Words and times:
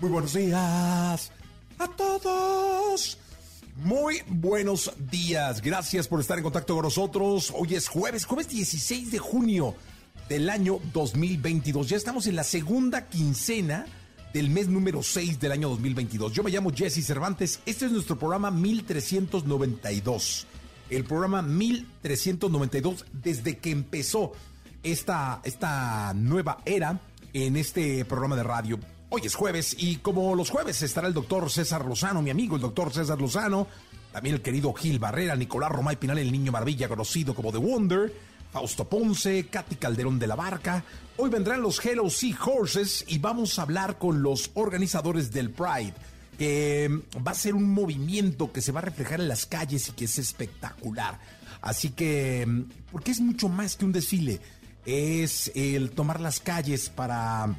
muy 0.00 0.10
buenos 0.10 0.32
días 0.32 1.32
a 1.76 1.88
todos. 1.96 3.18
Muy 3.78 4.22
buenos 4.28 4.92
días. 5.10 5.60
Gracias 5.60 6.06
por 6.06 6.20
estar 6.20 6.38
en 6.38 6.44
contacto 6.44 6.74
con 6.74 6.84
nosotros. 6.84 7.52
Hoy 7.56 7.74
es 7.74 7.88
jueves, 7.88 8.24
jueves 8.24 8.48
16 8.48 9.10
de 9.10 9.18
junio 9.18 9.74
del 10.28 10.50
año 10.50 10.78
2022. 10.92 11.88
Ya 11.88 11.96
estamos 11.96 12.28
en 12.28 12.36
la 12.36 12.44
segunda 12.44 13.08
quincena 13.08 13.86
del 14.32 14.50
mes 14.50 14.68
número 14.68 15.02
6 15.02 15.40
del 15.40 15.50
año 15.50 15.68
2022. 15.70 16.32
Yo 16.32 16.44
me 16.44 16.52
llamo 16.52 16.70
Jesse 16.72 17.04
Cervantes. 17.04 17.58
Este 17.66 17.86
es 17.86 17.90
nuestro 17.90 18.16
programa 18.16 18.52
1392. 18.52 20.46
El 20.90 21.02
programa 21.02 21.42
1392 21.42 23.04
desde 23.12 23.58
que 23.58 23.72
empezó 23.72 24.30
esta, 24.84 25.40
esta 25.42 26.14
nueva 26.14 26.58
era 26.64 27.00
en 27.32 27.56
este 27.56 28.04
programa 28.04 28.36
de 28.36 28.44
radio. 28.44 28.78
Hoy 29.10 29.22
es 29.24 29.34
jueves 29.34 29.74
y 29.78 29.96
como 29.96 30.34
los 30.34 30.50
jueves 30.50 30.82
estará 30.82 31.08
el 31.08 31.14
doctor 31.14 31.50
César 31.50 31.86
Lozano, 31.86 32.20
mi 32.20 32.28
amigo 32.28 32.56
el 32.56 32.60
doctor 32.60 32.92
César 32.92 33.18
Lozano, 33.18 33.66
también 34.12 34.34
el 34.34 34.42
querido 34.42 34.74
Gil 34.74 34.98
Barrera, 34.98 35.34
Nicolás 35.34 35.72
Romay 35.72 35.96
Pinal, 35.96 36.18
el 36.18 36.30
niño 36.30 36.52
maravilla 36.52 36.90
conocido 36.90 37.34
como 37.34 37.50
The 37.50 37.56
Wonder, 37.56 38.12
Fausto 38.52 38.86
Ponce, 38.86 39.46
Katy 39.46 39.76
Calderón 39.76 40.18
de 40.18 40.26
la 40.26 40.34
Barca. 40.34 40.84
Hoy 41.16 41.30
vendrán 41.30 41.62
los 41.62 41.82
Hello 41.82 42.10
Sea 42.10 42.36
Horses 42.44 43.06
y 43.08 43.16
vamos 43.16 43.58
a 43.58 43.62
hablar 43.62 43.96
con 43.96 44.22
los 44.22 44.50
organizadores 44.52 45.32
del 45.32 45.52
Pride, 45.52 45.94
que 46.36 47.00
va 47.26 47.30
a 47.30 47.34
ser 47.34 47.54
un 47.54 47.72
movimiento 47.72 48.52
que 48.52 48.60
se 48.60 48.72
va 48.72 48.80
a 48.80 48.84
reflejar 48.84 49.22
en 49.22 49.28
las 49.28 49.46
calles 49.46 49.88
y 49.88 49.92
que 49.92 50.04
es 50.04 50.18
espectacular. 50.18 51.18
Así 51.62 51.90
que, 51.90 52.46
porque 52.92 53.12
es 53.12 53.20
mucho 53.20 53.48
más 53.48 53.74
que 53.74 53.86
un 53.86 53.92
desfile, 53.92 54.38
es 54.84 55.50
el 55.54 55.92
tomar 55.92 56.20
las 56.20 56.40
calles 56.40 56.90
para 56.90 57.56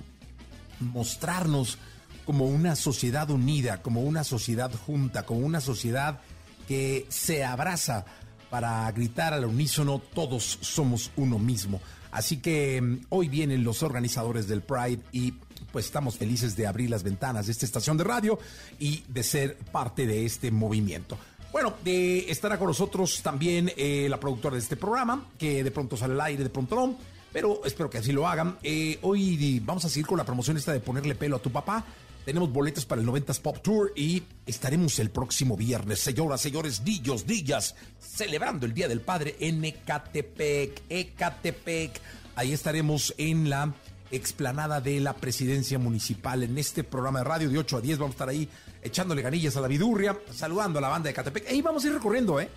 mostrarnos 0.79 1.77
como 2.25 2.45
una 2.45 2.75
sociedad 2.75 3.29
unida, 3.29 3.81
como 3.81 4.01
una 4.01 4.23
sociedad 4.23 4.71
junta, 4.85 5.25
como 5.25 5.39
una 5.41 5.61
sociedad 5.61 6.19
que 6.67 7.07
se 7.09 7.43
abraza 7.43 8.05
para 8.49 8.91
gritar 8.91 9.33
al 9.33 9.45
unísono, 9.45 9.99
todos 9.99 10.59
somos 10.61 11.11
uno 11.15 11.39
mismo. 11.39 11.81
Así 12.11 12.37
que 12.37 12.81
mm, 12.81 13.05
hoy 13.09 13.29
vienen 13.29 13.63
los 13.63 13.83
organizadores 13.83 14.47
del 14.47 14.61
Pride 14.61 15.01
y 15.11 15.33
pues 15.71 15.85
estamos 15.85 16.17
felices 16.17 16.55
de 16.55 16.67
abrir 16.67 16.89
las 16.89 17.03
ventanas 17.03 17.45
de 17.45 17.51
esta 17.51 17.65
estación 17.65 17.97
de 17.97 18.03
radio 18.03 18.39
y 18.79 19.03
de 19.07 19.23
ser 19.23 19.57
parte 19.57 20.07
de 20.07 20.25
este 20.25 20.51
movimiento. 20.51 21.17
Bueno, 21.51 21.73
estará 21.83 22.59
con 22.59 22.67
nosotros 22.67 23.21
también 23.23 23.71
eh, 23.75 24.07
la 24.07 24.19
productora 24.19 24.53
de 24.53 24.61
este 24.61 24.75
programa, 24.75 25.25
que 25.37 25.63
de 25.63 25.71
pronto 25.71 25.97
sale 25.97 26.13
al 26.13 26.21
aire, 26.21 26.43
de 26.43 26.49
pronto 26.51 26.75
no 26.75 26.95
pero 27.31 27.61
espero 27.65 27.89
que 27.89 27.99
así 27.99 28.11
lo 28.11 28.27
hagan. 28.27 28.57
Eh, 28.63 28.99
hoy 29.01 29.59
vamos 29.59 29.85
a 29.85 29.89
seguir 29.89 30.07
con 30.07 30.17
la 30.17 30.25
promoción 30.25 30.57
esta 30.57 30.73
de 30.73 30.79
ponerle 30.79 31.15
pelo 31.15 31.37
a 31.37 31.41
tu 31.41 31.51
papá. 31.51 31.85
Tenemos 32.25 32.51
boletos 32.51 32.85
para 32.85 33.01
el 33.01 33.07
90s 33.07 33.39
Pop 33.41 33.57
Tour 33.61 33.91
y 33.95 34.21
estaremos 34.45 34.99
el 34.99 35.09
próximo 35.09 35.57
viernes, 35.57 35.99
señoras, 35.99 36.41
señores, 36.41 36.83
dillos, 36.83 37.25
dillas, 37.25 37.75
celebrando 37.99 38.65
el 38.65 38.73
Día 38.73 38.87
del 38.87 39.01
Padre 39.01 39.35
en 39.39 39.63
Ecatepec, 39.63 40.83
Ecatepec. 40.89 41.99
Ahí 42.35 42.53
estaremos 42.53 43.13
en 43.17 43.49
la 43.49 43.73
explanada 44.11 44.81
de 44.81 44.99
la 44.99 45.13
presidencia 45.13 45.79
municipal. 45.79 46.43
En 46.43 46.57
este 46.57 46.83
programa 46.83 47.19
de 47.19 47.25
radio 47.25 47.49
de 47.49 47.57
8 47.57 47.77
a 47.77 47.81
10 47.81 47.97
vamos 47.97 48.11
a 48.11 48.15
estar 48.15 48.29
ahí 48.29 48.47
echándole 48.81 49.21
ganillas 49.21 49.55
a 49.57 49.61
la 49.61 49.67
vidurria, 49.67 50.17
saludando 50.31 50.79
a 50.79 50.81
la 50.81 50.89
banda 50.89 51.05
de 51.05 51.11
Ecatepec. 51.11 51.49
Ahí 51.49 51.61
vamos 51.61 51.83
a 51.83 51.87
ir 51.87 51.93
recorriendo, 51.93 52.39
¿eh? 52.39 52.49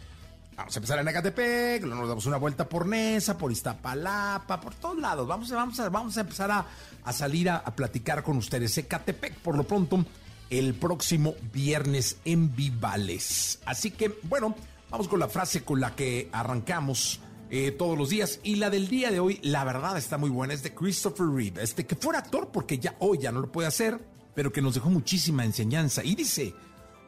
Vamos 0.57 0.77
a 0.77 0.79
empezar 0.79 0.99
en 0.99 1.09
Ecatepec, 1.09 1.85
nos 1.85 2.09
damos 2.09 2.27
una 2.27 2.37
vuelta 2.37 2.69
por 2.69 2.87
Nesa, 2.87 3.39
por 3.39 3.51
Iztapalapa, 3.51 4.61
por 4.61 4.75
todos 4.75 4.99
lados. 4.99 5.27
Vamos, 5.27 5.51
vamos, 5.51 5.81
a, 5.81 5.89
vamos 5.89 6.17
a 6.19 6.21
empezar 6.21 6.51
a, 6.51 7.13
salir 7.13 7.49
a, 7.49 7.65
platicar 7.75 8.23
con 8.23 8.37
ustedes. 8.37 8.77
Ecatepec, 8.77 9.37
por 9.37 9.57
lo 9.57 9.65
pronto, 9.65 10.05
el 10.51 10.75
próximo 10.75 11.35
viernes 11.55 12.19
en 12.27 12.55
Vivales. 12.55 13.61
Así 13.65 13.93
que, 13.93 14.19
bueno, 14.25 14.55
vamos 14.91 15.09
con 15.09 15.21
la 15.21 15.29
frase 15.29 15.65
con 15.65 15.81
la 15.81 15.97
que 15.97 16.29
arrancamos 16.33 17.21
eh, 17.51 17.71
todos 17.71 17.97
los 17.97 18.11
días. 18.11 18.39
Y 18.43 18.57
la 18.57 18.69
del 18.69 18.89
día 18.89 19.11
de 19.11 19.21
hoy, 19.21 19.41
la 19.43 19.65
verdad 19.65 19.97
está 19.97 20.19
muy 20.19 20.29
buena, 20.29 20.53
es 20.53 20.63
de 20.63 20.75
Christopher 20.75 21.29
Reeve. 21.29 21.63
Este 21.63 21.87
que 21.87 21.97
fuera 21.97 22.19
actor, 22.19 22.51
porque 22.53 22.79
ya 22.79 22.95
hoy 22.99 23.19
ya 23.19 23.33
no 23.33 23.41
lo 23.41 23.51
puede 23.51 23.69
hacer, 23.69 23.99
pero 24.35 24.53
que 24.53 24.61
nos 24.61 24.75
dejó 24.75 24.91
muchísima 24.91 25.47
enseñanza. 25.47 26.05
Y 26.05 26.15
dice: 26.15 26.55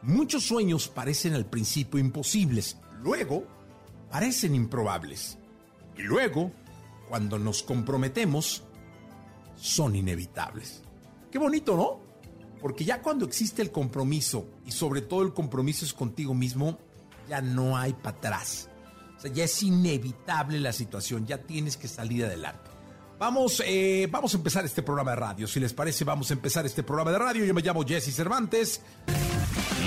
Muchos 0.00 0.44
sueños 0.44 0.88
parecen 0.88 1.34
al 1.34 1.44
principio 1.44 2.00
imposibles 2.00 2.78
luego 3.04 3.46
parecen 4.10 4.54
improbables. 4.54 5.38
Y 5.96 6.02
luego, 6.02 6.50
cuando 7.08 7.38
nos 7.38 7.62
comprometemos, 7.62 8.64
son 9.54 9.94
inevitables. 9.94 10.82
Qué 11.30 11.38
bonito, 11.38 11.76
¿no? 11.76 12.00
Porque 12.60 12.84
ya 12.84 13.02
cuando 13.02 13.26
existe 13.26 13.60
el 13.60 13.70
compromiso, 13.70 14.48
y 14.64 14.72
sobre 14.72 15.02
todo 15.02 15.22
el 15.22 15.34
compromiso 15.34 15.84
es 15.84 15.92
contigo 15.92 16.34
mismo, 16.34 16.78
ya 17.28 17.42
no 17.42 17.76
hay 17.76 17.92
para 17.92 18.16
atrás. 18.16 18.70
O 19.16 19.20
sea, 19.20 19.30
ya 19.30 19.44
es 19.44 19.62
inevitable 19.62 20.58
la 20.58 20.72
situación, 20.72 21.26
ya 21.26 21.38
tienes 21.38 21.76
que 21.76 21.88
salir 21.88 22.24
adelante. 22.24 22.70
Vamos, 23.18 23.62
eh, 23.64 24.08
vamos 24.10 24.34
a 24.34 24.38
empezar 24.38 24.64
este 24.64 24.82
programa 24.82 25.10
de 25.12 25.16
radio. 25.16 25.46
Si 25.46 25.60
les 25.60 25.72
parece, 25.72 26.04
vamos 26.04 26.30
a 26.30 26.34
empezar 26.34 26.66
este 26.66 26.82
programa 26.82 27.12
de 27.12 27.18
radio. 27.18 27.44
Yo 27.44 27.54
me 27.54 27.62
llamo 27.62 27.84
Jesse 27.84 28.14
Cervantes. 28.14 28.80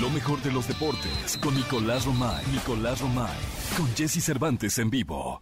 Lo 0.01 0.09
mejor 0.11 0.41
de 0.43 0.51
los 0.51 0.67
deportes 0.67 1.37
con 1.41 1.55
Nicolás 1.55 2.05
Romay. 2.05 2.45
Nicolás 2.51 3.01
Romay. 3.01 3.37
Con 3.75 3.87
Jesse 3.95 4.23
Cervantes 4.23 4.77
en 4.77 4.89
vivo. 4.91 5.41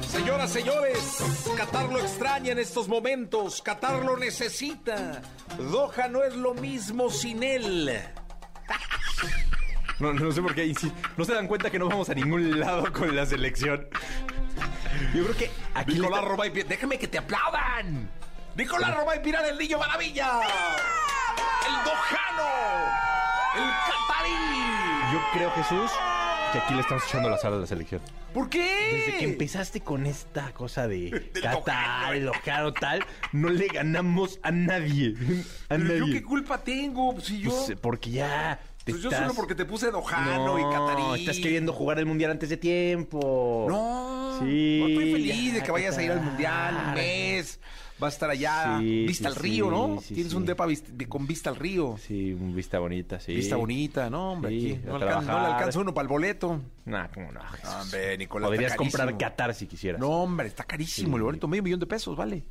Señoras, 0.00 0.50
señores, 0.50 1.18
Qatar 1.56 1.92
lo 1.92 1.98
extraña 1.98 2.52
en 2.52 2.58
estos 2.58 2.88
momentos. 2.88 3.60
Qatar 3.60 4.04
lo 4.04 4.16
necesita. 4.16 5.20
Doha 5.58 6.08
no 6.08 6.22
es 6.22 6.34
lo 6.34 6.54
mismo 6.54 7.10
sin 7.10 7.42
él. 7.42 8.00
No, 9.98 10.14
no 10.14 10.32
sé 10.32 10.40
por 10.40 10.54
qué. 10.54 10.72
No 11.18 11.24
se 11.26 11.34
dan 11.34 11.46
cuenta 11.46 11.70
que 11.70 11.78
no 11.78 11.88
vamos 11.88 12.08
a 12.08 12.14
ningún 12.14 12.58
lado 12.58 12.90
con 12.90 13.14
la 13.14 13.26
selección. 13.26 13.86
Yo 15.14 15.24
creo 15.24 15.36
que 15.36 15.50
aquí. 15.74 15.94
Nicolás 15.94 16.24
Romay, 16.24 16.50
déjame 16.50 16.98
que 16.98 17.08
te 17.08 17.18
aplaudan. 17.18 18.08
Nicolás 18.56 18.96
Romay 18.96 19.22
Pirar, 19.22 19.44
el 19.46 19.58
niño 19.58 19.78
maravilla. 19.78 20.40
El 21.66 21.74
Dojano. 21.84 22.50
El 23.56 23.70
Catarí. 23.86 25.12
Yo 25.12 25.20
creo, 25.32 25.50
Jesús, 25.52 25.90
que 26.52 26.58
aquí 26.58 26.74
le 26.74 26.80
estamos 26.80 27.04
echando 27.04 27.30
la 27.30 27.38
sala 27.38 27.56
a 27.56 27.60
la 27.60 27.66
selección. 27.66 28.00
¿Por 28.34 28.48
qué? 28.48 29.06
Desde 29.06 29.18
que 29.18 29.24
empezaste 29.24 29.80
con 29.80 30.06
esta 30.06 30.52
cosa 30.52 30.86
de 30.86 31.30
Qatar, 31.42 32.14
el 32.14 32.26
Dojano 32.26 32.72
tal, 32.72 33.04
no 33.32 33.48
le 33.48 33.66
ganamos 33.66 34.38
a 34.42 34.50
nadie. 34.50 35.14
A 35.68 35.78
nadie. 35.78 35.98
¿Yo 35.98 36.06
qué 36.06 36.22
culpa 36.22 36.58
tengo? 36.58 37.20
Si 37.20 37.40
yo... 37.40 37.50
Pues, 37.50 37.78
porque 37.80 38.10
ya 38.10 38.60
pues 38.84 39.02
yo 39.02 39.10
solo 39.10 39.34
porque 39.34 39.54
te 39.54 39.64
puse 39.64 39.90
Dojano 39.90 40.58
y 40.58 40.62
Catarí. 40.72 41.20
estás 41.20 41.38
queriendo 41.38 41.72
jugar 41.72 41.98
el 41.98 42.06
Mundial 42.06 42.30
antes 42.32 42.48
de 42.48 42.56
tiempo. 42.56 43.66
No. 43.68 44.19
Sí. 44.40 44.82
estoy 44.88 45.12
feliz 45.12 45.54
de 45.54 45.62
que 45.62 45.70
vayas 45.70 45.96
a 45.98 46.02
ir 46.02 46.12
al 46.12 46.20
Mundial 46.20 46.76
un 46.88 46.94
mes. 46.94 47.60
Vas 47.98 48.14
a 48.14 48.16
estar 48.16 48.30
allá, 48.30 48.78
vista 48.78 49.28
al 49.28 49.36
río, 49.36 49.70
¿no? 49.70 50.00
Tienes 50.00 50.32
un 50.32 50.46
depa 50.46 50.66
con 51.06 51.26
vista 51.26 51.50
al 51.50 51.56
río. 51.56 51.98
Sí, 51.98 52.32
vista 52.32 52.78
bonita, 52.78 53.20
sí. 53.20 53.34
Vista 53.34 53.56
bonita, 53.56 54.08
¿no, 54.08 54.32
hombre? 54.32 54.56
Aquí 54.56 54.80
no, 54.86 54.96
alcanza, 54.96 55.32
no, 55.32 55.40
le 55.40 55.46
alcanza 55.52 55.80
uno 55.80 55.92
para 55.92 56.04
el 56.04 56.08
boleto. 56.08 56.62
Nah, 56.86 57.08
cómo 57.08 57.30
no. 57.30 57.40
Hombre, 57.82 58.16
Nicolás. 58.16 58.48
Podrías 58.48 58.74
comprar 58.74 59.18
Qatar 59.18 59.54
si 59.54 59.66
quisieras. 59.66 60.00
No, 60.00 60.08
hombre, 60.08 60.46
está 60.46 60.64
carísimo 60.64 61.18
el 61.18 61.24
boleto, 61.24 61.46
medio 61.46 61.62
millón 61.62 61.80
de 61.80 61.86
pesos, 61.86 62.16
vale. 62.16 62.42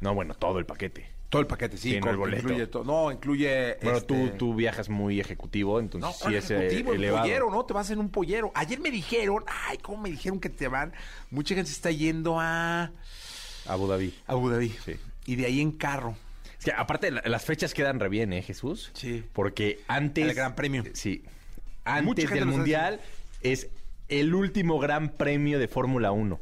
No, 0.00 0.14
bueno, 0.14 0.34
todo 0.34 0.58
el 0.58 0.66
paquete. 0.66 1.17
Todo 1.28 1.40
el 1.42 1.46
paquete, 1.46 1.76
sí. 1.76 1.90
Sí, 1.90 1.94
no 1.96 2.00
con- 2.02 2.10
el 2.10 2.16
boleto. 2.16 2.42
Incluye 2.42 2.66
todo. 2.68 2.84
No, 2.84 3.12
incluye. 3.12 3.76
Bueno, 3.82 3.98
este, 3.98 4.06
tú, 4.30 4.36
tú 4.38 4.54
viajas 4.54 4.88
muy 4.88 5.20
ejecutivo, 5.20 5.74
No, 5.74 5.80
entonces 5.80 6.14
sí 6.16 6.22
¿cuál 6.22 6.34
es 6.36 6.50
ejecutivo? 6.50 6.92
El 6.94 6.98
elevado. 7.04 7.24
pollero, 7.24 7.50
¿no? 7.50 7.64
Te 7.66 7.74
vas 7.74 7.90
en 7.90 7.98
un 7.98 8.08
pollero. 8.10 8.50
Ayer 8.54 8.80
me 8.80 8.90
dijeron, 8.90 9.44
ay, 9.46 9.76
¿cómo 9.78 10.02
me 10.02 10.10
dijeron 10.10 10.40
que 10.40 10.48
te 10.48 10.68
van? 10.68 10.92
Mucha 11.30 11.54
gente 11.54 11.68
se 11.70 11.76
está 11.76 11.90
yendo 11.90 12.40
a 12.40 12.92
Abu 13.66 13.86
Dhabi. 13.88 14.14
Abu 14.26 14.48
Dhabi. 14.48 14.70
Sí. 14.84 14.96
Y 15.26 15.36
de 15.36 15.44
ahí 15.46 15.60
en 15.60 15.72
carro. 15.72 16.16
Es 16.58 16.64
que 16.64 16.72
aparte 16.72 17.10
la- 17.10 17.22
las 17.26 17.44
fechas 17.44 17.74
quedan 17.74 18.00
re 18.00 18.08
bien, 18.08 18.32
¿eh, 18.32 18.42
Jesús? 18.42 18.90
Sí. 18.94 19.22
Porque 19.34 19.80
antes... 19.86 20.26
El 20.28 20.34
Gran 20.34 20.54
Premio. 20.54 20.82
Sí. 20.94 21.22
Antes 21.84 22.30
del 22.30 22.46
Mundial 22.46 23.00
es 23.42 23.68
el 24.08 24.34
último 24.34 24.78
Gran 24.78 25.10
Premio 25.10 25.58
de 25.58 25.68
Fórmula 25.68 26.10
1. 26.10 26.40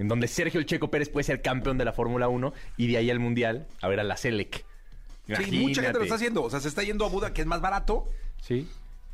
En 0.00 0.08
donde 0.08 0.26
Sergio 0.28 0.58
El 0.60 0.66
Checo 0.66 0.90
Pérez 0.90 1.10
puede 1.10 1.24
ser 1.24 1.42
campeón 1.42 1.76
de 1.76 1.84
la 1.84 1.92
Fórmula 1.92 2.28
1 2.28 2.52
y 2.78 2.86
de 2.86 2.96
ahí 2.96 3.10
al 3.10 3.18
Mundial 3.20 3.66
a 3.82 3.88
ver 3.88 4.00
a 4.00 4.04
la 4.04 4.16
Selec. 4.16 4.64
Sí, 5.26 5.60
mucha 5.60 5.82
gente 5.82 5.98
lo 5.98 6.04
está 6.04 6.14
haciendo. 6.16 6.42
O 6.42 6.50
sea, 6.50 6.58
se 6.58 6.68
está 6.68 6.82
yendo 6.82 7.04
a 7.04 7.08
Buda, 7.08 7.32
que 7.34 7.42
es 7.42 7.46
más 7.46 7.60
barato. 7.60 8.06
Sí. 8.40 8.66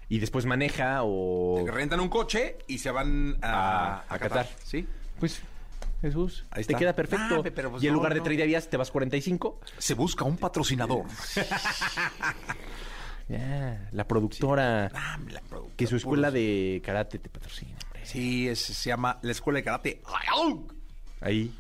Y 0.09 0.21
después 0.21 0.47
maneja 0.47 1.01
o... 1.03 1.65
Rentan 1.67 1.99
un 1.99 2.09
coche 2.09 2.57
y 2.69 2.79
se 2.79 2.91
van 2.93 3.37
a, 3.43 3.97
A- 4.09 4.15
a 4.15 4.19
Qatar. 4.21 4.49
Sí. 4.63 4.87
Pues, 5.19 5.43
Jesús, 6.01 6.45
Ahí 6.51 6.57
te 6.65 6.73
está. 6.73 6.79
queda 6.79 6.93
perfecto. 6.95 7.43
Ah, 7.45 7.51
pero 7.55 7.73
pues 7.73 7.83
y 7.83 7.87
en 7.89 7.93
no, 7.93 7.99
lugar 7.99 8.13
de 8.15 8.21
no. 8.21 8.25
30 8.25 8.45
días 8.45 8.71
te 8.71 8.77
vas 8.77 8.91
45. 8.93 9.61
Se 9.79 9.95
busca 9.95 10.25
un 10.25 10.37
patrocinador. 10.37 11.05
La 13.29 14.07
productora... 14.07 14.91
Ah, 14.95 15.19
la 15.29 15.41
productora, 15.41 15.77
Que 15.77 15.87
su 15.89 15.97
escuela 15.97 16.31
de 16.31 16.81
karate 16.85 17.19
te 17.19 17.29
patrocina, 17.29 17.77
hombre. 17.87 18.07
Sí, 18.07 18.49
es- 18.49 18.61
se 18.61 18.89
llama 18.91 19.19
la 19.23 19.33
escuela 19.33 19.59
de 19.59 19.65
karate. 19.65 20.03
Ahí, 21.21 21.53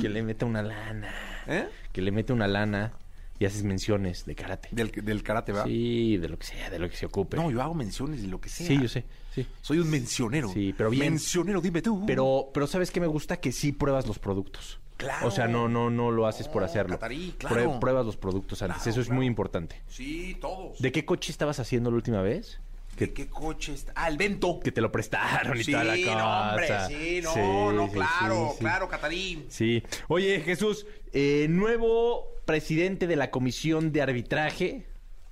que, 0.00 0.08
le 0.08 0.22
mete 0.22 0.44
una 0.44 0.62
lana. 0.62 1.14
¿Eh? 1.46 1.68
Que 1.92 2.00
le 2.02 2.10
mete 2.10 2.32
una 2.32 2.48
lana 2.48 2.92
y 3.38 3.44
haces 3.44 3.62
menciones 3.64 4.24
de 4.24 4.34
karate. 4.34 4.68
Del, 4.72 4.90
del 4.90 5.22
karate, 5.22 5.52
¿verdad? 5.52 5.66
Sí, 5.66 6.16
de 6.16 6.28
lo 6.28 6.38
que 6.38 6.46
sea, 6.46 6.70
de 6.70 6.78
lo 6.78 6.88
que 6.88 6.96
se 6.96 7.06
ocupe. 7.06 7.36
No, 7.36 7.50
yo 7.50 7.60
hago 7.62 7.74
menciones 7.74 8.22
de 8.22 8.28
lo 8.28 8.40
que 8.40 8.48
sea. 8.48 8.66
sí, 8.66 8.80
yo 8.80 8.88
sé, 8.88 9.04
sí. 9.34 9.46
Soy 9.60 9.78
un 9.78 9.90
mencionero. 9.90 10.48
Sí, 10.48 10.74
pero 10.76 10.88
bien. 10.90 11.12
Mencionero, 11.12 11.60
dime 11.60 11.82
tú. 11.82 12.04
Pero, 12.06 12.48
pero 12.54 12.66
¿sabes 12.66 12.90
qué 12.90 13.00
me 13.00 13.06
gusta? 13.06 13.36
Que 13.38 13.52
sí 13.52 13.72
pruebas 13.72 14.06
los 14.06 14.18
productos. 14.18 14.80
Claro. 14.96 15.26
O 15.26 15.30
sea, 15.30 15.46
no, 15.46 15.68
no, 15.68 15.90
no 15.90 16.10
lo 16.10 16.26
haces 16.26 16.48
por 16.48 16.62
No, 16.62 16.66
hacerlo. 16.66 16.94
Catarí, 16.94 17.34
Prue- 17.38 17.48
claro. 17.48 17.78
Pruebas 17.78 18.06
los 18.06 18.16
productos 18.16 18.62
antes. 18.62 18.78
Claro, 18.78 18.90
Eso 18.90 19.00
es 19.02 19.06
claro. 19.08 19.16
muy 19.18 19.26
importante. 19.26 19.82
Sí, 19.88 20.38
todos. 20.40 20.78
¿De 20.80 20.90
qué 20.90 21.04
coche 21.04 21.30
estabas 21.30 21.60
haciendo 21.60 21.90
la 21.90 21.96
última 21.96 22.22
vez? 22.22 22.58
¿De 22.96 23.12
qué 23.12 23.28
coche 23.28 23.74
está? 23.74 23.92
Ah, 23.94 24.08
el 24.08 24.16
Vento. 24.16 24.58
Que 24.60 24.72
te 24.72 24.80
lo 24.80 24.90
prestaron 24.90 25.58
y 25.58 25.64
sí, 25.64 25.72
toda 25.72 25.84
la 25.84 25.96
cosa. 25.96 26.16
no, 26.16 26.50
hombre, 26.50 26.68
sí, 26.88 27.20
no, 27.22 27.32
Sí, 27.34 27.40
no, 27.40 27.90
claro, 27.92 28.50
sí, 28.52 28.58
claro, 28.60 28.88
Catarín. 28.88 29.46
Sí. 29.50 29.82
Oye, 30.08 30.40
Jesús, 30.40 30.86
eh, 31.12 31.46
nuevo 31.50 32.26
presidente 32.46 33.06
de 33.06 33.16
la 33.16 33.30
comisión 33.30 33.92
de 33.92 34.00
arbitraje, 34.02 34.86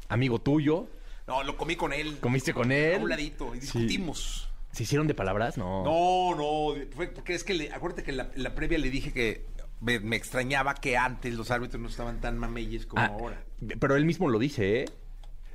amigo 0.08 0.40
tuyo. 0.40 0.88
No, 1.26 1.42
lo 1.42 1.56
comí 1.56 1.74
con 1.74 1.92
él. 1.94 2.18
¿Comiste 2.20 2.52
con 2.52 2.70
él? 2.70 2.96
A 2.96 3.02
un 3.02 3.08
ladito 3.08 3.54
y 3.54 3.60
discutimos. 3.60 4.48
¿Se 4.72 4.82
hicieron 4.82 5.06
de 5.06 5.14
palabras? 5.14 5.56
No. 5.56 5.84
No, 5.84 6.34
no, 6.34 6.74
fue 6.94 7.06
porque 7.06 7.34
es 7.34 7.44
que 7.44 7.54
le, 7.54 7.72
acuérdate 7.72 8.02
que 8.02 8.12
la, 8.12 8.54
previa 8.54 8.76
le 8.76 8.90
dije 8.90 9.12
que 9.12 9.46
me, 9.80 10.00
me 10.00 10.16
extrañaba 10.16 10.74
que 10.74 10.96
antes 10.98 11.32
los 11.34 11.50
árbitros 11.50 11.80
no 11.80 11.88
estaban 11.88 12.20
tan 12.20 12.36
mameyes 12.36 12.84
como 12.84 13.00
Ah, 13.00 13.06
ahora. 13.06 13.42
Pero 13.80 13.96
él 13.96 14.04
mismo 14.04 14.28
lo 14.28 14.38
dice, 14.38 14.80
¿eh? 14.80 14.84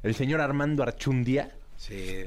El 0.01 0.15
señor 0.15 0.39
Armando 0.41 0.81
Archundia 0.81 1.53
Sí. 1.79 2.25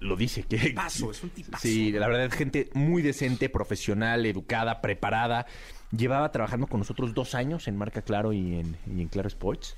lo 0.00 0.16
dice. 0.16 0.44
Que, 0.44 0.58
Tipazo, 0.58 1.10
es 1.10 1.22
un 1.22 1.30
tipazo. 1.30 1.62
Sí, 1.66 1.90
la 1.92 2.06
verdad, 2.06 2.30
gente 2.30 2.70
muy 2.72 3.02
decente, 3.02 3.48
profesional, 3.48 4.24
educada, 4.24 4.80
preparada. 4.80 5.46
Llevaba 5.90 6.30
trabajando 6.30 6.68
con 6.68 6.78
nosotros 6.80 7.12
dos 7.12 7.34
años 7.34 7.68
en 7.68 7.76
Marca 7.76 8.02
Claro 8.02 8.32
y 8.32 8.54
en, 8.54 8.76
y 8.86 9.02
en 9.02 9.08
Claro 9.08 9.28
Sports. 9.28 9.76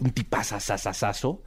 Un 0.00 0.10
tipazazazazazo. 0.10 1.42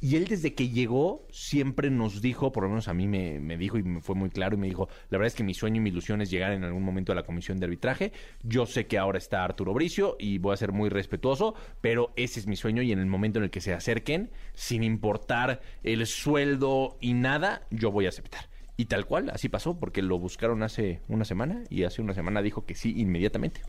Y 0.00 0.16
él 0.16 0.26
desde 0.26 0.54
que 0.54 0.68
llegó 0.68 1.26
siempre 1.30 1.90
nos 1.90 2.20
dijo, 2.20 2.52
por 2.52 2.64
lo 2.64 2.68
menos 2.68 2.88
a 2.88 2.94
mí 2.94 3.08
me, 3.08 3.40
me 3.40 3.56
dijo 3.56 3.78
y 3.78 3.82
me 3.82 4.00
fue 4.00 4.14
muy 4.14 4.30
claro 4.30 4.56
y 4.56 4.58
me 4.58 4.66
dijo, 4.66 4.88
la 5.08 5.18
verdad 5.18 5.28
es 5.28 5.34
que 5.34 5.42
mi 5.42 5.54
sueño 5.54 5.76
y 5.76 5.80
mi 5.80 5.90
ilusión 5.90 6.20
es 6.20 6.30
llegar 6.30 6.52
en 6.52 6.64
algún 6.64 6.82
momento 6.82 7.12
a 7.12 7.14
la 7.14 7.22
comisión 7.22 7.58
de 7.58 7.64
arbitraje. 7.64 8.12
Yo 8.42 8.66
sé 8.66 8.86
que 8.86 8.98
ahora 8.98 9.18
está 9.18 9.44
Arturo 9.44 9.72
Bricio 9.72 10.16
y 10.18 10.38
voy 10.38 10.52
a 10.52 10.56
ser 10.56 10.72
muy 10.72 10.90
respetuoso, 10.90 11.54
pero 11.80 12.12
ese 12.16 12.40
es 12.40 12.46
mi 12.46 12.56
sueño 12.56 12.82
y 12.82 12.92
en 12.92 12.98
el 12.98 13.06
momento 13.06 13.38
en 13.38 13.44
el 13.44 13.50
que 13.50 13.60
se 13.60 13.72
acerquen, 13.72 14.30
sin 14.54 14.82
importar 14.82 15.60
el 15.82 16.06
sueldo 16.06 16.98
y 17.00 17.14
nada, 17.14 17.66
yo 17.70 17.90
voy 17.90 18.06
a 18.06 18.10
aceptar. 18.10 18.48
Y 18.76 18.86
tal 18.86 19.06
cual, 19.06 19.30
así 19.30 19.48
pasó, 19.48 19.78
porque 19.78 20.02
lo 20.02 20.18
buscaron 20.18 20.62
hace 20.62 21.00
una 21.08 21.24
semana 21.24 21.64
y 21.70 21.84
hace 21.84 22.02
una 22.02 22.12
semana 22.12 22.42
dijo 22.42 22.66
que 22.66 22.74
sí 22.74 22.94
inmediatamente. 22.96 23.62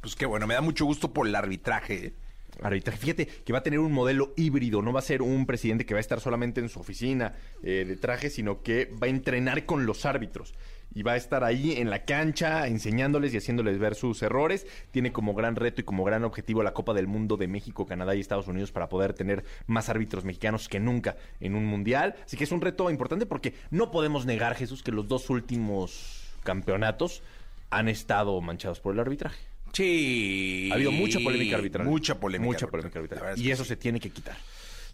Pues 0.00 0.16
qué 0.16 0.26
bueno, 0.26 0.48
me 0.48 0.54
da 0.54 0.60
mucho 0.60 0.84
gusto 0.84 1.12
por 1.12 1.28
el 1.28 1.34
arbitraje. 1.36 2.14
Arbitraje. 2.60 2.98
Fíjate 2.98 3.26
que 3.26 3.52
va 3.52 3.60
a 3.60 3.62
tener 3.62 3.78
un 3.78 3.92
modelo 3.92 4.34
híbrido, 4.36 4.82
no 4.82 4.92
va 4.92 5.00
a 5.00 5.02
ser 5.02 5.22
un 5.22 5.46
presidente 5.46 5.86
que 5.86 5.94
va 5.94 5.98
a 5.98 6.00
estar 6.00 6.20
solamente 6.20 6.60
en 6.60 6.68
su 6.68 6.80
oficina 6.80 7.34
eh, 7.62 7.84
de 7.86 7.96
traje, 7.96 8.30
sino 8.30 8.62
que 8.62 8.86
va 8.86 9.06
a 9.06 9.10
entrenar 9.10 9.64
con 9.64 9.86
los 9.86 10.04
árbitros. 10.04 10.54
Y 10.94 11.02
va 11.02 11.12
a 11.12 11.16
estar 11.16 11.42
ahí 11.42 11.72
en 11.78 11.88
la 11.88 12.04
cancha 12.04 12.66
enseñándoles 12.66 13.32
y 13.32 13.38
haciéndoles 13.38 13.78
ver 13.78 13.94
sus 13.94 14.22
errores. 14.22 14.66
Tiene 14.90 15.10
como 15.10 15.32
gran 15.32 15.56
reto 15.56 15.80
y 15.80 15.84
como 15.84 16.04
gran 16.04 16.22
objetivo 16.22 16.62
la 16.62 16.74
Copa 16.74 16.92
del 16.92 17.06
Mundo 17.06 17.38
de 17.38 17.48
México, 17.48 17.86
Canadá 17.86 18.14
y 18.14 18.20
Estados 18.20 18.46
Unidos 18.46 18.72
para 18.72 18.90
poder 18.90 19.14
tener 19.14 19.42
más 19.66 19.88
árbitros 19.88 20.26
mexicanos 20.26 20.68
que 20.68 20.80
nunca 20.80 21.16
en 21.40 21.54
un 21.54 21.64
mundial. 21.64 22.16
Así 22.26 22.36
que 22.36 22.44
es 22.44 22.52
un 22.52 22.60
reto 22.60 22.90
importante 22.90 23.24
porque 23.24 23.54
no 23.70 23.90
podemos 23.90 24.26
negar, 24.26 24.54
Jesús, 24.54 24.82
que 24.82 24.92
los 24.92 25.08
dos 25.08 25.30
últimos 25.30 26.34
campeonatos 26.42 27.22
han 27.70 27.88
estado 27.88 28.38
manchados 28.42 28.80
por 28.80 28.92
el 28.92 29.00
arbitraje. 29.00 29.51
Sí. 29.72 30.68
Ha 30.70 30.74
habido 30.74 30.92
mucha 30.92 31.18
polémica 31.20 31.56
arbitral. 31.56 31.86
Mucha 31.86 32.18
polémica. 32.20 32.46
Mucha 32.52 32.66
polémica 32.66 32.98
arbitral. 32.98 33.38
Y 33.38 33.50
eso 33.50 33.64
sí. 33.64 33.68
se 33.70 33.76
tiene 33.76 34.00
que 34.00 34.10
quitar. 34.10 34.36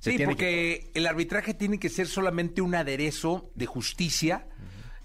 Se 0.00 0.16
Sí, 0.16 0.24
porque 0.24 0.90
el 0.94 1.06
arbitraje 1.06 1.54
tiene 1.54 1.78
que 1.80 1.88
ser 1.88 2.06
solamente 2.06 2.60
un 2.62 2.74
aderezo 2.76 3.50
de 3.56 3.66
justicia, 3.66 4.46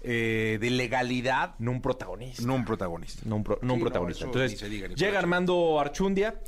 eh, 0.02 0.58
de 0.60 0.70
legalidad, 0.70 1.54
no 1.58 1.72
un 1.72 1.80
protagonista. 1.80 2.42
no 2.44 2.54
un 2.54 2.64
protagonista. 2.64 3.22
No 3.24 3.36
un, 3.36 3.44
pro- 3.44 3.58
no 3.62 3.74
un 3.74 3.78
Sí, 3.80 3.82
no, 3.84 3.90
protagonista. 3.90 4.24
Entonces, 4.26 4.52
ni 4.52 4.58
se 4.58 4.68
diga, 4.68 4.86
ni 4.88 4.94
se 4.96 5.04
llega. 5.04 5.18
Armando 5.18 5.80
Archundia, 5.80 6.40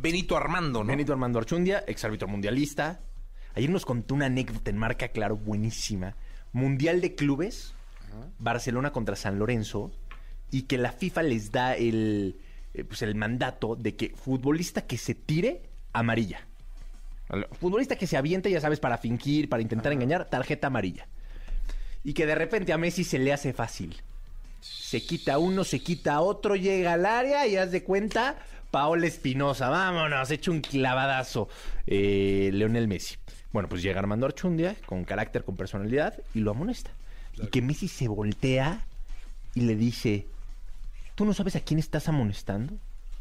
Benito 0.00 0.36
Armando, 0.36 0.80
¿no? 0.82 0.88
Benito 0.88 1.12
Armando 1.12 1.38
Archundia, 1.38 1.84
exárbitro 1.86 2.26
mundialista. 2.26 3.00
Ayer 3.54 3.70
nos 3.70 3.84
contó 3.84 4.14
una 4.14 4.26
anécdota 4.26 4.70
en 4.70 4.78
marca, 4.78 5.08
claro, 5.08 5.36
buenísima. 5.36 6.16
Mundial 6.52 7.00
de 7.00 7.14
clubes, 7.14 7.74
Barcelona 8.38 8.90
contra 8.92 9.14
San 9.14 9.38
Lorenzo, 9.38 9.92
y 10.50 10.62
que 10.62 10.76
la 10.78 10.90
FIFA 10.90 11.22
les 11.22 11.52
da 11.52 11.76
el, 11.76 12.40
eh, 12.74 12.84
pues 12.84 13.02
el 13.02 13.14
mandato 13.14 13.76
de 13.76 13.96
que 13.96 14.10
futbolista 14.14 14.82
que 14.82 14.98
se 14.98 15.14
tire, 15.14 15.62
amarilla. 15.92 16.46
Futbolista 17.60 17.96
que 17.96 18.06
se 18.06 18.16
avienta, 18.16 18.48
ya 18.48 18.60
sabes, 18.60 18.80
para 18.80 18.98
fingir, 18.98 19.48
para 19.48 19.62
intentar 19.62 19.92
engañar, 19.92 20.28
tarjeta 20.28 20.66
amarilla. 20.66 21.06
Y 22.04 22.12
que 22.12 22.26
de 22.26 22.34
repente 22.34 22.72
a 22.72 22.78
Messi 22.78 23.04
se 23.04 23.18
le 23.18 23.32
hace 23.32 23.52
fácil. 23.52 23.96
Se 24.60 25.02
quita 25.02 25.38
uno, 25.38 25.64
se 25.64 25.80
quita 25.80 26.20
otro, 26.20 26.56
llega 26.56 26.92
al 26.92 27.06
área 27.06 27.46
y 27.46 27.56
haz 27.56 27.70
de 27.70 27.82
cuenta, 27.82 28.36
Paola 28.70 29.06
Espinosa, 29.06 29.68
vámonos, 29.70 30.30
hecho 30.30 30.52
un 30.52 30.60
clavadazo, 30.60 31.48
eh, 31.86 32.50
Leonel 32.52 32.88
Messi. 32.88 33.16
Bueno, 33.52 33.68
pues 33.68 33.82
llega 33.82 33.98
Armando 33.98 34.26
Archundia, 34.26 34.76
con 34.86 35.04
carácter, 35.04 35.44
con 35.44 35.56
personalidad, 35.56 36.18
y 36.34 36.40
lo 36.40 36.52
amonesta. 36.52 36.90
Y 37.36 37.46
que 37.48 37.62
Messi 37.62 37.88
se 37.88 38.08
voltea 38.08 38.86
y 39.54 39.62
le 39.62 39.76
dice, 39.76 40.26
¿tú 41.14 41.24
no 41.24 41.34
sabes 41.34 41.56
a 41.56 41.60
quién 41.60 41.78
estás 41.78 42.08
amonestando? 42.08 42.74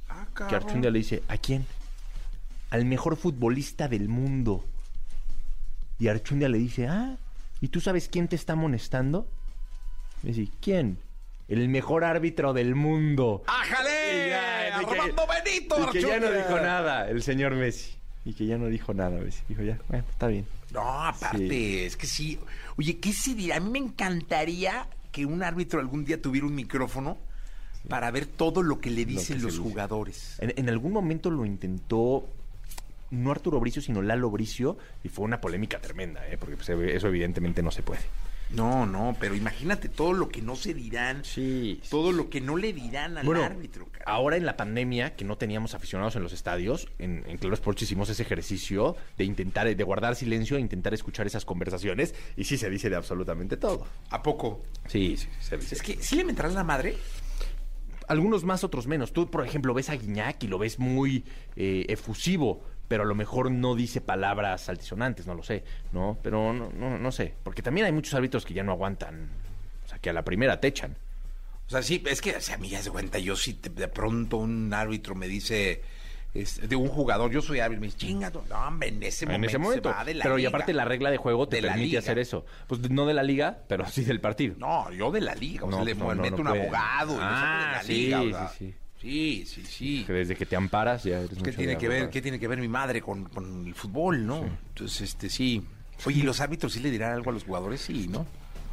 Ah, 0.10 0.28
Que. 0.36 0.56
Archundia 0.56 0.92
le 0.92 1.00
dice, 1.00 1.24
¿a 1.28 1.38
quién? 1.38 1.66
Al 2.70 2.86
mejor 2.86 3.18
futbolista 3.18 3.88
del 3.88 4.08
mundo. 4.10 4.64
Y 6.00 6.08
Archundia 6.08 6.50
le 6.50 6.58
dice, 6.58 6.88
ah, 6.88 7.16
¿y 7.60 7.68
tú 7.68 7.80
sabes 7.82 8.08
quién 8.10 8.28
te 8.28 8.36
está 8.36 8.54
amonestando? 8.54 9.28
Le 10.24 10.34
dice, 10.34 10.52
¿quién? 10.62 10.98
El 11.48 11.68
mejor 11.70 12.04
árbitro 12.04 12.54
del 12.54 12.76
mundo. 12.76 13.44
¡Ájale! 13.48 13.90
Y 14.28 14.30
ya, 14.30 14.82
y 14.82 14.86
que- 14.86 14.92
¡Armando 15.00 15.24
Benito! 15.28 15.88
Y 15.90 15.92
que 15.92 16.02
ya 16.02 16.20
no 16.20 16.32
dijo 16.32 16.60
nada, 16.60 17.10
el 17.10 17.22
señor 17.24 17.56
Messi. 17.56 17.94
Y 18.24 18.34
que 18.34 18.46
ya 18.46 18.58
no 18.58 18.68
dijo 18.68 18.94
nada, 18.94 19.20
Messi. 19.20 19.42
Dijo, 19.50 19.64
ya, 19.64 19.78
bueno, 19.90 20.06
está 20.10 20.28
bien. 20.28 20.46
No, 20.72 20.82
aparte, 21.04 21.50
Sí. 21.50 21.80
es 21.80 21.98
que 21.98 22.08
sí. 22.08 22.40
Oye, 22.78 23.00
¿qué 23.00 23.12
se 23.12 23.34
dirá? 23.36 23.58
A 23.58 23.60
mí 23.60 23.70
me 23.70 23.80
encantaría 23.80 24.88
que 25.12 25.26
un 25.26 25.44
árbitro 25.44 25.80
algún 25.82 26.06
día 26.06 26.22
tuviera 26.22 26.48
un 26.48 26.56
micrófono 26.56 27.18
para 27.88 28.12
ver 28.12 28.26
todo 28.26 28.64
lo 28.64 28.80
que 28.80 28.90
le 28.90 29.06
dicen 29.06 29.42
los 29.42 29.60
jugadores. 29.60 30.38
En, 30.40 30.54
en 30.56 30.70
algún 30.70 30.92
momento 30.94 31.30
lo 31.30 31.46
intentó 31.46 32.26
no 33.12 33.32
Arturo 33.32 33.60
Bricio, 33.60 33.82
sino 33.82 34.02
Lalo 34.02 34.30
Bricio, 34.30 34.78
y 35.04 35.10
fue 35.10 35.26
una 35.26 35.42
polémica 35.42 35.80
tremenda, 35.80 36.26
¿eh? 36.30 36.38
porque 36.38 36.56
pues, 36.56 36.70
eso 36.70 37.08
evidentemente 37.08 37.62
no 37.62 37.70
se 37.72 37.84
puede. 37.84 38.02
No, 38.52 38.86
no, 38.86 39.16
pero 39.18 39.34
imagínate 39.34 39.88
todo 39.88 40.12
lo 40.12 40.28
que 40.28 40.42
no 40.42 40.58
se 40.58 40.74
dirán, 40.74 41.24
Sí. 41.24 41.82
todo 41.90 42.12
lo 42.12 42.30
que 42.30 42.42
no 42.42 42.58
le 42.58 42.74
dirán 42.74 43.18
al 43.18 43.26
Bueno, 43.26 43.44
árbitro. 43.46 43.86
cara. 43.92 44.04
ahora 44.06 44.36
en 44.36 44.46
la 44.46 44.58
pandemia, 44.58 45.16
que 45.16 45.24
no 45.24 45.38
teníamos 45.38 45.74
aficionados 45.74 46.18
en 46.18 46.24
los 46.24 46.34
estadios, 46.34 46.90
en, 47.00 47.24
en 47.28 47.38
Claro 47.38 47.54
Sports 47.56 47.82
hicimos 47.84 48.10
ese 48.10 48.24
ejercicio 48.24 48.96
de 49.18 49.24
intentar, 49.24 49.74
de 49.74 49.84
guardar 49.86 50.16
silencio 50.18 50.58
e 50.58 50.60
intentar 50.60 50.94
escuchar 50.94 51.28
esas 51.28 51.46
conversaciones, 51.46 52.14
y 52.36 52.44
sí 52.46 52.58
se 52.58 52.70
dice 52.70 52.90
de 52.90 52.98
absolutamente 52.98 53.56
todo. 53.56 53.86
¿A 54.10 54.22
poco? 54.22 54.62
Sí, 54.88 55.16
sí, 55.18 55.28
se 55.40 55.58
dice. 55.58 55.76
Es 55.76 55.82
que, 55.82 55.98
¿sí 56.02 56.16
le 56.18 56.26
meterás 56.26 56.54
la 56.54 56.64
madre? 56.66 56.98
Algunos 58.12 58.44
más, 58.44 58.64
otros 58.64 58.88
menos. 58.88 59.14
Tú, 59.14 59.30
por 59.30 59.46
ejemplo, 59.46 59.74
ves 59.74 59.90
a 59.90 59.96
Guiñac 59.96 60.44
y 60.44 60.48
lo 60.48 60.60
ves 60.60 60.80
muy 60.80 61.24
eh, 61.56 61.86
efusivo, 61.88 62.62
pero 62.88 63.04
a 63.04 63.06
lo 63.06 63.16
mejor 63.16 63.50
no 63.50 63.74
dice 63.74 64.02
palabras 64.02 64.68
altisonantes, 64.68 65.26
no 65.28 65.34
lo 65.34 65.44
sé, 65.44 65.64
¿no? 65.94 66.18
Pero 66.22 66.52
no, 66.52 66.70
no, 66.72 66.98
no 66.98 67.12
sé, 67.12 67.34
porque 67.44 67.62
también 67.62 67.86
hay 67.86 67.94
muchos 67.94 68.14
árbitros 68.14 68.46
que 68.46 68.54
ya 68.54 68.64
no 68.64 68.74
aguantan, 68.74 69.30
o 69.86 69.88
sea, 69.88 69.98
que 70.00 70.10
a 70.10 70.14
la 70.14 70.26
primera 70.26 70.60
te 70.60 70.68
echan. 70.68 70.98
O 71.68 71.70
sea, 71.70 71.82
sí, 71.82 72.04
es 72.06 72.20
que 72.20 72.36
a 72.36 72.58
mí 72.58 72.68
ya 72.68 72.82
se 72.82 72.92
cuenta, 72.92 73.18
yo 73.18 73.38
si 73.38 73.54
de 73.54 73.88
pronto 73.88 74.38
un 74.38 74.74
árbitro 74.74 75.16
me 75.16 75.30
dice 75.30 75.82
es, 76.34 76.68
de 76.70 76.76
un 76.76 76.88
jugador, 76.88 77.30
yo 77.32 77.42
soy 77.42 77.60
árbitro, 77.60 77.82
me 77.82 77.88
dice, 77.88 77.98
chinga, 77.98 78.30
no, 78.32 78.68
hombre, 78.68 78.90
en 78.90 79.04
ese 79.04 79.26
en 79.26 79.32
momento, 79.32 79.48
ese 79.50 79.58
momento. 79.58 79.90
se 79.90 79.96
va 79.96 80.06
de 80.06 80.14
la 80.14 80.24
pero 80.24 80.36
y 80.38 80.42
liga". 80.42 80.50
aparte 80.50 80.74
la 80.74 80.86
regla 80.86 81.12
de 81.12 81.18
juego 81.18 81.48
te 81.48 81.58
De 81.58 81.64
permite 81.68 81.98
hacer 81.98 82.20
eso. 82.20 82.46
Pues 82.68 82.90
no 82.90 83.06
de 83.06 83.14
la 83.14 83.24
liga, 83.24 83.60
pero 83.68 83.86
sí 83.88 84.04
del 84.04 84.22
partido. 84.22 84.56
No, 84.58 84.92
yo 84.92 85.12
de 85.12 85.22
la 85.22 85.36
liga, 85.36 85.66
o 85.66 85.72
sea, 85.72 85.84
le 85.84 85.94
no, 85.96 86.08
meto 86.16 86.38
no 86.38 86.44
un 86.44 86.48
puede. 86.50 86.62
abogado 86.64 87.18
Ah, 87.20 87.68
de 87.72 87.78
la 87.78 87.84
sí, 87.84 87.94
liga, 87.94 88.20
sí, 88.22 88.28
o 88.28 88.32
sea, 88.32 88.48
sí. 88.50 88.74
sí, 89.02 89.44
sí, 89.46 89.66
sí. 89.66 90.04
Que 90.06 90.14
desde 90.14 90.36
que 90.36 90.46
te 90.46 90.56
amparas 90.56 91.04
ya 91.04 91.18
eres 91.20 91.30
¿Qué 91.32 91.36
mucho 91.38 91.58
tiene 91.58 91.78
que 91.78 91.88
ver, 91.90 92.10
qué 92.10 92.22
tiene 92.22 92.40
que 92.40 92.48
ver 92.48 92.60
mi 92.60 92.68
madre 92.70 93.02
con, 93.02 93.26
con 93.26 93.66
el 93.68 93.76
fútbol, 93.76 94.26
no? 94.26 94.44
Entonces, 94.70 95.02
este, 95.02 95.30
sí. 95.30 95.66
Oye, 96.06 96.20
¿y 96.22 96.24
los 96.24 96.40
árbitros 96.40 96.74
sí 96.74 96.80
le 96.80 96.90
dirán 96.92 97.12
algo 97.14 97.30
a 97.30 97.34
los 97.34 97.44
jugadores? 97.44 97.82
Sí, 97.82 98.08
¿no? 98.08 98.26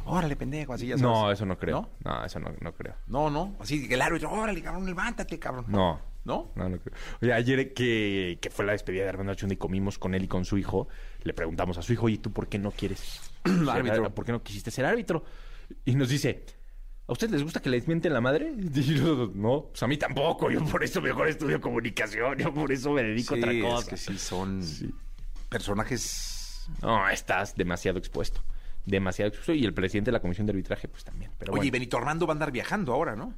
Órale, 0.05 0.35
pendejo, 0.35 0.73
así 0.73 0.87
ya 0.87 0.97
sabes. 0.97 1.01
No, 1.03 1.31
eso 1.31 1.45
no 1.45 1.57
creo. 1.59 1.87
¿No? 2.03 2.11
No, 2.19 2.25
eso 2.25 2.39
no, 2.39 2.51
no 2.61 2.71
creo. 2.73 2.95
No, 3.07 3.29
no. 3.29 3.55
Así 3.59 3.87
que 3.87 3.93
el 3.93 4.01
árbitro, 4.01 4.31
órale, 4.31 4.63
cabrón, 4.63 4.85
levántate, 4.85 5.37
cabrón. 5.37 5.65
No. 5.67 5.99
¿No? 6.25 6.51
No, 6.55 6.69
no 6.69 6.77
creo. 6.79 6.95
Oye, 7.21 7.33
ayer 7.33 7.73
que, 7.73 8.37
que 8.41 8.49
fue 8.49 8.65
la 8.65 8.73
despedida 8.73 9.03
de 9.03 9.09
Armando 9.09 9.31
Achundi 9.31 9.55
y 9.55 9.57
comimos 9.57 9.97
con 9.97 10.13
él 10.13 10.23
y 10.23 10.27
con 10.27 10.45
su 10.45 10.57
hijo, 10.57 10.87
le 11.23 11.33
preguntamos 11.33 11.77
a 11.77 11.81
su 11.81 11.93
hijo, 11.93 12.09
¿y 12.09 12.17
tú 12.17 12.31
por 12.31 12.47
qué 12.49 12.59
no 12.59 12.71
quieres 12.71 12.99
ser 13.45 13.69
Árbitro. 13.69 14.13
¿Por 14.13 14.25
qué 14.25 14.31
no 14.31 14.43
quisiste 14.43 14.69
ser 14.69 14.85
árbitro? 14.85 15.23
Y 15.85 15.95
nos 15.95 16.09
dice, 16.09 16.43
¿a 17.07 17.11
ustedes 17.13 17.31
les 17.31 17.43
gusta 17.43 17.61
que 17.61 17.69
les 17.69 17.87
mienten 17.87 18.13
la 18.13 18.21
madre? 18.21 18.53
Y 18.75 18.99
no, 19.35 19.67
pues 19.69 19.81
a 19.81 19.87
mí 19.87 19.97
tampoco. 19.97 20.51
Yo 20.51 20.63
por 20.65 20.83
eso 20.83 21.01
mejor 21.01 21.27
estudio 21.29 21.59
comunicación. 21.61 22.37
Yo 22.37 22.53
por 22.53 22.71
eso 22.71 22.91
me 22.91 23.01
dedico 23.03 23.35
Sí, 23.35 23.41
a 23.41 23.45
otra 23.45 23.53
es 23.53 23.63
cosa. 23.63 23.89
que 23.89 23.97
sí 23.97 24.17
son 24.17 24.61
personajes... 25.49 26.67
No, 26.81 27.09
estás 27.09 27.55
demasiado 27.55 27.97
expuesto. 27.97 28.43
Demasiado 28.85 29.29
expuesto. 29.29 29.53
Y 29.53 29.65
el 29.65 29.73
presidente 29.73 30.09
de 30.09 30.13
la 30.13 30.19
comisión 30.21 30.45
de 30.47 30.51
arbitraje, 30.51 30.87
pues 30.87 31.03
también. 31.03 31.31
Pero 31.37 31.53
Oye, 31.53 31.59
bueno, 31.61 31.71
Benito 31.71 31.97
Armando 31.97 32.27
va 32.27 32.33
a 32.33 32.35
andar 32.35 32.51
viajando 32.51 32.93
ahora, 32.93 33.15
¿no? 33.15 33.33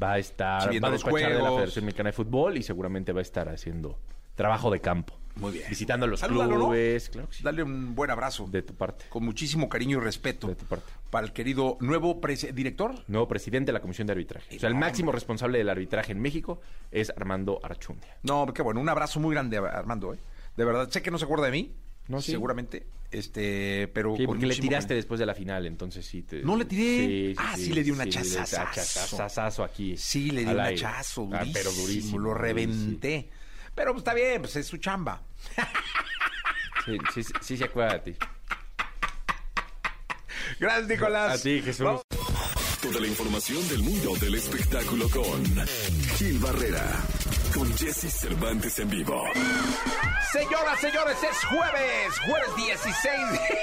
Va 0.00 0.12
a 0.12 0.18
estar, 0.18 0.68
va 0.82 0.88
a 0.88 0.90
los 0.90 1.02
despachar 1.02 1.32
de 1.32 1.42
la. 1.42 1.50
Federación 1.50 1.84
Mexicana 1.84 2.08
de 2.08 2.12
Fútbol 2.12 2.56
y 2.56 2.62
seguramente 2.62 3.12
va 3.12 3.20
a 3.20 3.22
estar 3.22 3.48
haciendo 3.48 3.98
trabajo 4.34 4.70
de 4.70 4.80
campo. 4.80 5.18
Muy 5.36 5.52
bien. 5.52 5.64
Visitando 5.68 6.06
los 6.06 6.20
Salúdalo, 6.20 6.52
¿no? 6.52 6.64
clubes. 6.66 7.10
Claro 7.10 7.28
que 7.28 7.34
sí. 7.34 7.42
Dale 7.42 7.62
un 7.62 7.94
buen 7.94 8.10
abrazo. 8.10 8.46
De 8.46 8.62
tu 8.62 8.74
parte. 8.74 9.04
Con 9.10 9.24
muchísimo 9.24 9.68
cariño 9.68 9.98
y 9.98 10.00
respeto. 10.00 10.46
De 10.46 10.54
tu 10.54 10.64
parte. 10.64 10.90
Para 11.10 11.26
el 11.26 11.32
querido 11.32 11.76
nuevo 11.80 12.20
director. 12.54 12.94
Nuevo 13.06 13.28
presidente 13.28 13.66
de 13.66 13.74
la 13.74 13.80
Comisión 13.80 14.06
de 14.06 14.12
Arbitraje. 14.12 14.56
O 14.56 14.58
sea, 14.58 14.68
el 14.68 14.74
máximo 14.74 15.12
responsable 15.12 15.58
del 15.58 15.68
arbitraje 15.68 16.12
en 16.12 16.20
México 16.20 16.60
es 16.90 17.10
Armando 17.10 17.60
Archundia. 17.62 18.16
No, 18.22 18.46
qué 18.54 18.62
bueno. 18.62 18.80
Un 18.80 18.88
abrazo 18.88 19.20
muy 19.20 19.34
grande, 19.34 19.58
Armando, 19.58 20.14
¿eh? 20.14 20.18
De 20.56 20.64
verdad, 20.64 20.88
sé 20.90 21.02
que 21.02 21.10
no 21.10 21.18
se 21.18 21.26
acuerda 21.26 21.46
de 21.46 21.52
mí. 21.52 21.74
No, 22.08 22.20
sí. 22.20 22.32
Seguramente. 22.32 22.86
Este, 23.10 23.88
pero. 23.94 24.16
Sí, 24.16 24.26
porque 24.26 24.46
le 24.46 24.54
tiraste 24.56 24.88
cariño. 24.88 24.96
después 24.96 25.20
de 25.20 25.26
la 25.26 25.34
final, 25.34 25.64
entonces 25.66 26.04
sí 26.04 26.22
te... 26.22 26.42
No 26.42 26.56
le 26.56 26.64
tiré. 26.64 27.34
Ah, 27.38 27.54
sí 27.56 27.72
le 27.72 27.82
di 27.84 27.90
un 27.92 27.98
le 27.98 28.04
di 28.04 28.10
hachazazazo. 28.10 28.60
hachazazazo 28.62 29.64
aquí. 29.64 29.96
Sí, 29.96 30.30
le 30.30 30.44
di 30.44 30.50
un 30.50 30.60
hachazo 30.60 31.28
Ah, 31.32 31.44
pero 31.52 31.70
durísimo. 31.72 32.18
lo 32.18 32.30
durísimo. 32.30 32.34
reventé. 32.34 33.30
Pero 33.74 33.92
pues 33.92 34.00
está 34.00 34.14
bien, 34.14 34.40
pues 34.42 34.56
es 34.56 34.66
su 34.66 34.76
chamba. 34.78 35.22
Sí, 36.84 36.96
sí, 37.14 37.22
sí, 37.24 37.32
sí 37.42 37.56
se 37.56 37.64
acuerda 37.64 37.94
de 37.98 38.12
ti. 38.12 38.18
Gracias, 40.60 40.88
Nicolás. 40.88 41.40
A 41.40 41.42
ti, 41.42 41.60
Jesús. 41.62 41.84
Vamos. 41.84 42.02
Toda 42.82 43.00
la 43.00 43.06
información 43.06 43.68
del 43.68 43.82
mundo 43.82 44.14
del 44.20 44.34
espectáculo 44.36 45.08
con 45.10 45.42
Gil 46.16 46.38
Barrera, 46.38 47.02
con 47.56 47.72
Jesse 47.76 48.10
Cervantes 48.12 48.78
en 48.78 48.90
vivo. 48.90 49.22
Señoras, 50.32 50.78
señores, 50.80 51.16
es 51.22 51.44
jueves, 51.46 52.18
jueves 52.26 52.56
16. 52.56 52.94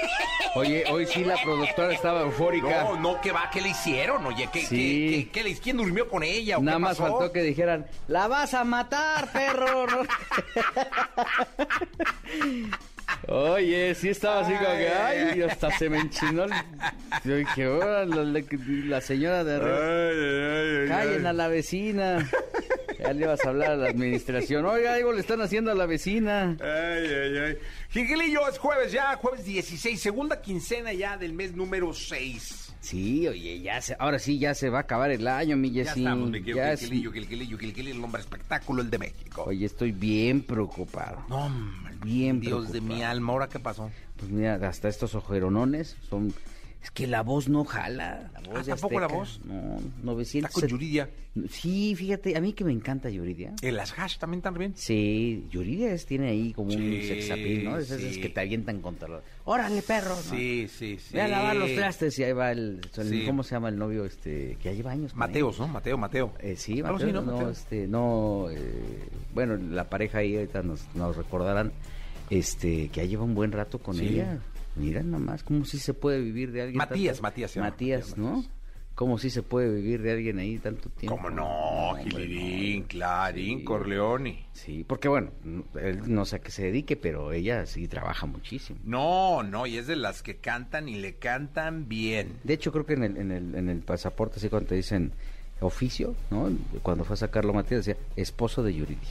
Oye, 0.56 0.84
hoy 0.90 1.06
sí 1.06 1.24
la 1.24 1.36
productora 1.42 1.92
estaba 1.94 2.22
eufórica. 2.22 2.84
No, 2.84 2.96
no, 2.96 3.20
¿qué 3.20 3.32
va? 3.32 3.50
¿Qué 3.50 3.60
le 3.60 3.68
hicieron? 3.70 4.24
Oye, 4.26 4.48
¿qué, 4.52 4.66
Sí. 4.66 4.68
qué, 4.68 5.24
qué- 5.26 5.30
qué 5.30 5.44
le- 5.44 5.58
¿quién 5.60 5.76
durmió 5.76 6.08
con 6.08 6.22
ella? 6.22 6.58
o 6.58 6.62
Nada 6.62 6.78
qué 6.78 6.82
más 6.82 6.96
pasó? 6.98 7.18
faltó 7.18 7.32
que 7.32 7.42
dijeran, 7.42 7.86
la 8.08 8.26
vas 8.28 8.54
a 8.54 8.64
matar, 8.64 9.30
perro. 9.32 9.86
Oye, 13.28 13.94
sí 13.94 14.08
estaba 14.10 14.40
así 14.40 14.52
como 14.52 14.76
que, 14.76 14.88
ay, 14.88 15.42
hasta 15.42 15.70
se 15.78 15.88
me 15.88 15.98
enchinó. 15.98 16.44
el- 16.44 16.52
Yo 17.24 17.36
dije, 17.36 17.64
"Ahora, 17.64 18.04
la, 18.04 18.22
la- 18.24 18.42
la 18.86 19.00
señora 19.00 19.44
de 19.44 19.54
arriba, 19.56 20.88
callen 20.96 21.26
a 21.26 21.32
la 21.32 21.48
vecina. 21.48 22.28
Ya 22.98 23.12
le 23.12 23.24
ibas 23.24 23.44
a 23.44 23.48
hablar 23.50 23.72
a 23.72 23.76
la 23.76 23.88
administración. 23.90 24.64
Oiga, 24.64 24.94
algo 24.94 25.12
le 25.12 25.20
están 25.20 25.40
haciendo 25.42 25.70
a 25.70 25.74
la 25.74 25.84
vecina. 25.86 26.56
Ay, 26.60 27.06
ay, 27.06 27.36
ay. 27.38 27.58
Gilgilillo, 27.90 28.48
es 28.48 28.58
jueves 28.58 28.92
ya, 28.92 29.14
jueves 29.16 29.44
16, 29.44 30.00
segunda 30.00 30.40
quincena 30.40 30.92
ya 30.92 31.16
del 31.18 31.32
mes 31.34 31.54
número 31.54 31.92
6. 31.92 32.60
Sí, 32.80 33.26
oye, 33.26 33.60
ya 33.60 33.80
se, 33.80 33.96
ahora 33.98 34.18
sí 34.18 34.38
ya 34.38 34.54
se 34.54 34.68
va 34.68 34.78
a 34.78 34.80
acabar 34.82 35.10
el 35.10 35.26
año, 35.26 35.56
mi 35.56 35.70
Ya 35.70 35.84
Jessy. 35.84 36.00
estamos, 36.00 36.30
mi 36.30 36.42
Ya 36.42 36.76
Gilgilillo, 36.76 37.12
Gilgilillo, 37.12 37.58
Gilgilillo, 37.58 37.94
el 37.96 38.04
hombre 38.04 38.20
espectáculo, 38.20 38.82
el 38.82 38.90
de 38.90 38.98
México. 38.98 39.44
Oye, 39.46 39.64
estoy 39.66 39.92
bien 39.92 40.42
preocupado. 40.42 41.24
No, 41.28 41.46
hombre, 41.46 41.83
Bien 42.04 42.40
Dios 42.40 42.72
de 42.72 42.80
mi 42.80 43.02
alma, 43.02 43.32
¿ahora 43.32 43.48
qué 43.48 43.58
pasó? 43.58 43.90
Pues 44.16 44.30
mira, 44.30 44.54
hasta 44.68 44.88
estos 44.88 45.14
ojeronones 45.14 45.96
son... 46.08 46.32
Es 46.82 46.90
que 46.90 47.06
la 47.06 47.22
voz 47.22 47.48
no 47.48 47.64
jala. 47.64 48.30
La 48.34 48.40
voz 48.40 48.58
Ah, 48.58 48.62
de 48.62 48.68
¿tampoco 48.72 49.00
la 49.00 49.06
Azteca. 49.06 49.18
voz? 49.18 49.40
No, 49.46 49.76
Está 49.78 49.88
900... 50.02 50.52
con 50.52 50.68
Yuridia. 50.68 51.08
Sí, 51.48 51.94
fíjate, 51.96 52.36
a 52.36 52.42
mí 52.42 52.52
que 52.52 52.62
me 52.62 52.72
encanta 52.72 53.08
Yuridia. 53.08 53.54
¿En 53.62 53.76
las 53.76 53.98
hash 53.98 54.18
también 54.18 54.42
también? 54.42 54.74
Sí, 54.76 55.46
Yuridia 55.50 55.94
es- 55.94 56.04
tiene 56.04 56.28
ahí 56.28 56.52
como 56.52 56.68
un 56.74 56.76
Sí, 56.78 57.08
sexapil, 57.08 57.64
¿no? 57.64 57.78
Esas 57.78 58.02
sí. 58.02 58.20
que 58.20 58.28
te 58.28 58.38
avientan 58.38 58.82
contra 58.82 59.08
los... 59.08 59.22
¡Órale, 59.46 59.80
perro! 59.80 60.10
¿no? 60.10 60.20
Sí, 60.20 60.68
sí, 60.68 60.98
sí. 60.98 61.14
Ve 61.14 61.22
a 61.22 61.28
lavar 61.28 61.56
los 61.56 61.74
trastes 61.74 62.18
y 62.18 62.24
ahí 62.24 62.32
va 62.34 62.52
el... 62.52 62.82
el- 62.98 63.08
Sí. 63.08 63.24
¿Cómo 63.24 63.42
se 63.44 63.54
llama 63.54 63.70
el 63.70 63.78
novio 63.78 64.04
este 64.04 64.58
que 64.60 64.64
ya 64.68 64.72
lleva 64.72 64.90
años 64.90 65.14
Mateos? 65.16 65.58
¿no? 65.58 65.68
Mateo, 65.68 65.96
Mateo. 65.96 66.34
Eh, 66.38 66.54
sí, 66.56 66.82
Mateo, 66.82 67.12
¿no? 67.14 67.22
no, 67.22 67.32
Mateo. 67.32 67.48
este, 67.50 67.86
no, 67.88 68.48
eh, 68.50 69.08
bueno, 69.32 69.56
la 69.56 69.88
pareja 69.88 70.18
ahí 70.18 70.36
ahorita 70.36 70.62
nos, 70.62 70.82
nos 70.94 71.16
recordarán, 71.16 71.72
este, 72.38 72.88
que 72.88 73.00
ya 73.00 73.04
lleva 73.04 73.24
un 73.24 73.34
buen 73.34 73.52
rato 73.52 73.78
con 73.78 73.94
Sí. 73.96 74.06
ella. 74.06 74.38
Mira 74.76 75.02
nomás, 75.02 75.42
cómo 75.44 75.64
si 75.64 75.78
se 75.78 75.94
puede 75.94 76.20
vivir 76.20 76.50
de 76.52 76.62
alguien. 76.62 76.78
Matías, 76.78 77.16
tanto- 77.16 77.22
Matías 77.22 77.56
Matías, 77.56 77.70
Matías, 78.10 78.18
¿no? 78.18 78.44
Cómo 78.96 79.18
si 79.18 79.28
se 79.30 79.42
puede 79.42 79.74
vivir 79.74 80.02
de 80.02 80.12
alguien 80.12 80.38
ahí 80.38 80.58
tanto 80.58 80.88
tiempo. 80.88 81.16
¿Cómo 81.16 81.28
no? 81.28 81.46
hombre, 81.48 82.04
Gilirín, 82.10 82.82
no. 82.82 82.88
Clarín, 82.88 83.58
Sí. 83.58 83.64
Corleone. 83.64 84.46
Sí, 84.52 84.84
porque 84.86 85.08
bueno, 85.08 85.30
él 85.80 86.00
no 86.06 86.24
sé 86.24 86.36
a 86.36 86.38
qué 86.40 86.50
se 86.52 86.64
dedique, 86.66 86.96
pero 86.96 87.32
ella 87.32 87.66
sí 87.66 87.88
trabaja 87.88 88.26
muchísimo. 88.26 88.78
No, 88.84 89.42
no, 89.42 89.66
y 89.66 89.78
es 89.78 89.88
de 89.88 89.96
las 89.96 90.22
que 90.22 90.36
cantan 90.36 90.88
y 90.88 90.94
le 90.96 91.16
cantan 91.16 91.88
bien. 91.88 92.38
De 92.44 92.54
hecho, 92.54 92.70
creo 92.70 92.86
que 92.86 92.92
en 92.94 93.02
el, 93.02 93.16
en 93.16 93.30
el, 93.32 93.54
en 93.56 93.68
el 93.68 93.78
pasaporte, 93.80 94.36
así 94.38 94.48
cuando 94.48 94.68
te 94.68 94.76
dicen 94.76 95.12
oficio, 95.60 96.14
¿no? 96.30 96.50
Cuando 96.82 97.04
fue 97.04 97.14
a 97.14 97.16
sacarlo 97.16 97.52
Matías, 97.52 97.84
decía 97.86 98.00
esposo 98.16 98.62
de 98.62 98.74
Yuridia. 98.74 99.08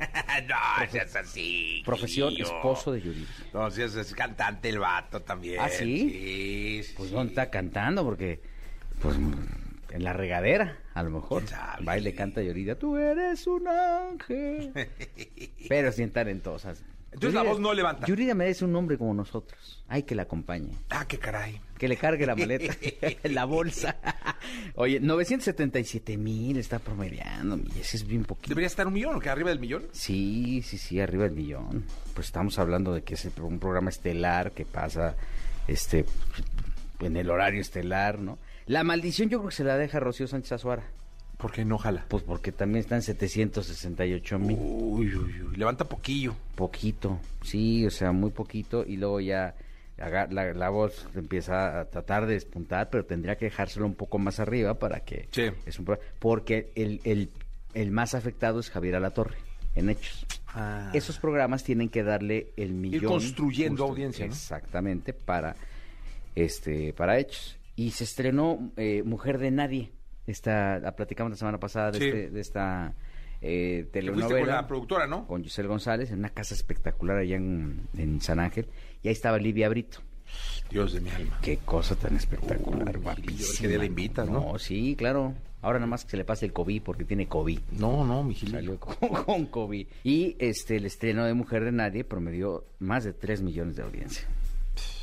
no, 0.48 0.90
seas 0.90 1.16
así. 1.16 1.82
Profesión, 1.84 2.34
esposo 2.36 2.92
de 2.92 3.02
Yuridia. 3.02 3.28
No, 3.52 3.70
si 3.70 3.82
es, 3.82 4.14
cantante 4.14 4.68
el 4.68 4.78
vato 4.78 5.20
también. 5.20 5.60
¿Ah, 5.60 5.68
sí? 5.68 6.10
Sí, 6.10 6.82
sí. 6.84 6.94
Pues 6.96 7.10
¿dónde 7.10 7.32
está 7.32 7.50
cantando? 7.50 8.04
Porque, 8.04 8.40
pues, 9.02 9.16
en 9.90 10.04
la 10.04 10.12
regadera, 10.12 10.78
a 10.94 11.02
lo 11.02 11.10
mejor. 11.10 11.44
Va 11.86 11.98
y 11.98 12.00
le 12.00 12.14
canta 12.14 12.42
Yuridia, 12.42 12.78
tú 12.78 12.96
eres 12.96 13.46
un 13.46 13.68
ángel. 13.68 14.72
Pero 15.68 15.92
sin 15.92 16.10
talentosas. 16.10 16.82
Entonces 17.12 17.34
la 17.34 17.42
voz 17.42 17.58
no 17.58 17.74
levanta. 17.74 18.06
Yuridia 18.06 18.34
merece 18.34 18.64
un 18.64 18.74
hombre 18.76 18.96
como 18.96 19.12
nosotros. 19.14 19.82
Hay 19.88 20.04
que 20.04 20.14
la 20.14 20.22
acompañe. 20.22 20.70
Ah, 20.90 21.04
qué 21.08 21.18
caray. 21.18 21.60
Que 21.80 21.88
le 21.88 21.96
cargue 21.96 22.26
la 22.26 22.36
maleta, 22.36 22.76
la 23.24 23.46
bolsa. 23.46 23.96
Oye, 24.74 25.00
977 25.00 26.18
mil 26.18 26.58
está 26.58 26.78
promediando. 26.78 27.58
Y 27.74 27.80
ese 27.80 27.96
es 27.96 28.06
bien 28.06 28.24
poquito. 28.24 28.50
¿Debería 28.50 28.66
estar 28.66 28.86
un 28.86 28.92
millón 28.92 29.16
o 29.16 29.18
que 29.18 29.30
arriba 29.30 29.48
del 29.48 29.60
millón? 29.60 29.86
Sí, 29.92 30.60
sí, 30.62 30.76
sí, 30.76 31.00
arriba 31.00 31.24
del 31.24 31.32
millón. 31.32 31.86
Pues 32.12 32.26
estamos 32.26 32.58
hablando 32.58 32.92
de 32.92 33.00
que 33.02 33.14
es 33.14 33.26
un 33.40 33.58
programa 33.58 33.88
estelar 33.88 34.52
que 34.52 34.66
pasa 34.66 35.16
este 35.68 36.04
en 37.00 37.16
el 37.16 37.30
horario 37.30 37.62
estelar, 37.62 38.18
¿no? 38.18 38.36
La 38.66 38.84
maldición 38.84 39.30
yo 39.30 39.38
creo 39.38 39.48
que 39.48 39.56
se 39.56 39.64
la 39.64 39.78
deja 39.78 40.00
Rocío 40.00 40.26
Sánchez 40.26 40.52
Azuara. 40.52 40.84
¿Por 41.38 41.50
qué 41.50 41.64
no 41.64 41.78
jala? 41.78 42.04
Pues 42.08 42.22
porque 42.24 42.52
también 42.52 42.80
están 42.80 43.00
768 43.00 44.38
mil. 44.38 44.58
Uy, 44.60 45.16
uy, 45.16 45.42
uy. 45.44 45.56
Levanta 45.56 45.86
poquillo. 45.86 46.36
Poquito, 46.56 47.20
sí, 47.42 47.86
o 47.86 47.90
sea, 47.90 48.12
muy 48.12 48.32
poquito. 48.32 48.84
Y 48.86 48.98
luego 48.98 49.20
ya 49.20 49.54
la, 50.08 50.54
la 50.54 50.68
voz 50.70 51.06
empieza 51.14 51.80
a 51.80 51.84
tratar 51.90 52.26
de 52.26 52.34
despuntar, 52.34 52.88
pero 52.90 53.04
tendría 53.04 53.36
que 53.36 53.44
dejárselo 53.46 53.84
un 53.86 53.94
poco 53.94 54.18
más 54.18 54.40
arriba 54.40 54.78
para 54.78 55.00
que... 55.00 55.28
Sí. 55.30 55.50
Es 55.66 55.78
un 55.78 55.86
porque 56.18 56.72
el, 56.74 57.00
el, 57.04 57.30
el 57.74 57.90
más 57.90 58.14
afectado 58.14 58.60
es 58.60 58.70
Javier 58.70 58.96
Alatorre, 58.96 59.36
en 59.74 59.90
hechos. 59.90 60.26
Ah. 60.48 60.90
Esos 60.94 61.18
programas 61.18 61.62
tienen 61.64 61.88
que 61.90 62.02
darle 62.02 62.52
el 62.56 62.72
millón. 62.72 63.04
construyendo 63.12 63.84
audiencia, 63.84 64.26
¿no? 64.26 64.32
Exactamente, 64.32 65.12
para, 65.12 65.54
este, 66.34 66.92
para 66.92 67.18
hechos. 67.18 67.58
Y 67.76 67.90
se 67.92 68.04
estrenó 68.04 68.70
eh, 68.76 69.02
Mujer 69.04 69.38
de 69.38 69.50
Nadie. 69.50 69.90
Esta, 70.26 70.78
la 70.78 70.94
platicamos 70.96 71.30
la 71.30 71.36
semana 71.36 71.58
pasada 71.58 71.90
de, 71.92 71.98
Sí. 71.98 72.04
este- 72.06 72.30
de 72.30 72.40
esta 72.40 72.94
eh, 73.42 73.80
fuiste 73.90 74.00
telenovela. 74.00 74.38
con 74.40 74.48
la 74.48 74.66
productora, 74.66 75.06
¿no? 75.06 75.26
con 75.26 75.42
Giselle 75.42 75.66
González 75.68 76.10
en 76.10 76.18
una 76.18 76.28
casa 76.28 76.54
espectacular 76.54 77.16
allá 77.18 77.36
en, 77.36 77.80
en 77.96 78.20
San 78.20 78.38
Ángel. 78.38 78.66
Y 79.02 79.08
ahí 79.08 79.12
estaba 79.12 79.38
Livia 79.38 79.68
Brito. 79.68 79.98
Dios 80.70 80.92
de 80.92 81.00
mi 81.00 81.10
alma. 81.10 81.38
Qué 81.42 81.58
cosa 81.58 81.96
tan 81.96 82.16
espectacular, 82.16 82.96
Uy, 82.96 83.02
guapísima. 83.02 83.58
qué 83.60 83.68
día 83.68 83.78
la 83.78 83.84
invitas, 83.84 84.28
¿no? 84.28 84.58
sí, 84.58 84.94
claro. 84.96 85.34
Ahora 85.62 85.78
nada 85.78 85.88
más 85.90 86.04
que 86.04 86.12
se 86.12 86.16
le 86.16 86.24
pase 86.24 86.46
el 86.46 86.52
COVID 86.52 86.80
porque 86.82 87.04
tiene 87.04 87.26
COVID. 87.28 87.58
No, 87.72 88.04
no, 88.06 88.22
mi. 88.22 88.34
Salió 88.34 88.78
con, 88.78 88.94
con 89.24 89.46
COVID. 89.46 89.86
Y 90.04 90.36
este 90.38 90.76
el 90.76 90.86
estreno 90.86 91.24
de 91.24 91.34
Mujer 91.34 91.64
de 91.64 91.72
Nadie 91.72 92.04
promedió 92.04 92.64
más 92.78 93.04
de 93.04 93.12
3 93.12 93.42
millones 93.42 93.76
de 93.76 93.82
audiencia. 93.82 94.26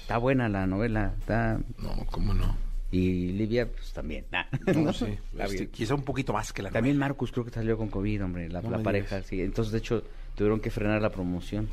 Está 0.02 0.18
buena 0.18 0.48
la 0.48 0.66
novela, 0.66 1.14
está... 1.20 1.60
No, 1.80 2.06
¿cómo 2.10 2.34
no? 2.34 2.56
Y 2.92 3.34
Livia, 3.34 3.70
pues 3.70 3.92
también. 3.92 4.26
Nah. 4.32 4.46
No, 4.74 4.94
sí. 4.94 5.18
Este, 5.38 5.68
quizá 5.68 5.94
un 5.96 6.04
poquito 6.04 6.32
más 6.34 6.54
que 6.54 6.64
la 6.64 6.72
También 6.72 6.96
novela. 6.96 7.10
Marcus 7.10 7.32
creo 7.34 7.44
que 7.44 7.52
salió 7.52 7.78
con 7.78 7.90
COVID, 7.90 8.24
hombre, 8.24 8.50
la, 8.50 8.62
No 8.62 8.72
la 8.72 8.82
pareja. 8.82 9.22
Sí. 9.24 9.42
Entonces, 9.42 9.74
de 9.74 9.80
hecho, 9.80 10.04
tuvieron 10.36 10.62
que 10.62 10.72
frenar 10.72 11.02
la 11.02 11.10
promoción. 11.12 11.68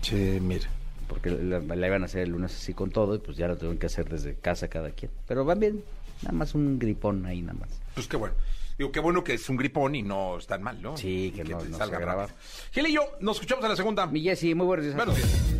Che, 0.00 0.40
mira. 0.40 0.68
Porque 1.12 1.30
la, 1.30 1.58
la 1.60 1.86
iban 1.86 2.02
a 2.02 2.06
hacer 2.06 2.22
el 2.22 2.30
lunes 2.30 2.54
así 2.54 2.74
con 2.74 2.90
todo 2.90 3.14
y 3.14 3.18
pues 3.18 3.36
ya 3.36 3.48
lo 3.48 3.56
tuvieron 3.56 3.78
que 3.78 3.86
hacer 3.86 4.08
desde 4.08 4.34
casa 4.34 4.68
cada 4.68 4.90
quien. 4.90 5.10
Pero 5.28 5.44
van 5.44 5.60
bien, 5.60 5.82
nada 6.22 6.32
más 6.32 6.54
un 6.54 6.78
gripón 6.78 7.24
ahí 7.26 7.42
nada 7.42 7.58
más. 7.60 7.70
Pues 7.94 8.06
qué 8.08 8.16
bueno. 8.16 8.34
Digo, 8.78 8.90
qué 8.90 9.00
bueno 9.00 9.22
que 9.22 9.34
es 9.34 9.48
un 9.48 9.56
gripón 9.58 9.94
y 9.94 10.02
no 10.02 10.38
es 10.38 10.46
tan 10.46 10.62
mal, 10.62 10.80
¿no? 10.80 10.96
Sí, 10.96 11.32
que 11.36 11.44
no- 11.44 11.58
te 11.58 11.68
no 11.68 11.76
salga 11.78 11.98
se 11.98 12.04
rápido. 12.04 12.28
Gil 12.72 12.86
y 12.86 12.92
yo, 12.94 13.02
nos 13.20 13.36
escuchamos 13.36 13.62
en 13.64 13.70
la 13.70 13.76
segunda. 13.76 14.06
Mi 14.06 14.22
Jessy, 14.22 14.54
muy 14.54 14.66
buenos 14.66 14.84
días. 14.86 14.96
Buenos 14.96 15.16
días. 15.16 15.54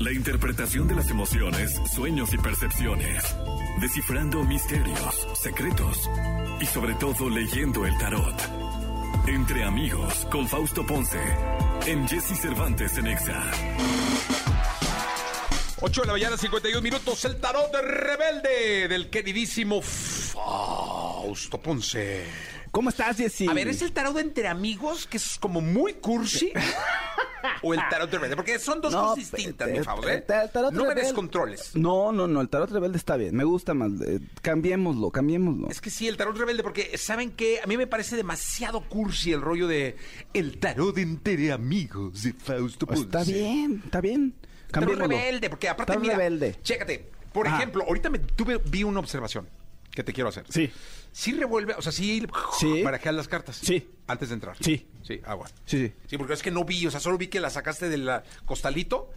La 0.00 0.12
interpretación 0.12 0.88
de 0.88 0.96
las 0.96 1.08
emociones, 1.10 1.80
sueños 1.94 2.34
y 2.34 2.38
percepciones. 2.38 3.36
Descifrando 3.80 4.42
misterios, 4.44 5.26
secretos 5.40 6.10
y 6.60 6.66
sobre 6.66 6.94
todo 6.94 7.30
leyendo 7.30 7.86
el 7.86 7.96
tarot. 7.98 8.34
Entre 9.28 9.62
amigos 9.64 10.26
con 10.30 10.46
Fausto 10.48 10.84
Ponce. 10.84 11.20
En 11.86 12.06
Jesse 12.08 12.36
Cervantes 12.38 12.98
en 12.98 13.06
Exa. 13.06 13.42
8 15.86 16.00
de 16.00 16.06
la 16.06 16.12
mañana, 16.14 16.38
51 16.38 16.80
minutos. 16.80 17.22
El 17.26 17.36
tarot 17.36 17.70
de 17.70 17.82
rebelde 17.82 18.88
del 18.88 19.10
queridísimo 19.10 19.82
Fausto 19.82 21.60
Ponce. 21.60 22.24
¿Cómo 22.70 22.88
estás, 22.88 23.18
Jessy? 23.18 23.46
A 23.48 23.52
ver, 23.52 23.68
¿es 23.68 23.82
el 23.82 23.92
tarot 23.92 24.14
de 24.14 24.22
entre 24.22 24.48
amigos 24.48 25.06
que 25.06 25.18
es 25.18 25.36
como 25.38 25.60
muy 25.60 25.92
cursi? 25.94 26.52
¿O 27.60 27.74
el 27.74 27.80
tarot 27.90 28.10
de 28.10 28.16
rebelde? 28.16 28.34
Porque 28.34 28.58
son 28.58 28.80
dos 28.80 28.92
No, 28.92 29.02
cosas 29.08 29.16
distintas, 29.30 29.68
mi 29.68 29.80
Fausto, 29.80 30.08
¿eh? 30.08 30.24
No 30.72 30.86
me 30.86 30.94
descontroles. 30.94 31.76
No, 31.76 32.12
no, 32.12 32.26
no, 32.26 32.40
el 32.40 32.48
tarot 32.48 32.70
rebelde 32.70 32.96
está 32.96 33.18
bien. 33.18 33.36
Me 33.36 33.44
gusta 33.44 33.74
más. 33.74 33.92
eh, 34.06 34.20
cambiémoslo, 34.40 35.10
cambiémoslo. 35.10 35.68
Es 35.68 35.82
que 35.82 35.90
sí, 35.90 36.08
el 36.08 36.16
tarot 36.16 36.34
rebelde, 36.38 36.62
porque 36.62 36.96
¿saben 36.96 37.32
qué? 37.32 37.60
A 37.62 37.66
mí 37.66 37.76
me 37.76 37.86
parece 37.86 38.16
demasiado 38.16 38.80
cursi 38.88 39.32
el 39.34 39.42
rollo 39.42 39.68
de 39.68 39.96
el 40.32 40.58
tarot 40.58 40.96
entre 40.96 41.52
amigos 41.52 42.22
de 42.22 42.32
Fausto 42.32 42.86
Ponce. 42.86 43.02
Está 43.02 43.22
bien, 43.22 43.82
está 43.84 44.00
bien. 44.00 44.34
Cambiémoslo. 44.74 45.08
rebelde, 45.08 45.50
porque 45.50 45.68
aparte, 45.68 45.92
Tarot 45.92 46.02
mira, 46.02 46.16
rebelde. 46.16 46.56
chécate. 46.62 47.10
Por 47.32 47.48
Ajá. 47.48 47.56
ejemplo, 47.58 47.84
ahorita 47.86 48.10
me 48.10 48.18
tuve, 48.20 48.58
vi 48.58 48.84
una 48.84 49.00
observación 49.00 49.48
que 49.90 50.02
te 50.04 50.12
quiero 50.12 50.28
hacer. 50.28 50.44
Sí. 50.48 50.70
Sí 51.12 51.32
revuelve, 51.32 51.74
o 51.74 51.82
sea, 51.82 51.92
sí, 51.92 52.26
Sí. 52.58 52.82
barajeas 52.82 53.14
las 53.14 53.28
cartas. 53.28 53.56
Sí. 53.56 53.88
Antes 54.08 54.28
de 54.30 54.34
entrar. 54.34 54.56
Sí. 54.60 54.88
Sí, 55.02 55.20
ah, 55.24 55.34
bueno. 55.34 55.52
Sí, 55.64 55.86
sí. 55.86 55.92
Sí, 56.08 56.18
porque 56.18 56.32
es 56.34 56.42
que 56.42 56.50
no 56.50 56.64
vi, 56.64 56.86
o 56.86 56.90
sea, 56.90 56.98
solo 57.00 57.16
vi 57.18 57.28
que 57.28 57.38
la 57.40 57.50
sacaste 57.50 57.88
del 57.88 58.10
costalito. 58.44 59.10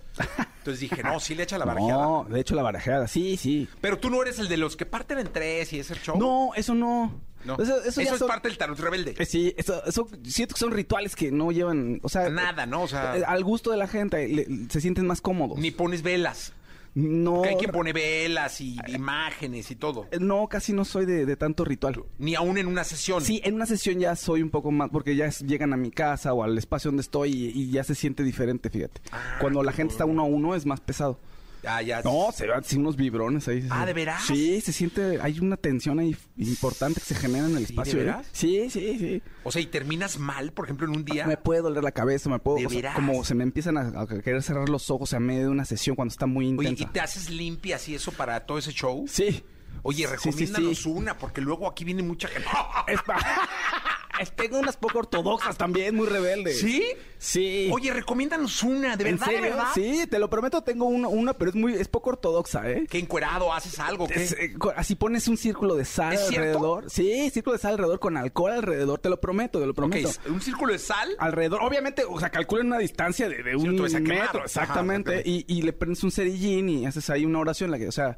Entonces 0.60 0.80
dije, 0.80 1.02
no, 1.04 1.20
sí 1.20 1.34
le 1.36 1.44
echa 1.44 1.58
la 1.58 1.66
barajeada. 1.66 2.02
No, 2.04 2.26
de 2.30 2.40
hecho 2.40 2.54
la 2.56 2.62
barajeada, 2.62 3.08
sí, 3.08 3.38
sí. 3.38 3.68
Pero 3.82 3.98
tú 3.98 4.10
no 4.10 4.22
eres 4.22 4.38
el 4.40 4.48
de 4.48 4.58
los 4.58 4.76
que 4.76 4.86
parten 4.86 5.18
en 5.20 5.32
tres 5.32 5.74
y 5.74 5.80
ese 5.80 5.96
show. 5.96 6.18
No, 6.20 6.52
eso 6.56 6.76
no. 6.76 7.20
No. 7.46 7.56
Eso, 7.58 7.82
es 7.84 7.94
son- 8.18 8.28
parte 8.28 8.48
del 8.50 8.58
tarot 8.58 8.80
rebelde. 8.80 9.16
Eh, 9.18 9.26
Sí, 9.26 9.54
eso, 9.58 9.84
eso 9.86 10.08
siento 10.24 10.56
que 10.56 10.60
son 10.60 10.72
rituales 10.72 11.16
que 11.16 11.32
no 11.32 11.52
llevan, 11.52 12.00
o 12.04 12.10
sea, 12.10 12.30
Nada, 12.30 12.66
¿no? 12.66 12.84
O 12.84 12.88
sea- 12.88 13.18
eh, 13.18 13.24
al 13.26 13.44
gusto 13.44 13.72
de 13.72 13.78
la 13.78 13.88
gente 13.88 14.28
le- 14.28 14.48
se 14.70 14.82
sienten 14.82 15.06
más 15.08 15.22
cómodos. 15.22 15.58
Ni 15.60 15.72
pones 15.72 16.02
velas. 16.02 16.54
no, 17.00 17.44
hay 17.44 17.56
quien 17.58 17.70
pone 17.70 17.94
velas 17.94 18.60
y 18.60 18.76
imágenes 18.88 19.70
y 19.70 19.76
todo. 19.76 20.08
eh, 20.12 20.18
no, 20.20 20.48
casi 20.48 20.74
no 20.74 20.84
soy 20.84 21.06
de, 21.06 21.28
de 21.28 21.36
tanto 21.36 21.64
ritual. 21.64 22.04
Ni 22.18 22.34
aún 22.34 22.58
en 22.58 22.66
una 22.66 22.84
sesión. 22.84 23.24
Sí, 23.24 23.40
en 23.44 23.54
una 23.54 23.68
sesión 23.68 24.00
ya 24.00 24.16
soy 24.16 24.42
un 24.42 24.50
poco 24.50 24.72
más, 24.72 24.90
porque 24.90 25.16
ya 25.16 25.26
es- 25.28 25.42
llegan 25.42 25.74
a 25.74 25.78
mi 25.78 25.92
casa 25.92 26.34
o 26.34 26.42
al 26.44 26.58
espacio 26.58 26.90
donde 26.90 27.02
estoy 27.02 27.32
y, 27.34 27.52
y 27.62 27.70
ya 27.70 27.84
se 27.84 27.94
siente 27.94 28.24
diferente, 28.24 28.72
fíjate. 28.72 29.00
Ah, 29.12 29.38
Cuando 29.40 29.62
la 29.62 29.74
gente 29.74 29.92
está 29.92 30.06
uno 30.06 30.24
a 30.24 30.26
uno 30.26 30.56
es 30.56 30.66
más 30.66 30.82
pesado. 30.82 31.20
Ah, 31.66 31.82
ya. 31.82 32.02
No, 32.04 32.30
se 32.34 32.48
van 32.48 32.60
así 32.60 32.78
unos 32.78 32.96
vibrones 32.96 33.48
ahí. 33.48 33.66
Ah, 33.70 33.86
¿de 33.86 33.94
veras? 33.94 34.24
Sí, 34.26 34.62
se 34.62 34.72
siente, 34.72 35.20
hay 35.22 35.40
una 35.40 35.58
tensión 35.58 36.00
ahí 36.00 36.16
importante 36.38 37.00
que 37.00 37.06
se 37.06 37.16
genera 37.16 37.46
en 37.48 37.54
el 37.58 37.66
¿Sí, 37.66 37.74
espacio. 37.74 37.94
¿eh? 38.00 38.04
veras? 38.04 38.28
Sí, 38.32 38.70
sí, 38.70 38.98
sí. 39.00 39.22
O 39.44 39.52
sea, 39.52 39.62
y 39.62 39.66
terminas 39.66 40.18
mal, 40.20 40.52
por 40.54 40.66
ejemplo, 40.66 40.88
en 40.88 40.96
un 40.96 41.04
día. 41.06 41.26
Me 41.26 41.38
puede 41.38 41.62
doler 41.62 41.84
la 41.84 41.92
cabeza, 41.92 42.30
me 42.30 42.40
puedo, 42.40 42.58
¿De 42.58 42.66
o 42.68 42.70
sea, 42.70 42.78
veras? 42.78 42.96
como 42.96 43.24
se 43.26 43.34
me 43.36 43.44
empiezan 43.44 43.78
a, 43.78 44.02
a 44.02 44.08
querer 44.08 44.44
cerrar 44.44 44.70
los 44.70 44.90
ojos 44.92 45.14
a 45.14 45.20
medio 45.20 45.44
de 45.44 45.50
una 45.50 45.66
sesión 45.66 45.96
cuando 45.96 46.12
está 46.12 46.26
muy 46.26 46.46
Oye, 46.46 46.70
intensa. 46.70 46.84
¿y 46.84 46.86
te 46.88 47.00
haces 47.00 47.30
limpias 47.30 47.88
y 47.90 47.96
eso 47.96 48.12
para 48.12 48.46
todo 48.46 48.58
ese 48.58 48.72
show? 48.72 49.06
Sí. 49.08 49.44
Oye, 49.84 50.04
Sí, 50.04 50.04
sí, 50.04 50.30
recomiéndanos 50.30 50.78
sí. 50.84 50.90
una, 50.90 51.18
porque 51.18 51.40
luego 51.42 51.68
aquí 51.68 51.84
viene 51.84 52.04
mucha 52.04 52.28
gente. 52.28 52.48
Tengo 54.36 54.60
unas 54.60 54.78
poco 54.78 55.00
ortodoxas 55.00 55.58
también, 55.58 55.96
muy 55.96 56.08
rebeldes. 56.08 56.60
¿Sí? 56.60 56.84
Sí. 57.20 57.70
Oye, 57.72 57.92
recomiéndanos 57.94 58.62
una, 58.64 58.96
¿de 58.96 59.10
¿En 59.10 59.16
verdad, 59.18 59.28
de 59.28 59.34
serio? 59.38 59.50
verdad? 59.56 59.68
Sí, 59.74 60.08
te 60.10 60.20
lo 60.20 60.30
prometo, 60.30 60.62
tengo 60.64 60.86
una, 60.86 61.08
una, 61.08 61.34
pero 61.34 61.50
es 61.50 61.56
muy, 61.56 61.74
es 61.74 61.88
poco 61.88 62.12
ortodoxa, 62.12 62.70
¿eh? 62.70 62.86
¿Qué 62.90 63.00
encuerado? 63.00 63.54
¿Haces 63.54 63.80
algo? 63.80 64.08
¿Qué? 64.08 64.24
Es, 64.24 64.32
eh, 64.34 64.54
así 64.76 64.96
pones 64.96 65.28
un 65.28 65.38
círculo 65.38 65.76
de 65.76 65.86
sal 65.86 66.18
alrededor. 66.18 66.90
Sí, 66.90 67.30
círculo 67.32 67.54
de 67.56 67.60
sal 67.62 67.72
alrededor 67.74 68.00
con 68.00 68.18
alcohol 68.18 68.52
alrededor, 68.52 69.00
te 69.00 69.10
lo 69.10 69.20
prometo, 69.20 69.60
te 69.60 69.66
lo 69.66 69.74
prometo. 69.74 70.10
un 70.30 70.42
círculo 70.42 70.74
de 70.74 70.80
sal. 70.80 71.10
Alrededor, 71.20 71.62
obviamente, 71.64 72.04
o 72.08 72.20
sea, 72.20 72.30
calculen 72.30 72.68
una 72.68 72.78
distancia 72.80 73.28
de, 73.30 73.56
un 73.56 73.76
metro, 74.04 74.44
exactamente, 74.46 75.22
y, 75.26 75.46
y 75.48 75.62
le 75.64 75.74
prendes 75.74 76.04
un 76.04 76.12
cerillín 76.12 76.70
y 76.70 76.86
haces 76.86 77.10
ahí 77.10 77.26
una 77.26 77.40
oración, 77.40 77.68
en 77.68 77.72
la 77.72 77.78
que, 77.80 77.88
o 77.88 77.92
sea, 77.92 78.18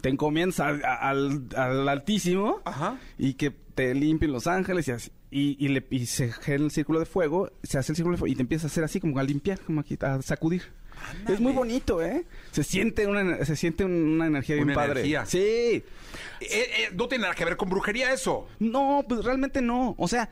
te 0.00 0.08
encomiendas 0.08 0.60
al, 0.60 0.82
al- 0.84 1.46
al 1.56 1.88
Altísimo 1.88 2.60
Ajá. 2.64 2.98
y 3.18 3.34
que 3.34 3.50
te 3.50 3.94
limpien 3.94 4.32
los 4.32 4.46
ángeles 4.46 4.88
y 4.88 4.92
así. 4.92 5.10
Y, 5.30 5.56
y 5.64 5.68
le, 5.68 5.86
y 5.90 6.06
se 6.06 6.32
genera 6.32 6.64
el 6.64 6.70
círculo 6.72 6.98
de 6.98 7.06
fuego, 7.06 7.50
se 7.62 7.78
hace 7.78 7.92
el 7.92 7.96
círculo 7.96 8.16
de 8.16 8.18
fuego 8.18 8.32
y 8.32 8.36
te 8.36 8.42
empieza 8.42 8.66
a 8.66 8.70
hacer 8.70 8.82
así 8.82 9.00
como 9.00 9.18
a 9.18 9.22
limpiar, 9.22 9.60
como 9.60 9.80
aquí, 9.80 9.96
a 10.00 10.20
sacudir. 10.22 10.62
Ándale. 11.08 11.34
Es 11.34 11.40
muy 11.40 11.52
bonito, 11.52 12.02
¿eh? 12.02 12.26
Se 12.50 12.62
siente 12.64 13.06
una, 13.06 13.44
se 13.44 13.56
siente 13.56 13.84
una 13.84 14.26
energía 14.26 14.56
bien 14.56 14.66
Una 14.68 14.74
padre. 14.74 14.92
energía. 15.00 15.24
Sí. 15.26 15.38
Eh, 15.38 15.84
eh, 16.40 16.90
no 16.94 17.08
tiene 17.08 17.22
nada 17.22 17.34
que 17.34 17.44
ver 17.44 17.56
con 17.56 17.70
brujería 17.70 18.12
eso. 18.12 18.48
No, 18.58 19.04
pues 19.08 19.24
realmente 19.24 19.62
no. 19.62 19.94
O 19.98 20.08
sea, 20.08 20.28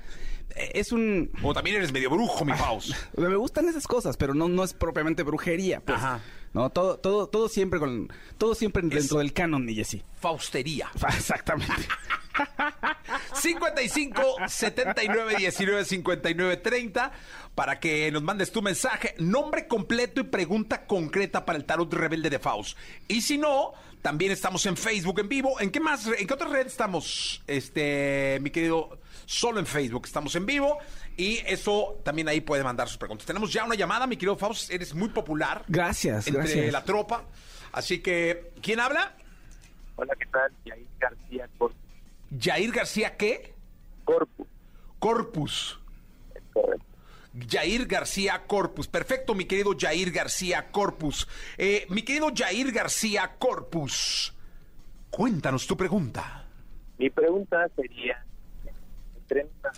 es 0.74 0.92
un... 0.92 1.30
O 1.42 1.54
también 1.54 1.76
eres 1.76 1.92
medio 1.92 2.10
brujo, 2.10 2.44
mi 2.44 2.52
Faust. 2.52 2.92
Me 3.16 3.34
gustan 3.36 3.68
esas 3.68 3.86
cosas, 3.86 4.16
pero 4.16 4.34
no, 4.34 4.48
no 4.48 4.64
es 4.64 4.74
propiamente 4.74 5.22
brujería. 5.22 5.80
Pues. 5.80 5.96
Ajá. 5.96 6.20
No, 6.52 6.70
todo, 6.70 6.98
todo, 6.98 7.28
todo 7.28 7.48
siempre 7.48 7.78
con, 7.78 8.12
todo 8.38 8.54
siempre 8.54 8.82
dentro 8.82 9.18
del 9.18 9.32
canon, 9.32 9.64
mi 9.64 9.74
Jessy. 9.74 10.02
Faustería. 10.20 10.90
Exactamente. 11.16 11.88
55 13.34 14.22
79 14.46 15.36
19 15.38 15.84
59 15.84 16.56
30 16.58 17.12
para 17.54 17.80
que 17.80 18.10
nos 18.12 18.22
mandes 18.22 18.52
tu 18.52 18.62
mensaje, 18.62 19.14
nombre 19.18 19.66
completo 19.66 20.20
y 20.20 20.24
pregunta 20.24 20.86
concreta 20.86 21.44
para 21.44 21.58
el 21.58 21.64
tarot 21.64 21.92
rebelde 21.92 22.30
de 22.30 22.38
Faust. 22.38 22.78
Y 23.08 23.22
si 23.22 23.36
no, 23.36 23.72
también 24.02 24.30
estamos 24.30 24.64
en 24.66 24.76
Facebook 24.76 25.18
en 25.18 25.28
vivo. 25.28 25.60
¿En 25.60 25.70
qué 25.70 25.80
más? 25.80 26.06
¿En 26.06 26.26
qué 26.26 26.34
otra 26.34 26.48
red 26.48 26.66
estamos? 26.66 27.42
Este, 27.46 28.38
mi 28.40 28.50
querido, 28.50 28.98
solo 29.26 29.58
en 29.58 29.66
Facebook 29.66 30.06
estamos 30.06 30.36
en 30.36 30.46
vivo 30.46 30.78
y 31.18 31.42
eso 31.46 32.00
también 32.04 32.28
ahí 32.28 32.40
puede 32.40 32.64
mandar 32.64 32.88
sus 32.88 32.96
preguntas. 32.96 33.26
Tenemos 33.26 33.52
ya 33.52 33.64
una 33.64 33.74
llamada, 33.74 34.06
mi 34.06 34.16
querido 34.16 34.36
Faust, 34.36 34.70
eres 34.70 34.94
muy 34.94 35.10
popular 35.10 35.64
Gracias, 35.68 36.26
entre 36.28 36.42
gracias. 36.42 36.72
la 36.72 36.82
tropa. 36.84 37.24
Así 37.72 37.98
que, 38.00 38.52
¿quién 38.62 38.80
habla? 38.80 39.14
Hola, 39.96 40.14
¿qué 40.18 40.26
tal? 40.26 40.50
Yair 40.64 40.86
García 40.98 41.48
Cor- 41.58 41.74
Jair 42.40 42.72
García, 42.72 43.16
¿qué? 43.16 43.52
Corpus, 44.04 44.46
Corpus. 44.98 45.80
es 46.34 46.42
correcto. 46.54 46.84
Jair 47.50 47.86
García 47.86 48.44
Corpus. 48.46 48.88
Perfecto, 48.88 49.34
mi 49.34 49.44
querido 49.44 49.72
Jair 49.78 50.10
García 50.10 50.70
Corpus. 50.70 51.28
Eh, 51.58 51.86
mi 51.90 52.02
querido 52.02 52.28
Jair 52.34 52.72
García 52.72 53.34
Corpus, 53.38 54.34
cuéntanos 55.10 55.66
tu 55.66 55.76
pregunta. 55.76 56.46
Mi 56.96 57.10
pregunta 57.10 57.68
sería, 57.76 58.24
¿entré 59.20 59.42
en 59.42 59.48
una 59.60 59.72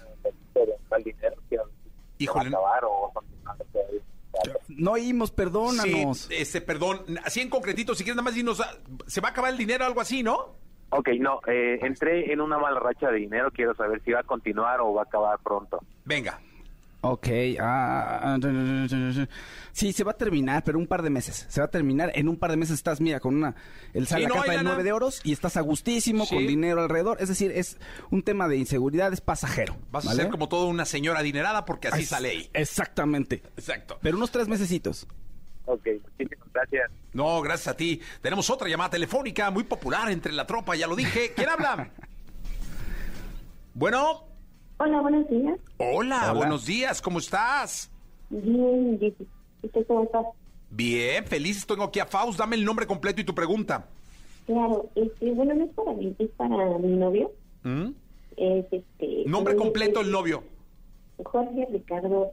mal 0.91 1.03
dinero 1.03 1.37
que 1.49 1.59
Híjole. 2.19 2.51
va 2.51 2.59
a 2.59 2.61
acabar 2.61 2.85
o? 2.85 3.13
No 4.69 4.93
oímos, 4.93 5.31
perdónanos. 5.31 6.19
Sí, 6.19 6.35
este, 6.35 6.61
perdón, 6.61 7.05
así 7.25 7.41
en 7.41 7.51
concretito, 7.51 7.95
si 7.95 8.05
quieres 8.05 8.17
nada 8.17 8.25
más 8.25 8.35
dinos, 8.35 8.61
ah, 8.61 8.73
¿se 9.07 9.21
va 9.21 9.29
a 9.29 9.31
acabar 9.33 9.51
el 9.51 9.59
dinero 9.59 9.85
o 9.85 9.89
algo 9.89 10.01
así, 10.01 10.23
no? 10.23 10.55
Ok, 10.91 11.09
no, 11.19 11.41
eh, 11.47 11.79
entré 11.83 12.33
en 12.33 12.41
una 12.41 12.59
mala 12.59 12.81
racha 12.81 13.11
de 13.11 13.19
dinero, 13.19 13.51
quiero 13.53 13.75
saber 13.75 14.03
si 14.05 14.13
va 14.13 14.21
a 14.21 14.25
continuar 14.25 14.81
o 14.81 14.93
va 14.93 15.03
a 15.03 15.05
acabar 15.05 15.39
pronto. 15.41 15.81
Venga. 16.05 16.41
Ok, 17.03 17.29
ah, 17.61 18.37
sí, 19.73 19.93
se 19.95 20.05
va 20.05 20.11
a 20.13 20.17
terminar, 20.19 20.63
pero 20.65 20.79
un 20.79 20.87
par 20.87 21.01
de 21.03 21.09
meses. 21.09 21.47
Se 21.49 21.61
va 21.63 21.65
a 21.67 21.71
terminar, 21.71 22.13
en 22.15 22.29
un 22.29 22.37
par 22.37 22.51
de 22.51 22.59
meses 22.59 22.75
estás, 22.75 23.01
mira, 23.01 23.21
con 23.21 23.37
una, 23.37 23.55
el 23.95 24.07
sale 24.07 24.25
Sí, 24.27 24.31
la 24.31 24.37
no, 24.37 24.45
lana. 24.45 24.63
9 24.65 24.83
de 24.83 24.93
oros 24.93 25.21
y 25.25 25.33
estás 25.33 25.57
a 25.57 25.63
gustísimo, 25.63 26.27
Sí. 26.27 26.35
con 26.35 26.47
dinero 26.47 26.83
alrededor. 26.83 27.17
Es 27.21 27.29
decir, 27.29 27.53
es 27.53 27.79
un 28.11 28.23
tema 28.23 28.49
de 28.49 28.59
inseguridad, 28.59 29.13
es 29.15 29.23
pasajero. 29.23 29.79
Vas 29.91 30.07
a 30.07 30.13
ser 30.15 30.29
como 30.29 30.51
toda 30.51 30.67
una 30.67 30.85
señora 30.85 31.21
adinerada 31.21 31.65
porque 31.65 31.89
así 31.89 32.03
Es- 32.03 32.09
sale 32.11 32.29
ahí. 32.31 32.51
Exactamente. 32.53 33.43
Exacto. 33.57 33.99
Pero 34.03 34.19
unos 34.19 34.31
tres 34.31 34.47
mesecitos. 34.49 35.07
Ok, 35.65 35.87
muchísimas 36.19 36.53
gracias. 36.53 36.91
No, 37.15 37.41
gracias 37.41 37.69
a 37.69 37.77
ti. 37.79 38.01
Tenemos 38.21 38.51
otra 38.51 38.69
llamada 38.69 38.91
telefónica 38.91 39.51
muy 39.51 39.65
popular 39.65 40.11
entre 40.11 40.33
la 40.33 40.47
tropa, 40.47 40.77
ya 40.77 40.87
lo 40.87 40.97
dije. 40.97 41.33
¿Quién 41.35 41.49
habla? 41.49 41.89
Bueno, 43.73 44.25
Hola, 44.83 45.03
buenos 45.03 45.29
días. 45.29 45.59
hola, 45.77 46.21
Hola. 46.23 46.33
buenos 46.33 46.65
días, 46.65 47.03
¿cómo 47.03 47.19
estás? 47.19 47.91
Bien, 48.31 48.99
Jessy. 48.99 49.27
¿Y 49.63 49.69
tú 49.69 49.85
cómo 49.87 50.05
estás? 50.05 50.25
Bien, 50.71 51.23
feliz, 51.27 51.67
tengo 51.67 51.85
aquí 51.85 52.01
a 52.01 52.07
Faust, 52.07 52.39
dame 52.39 52.57
el 52.57 52.65
nombre 52.65 52.87
completo 52.87 53.21
y 53.21 53.25
tu 53.25 53.35
pregunta. 53.35 53.85
Claro, 54.47 54.89
este, 54.95 55.33
bueno, 55.33 55.53
no 55.53 55.65
es 55.65 55.71
para 55.75 55.93
mí, 55.93 56.17
es 56.19 56.31
para 56.31 56.79
mi 56.79 56.97
novio. 56.97 57.31
¿Mm? 57.63 57.91
Es 58.39 58.65
este. 58.73 59.25
Nombre 59.27 59.55
completo 59.55 60.01
es 60.01 60.07
el 60.07 60.13
novio. 60.13 60.45
Jorge 61.25 61.69
Ricardo 61.71 62.31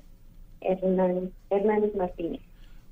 Hernández, 0.61 1.31
Hernández 1.49 1.95
Martínez. 1.95 2.41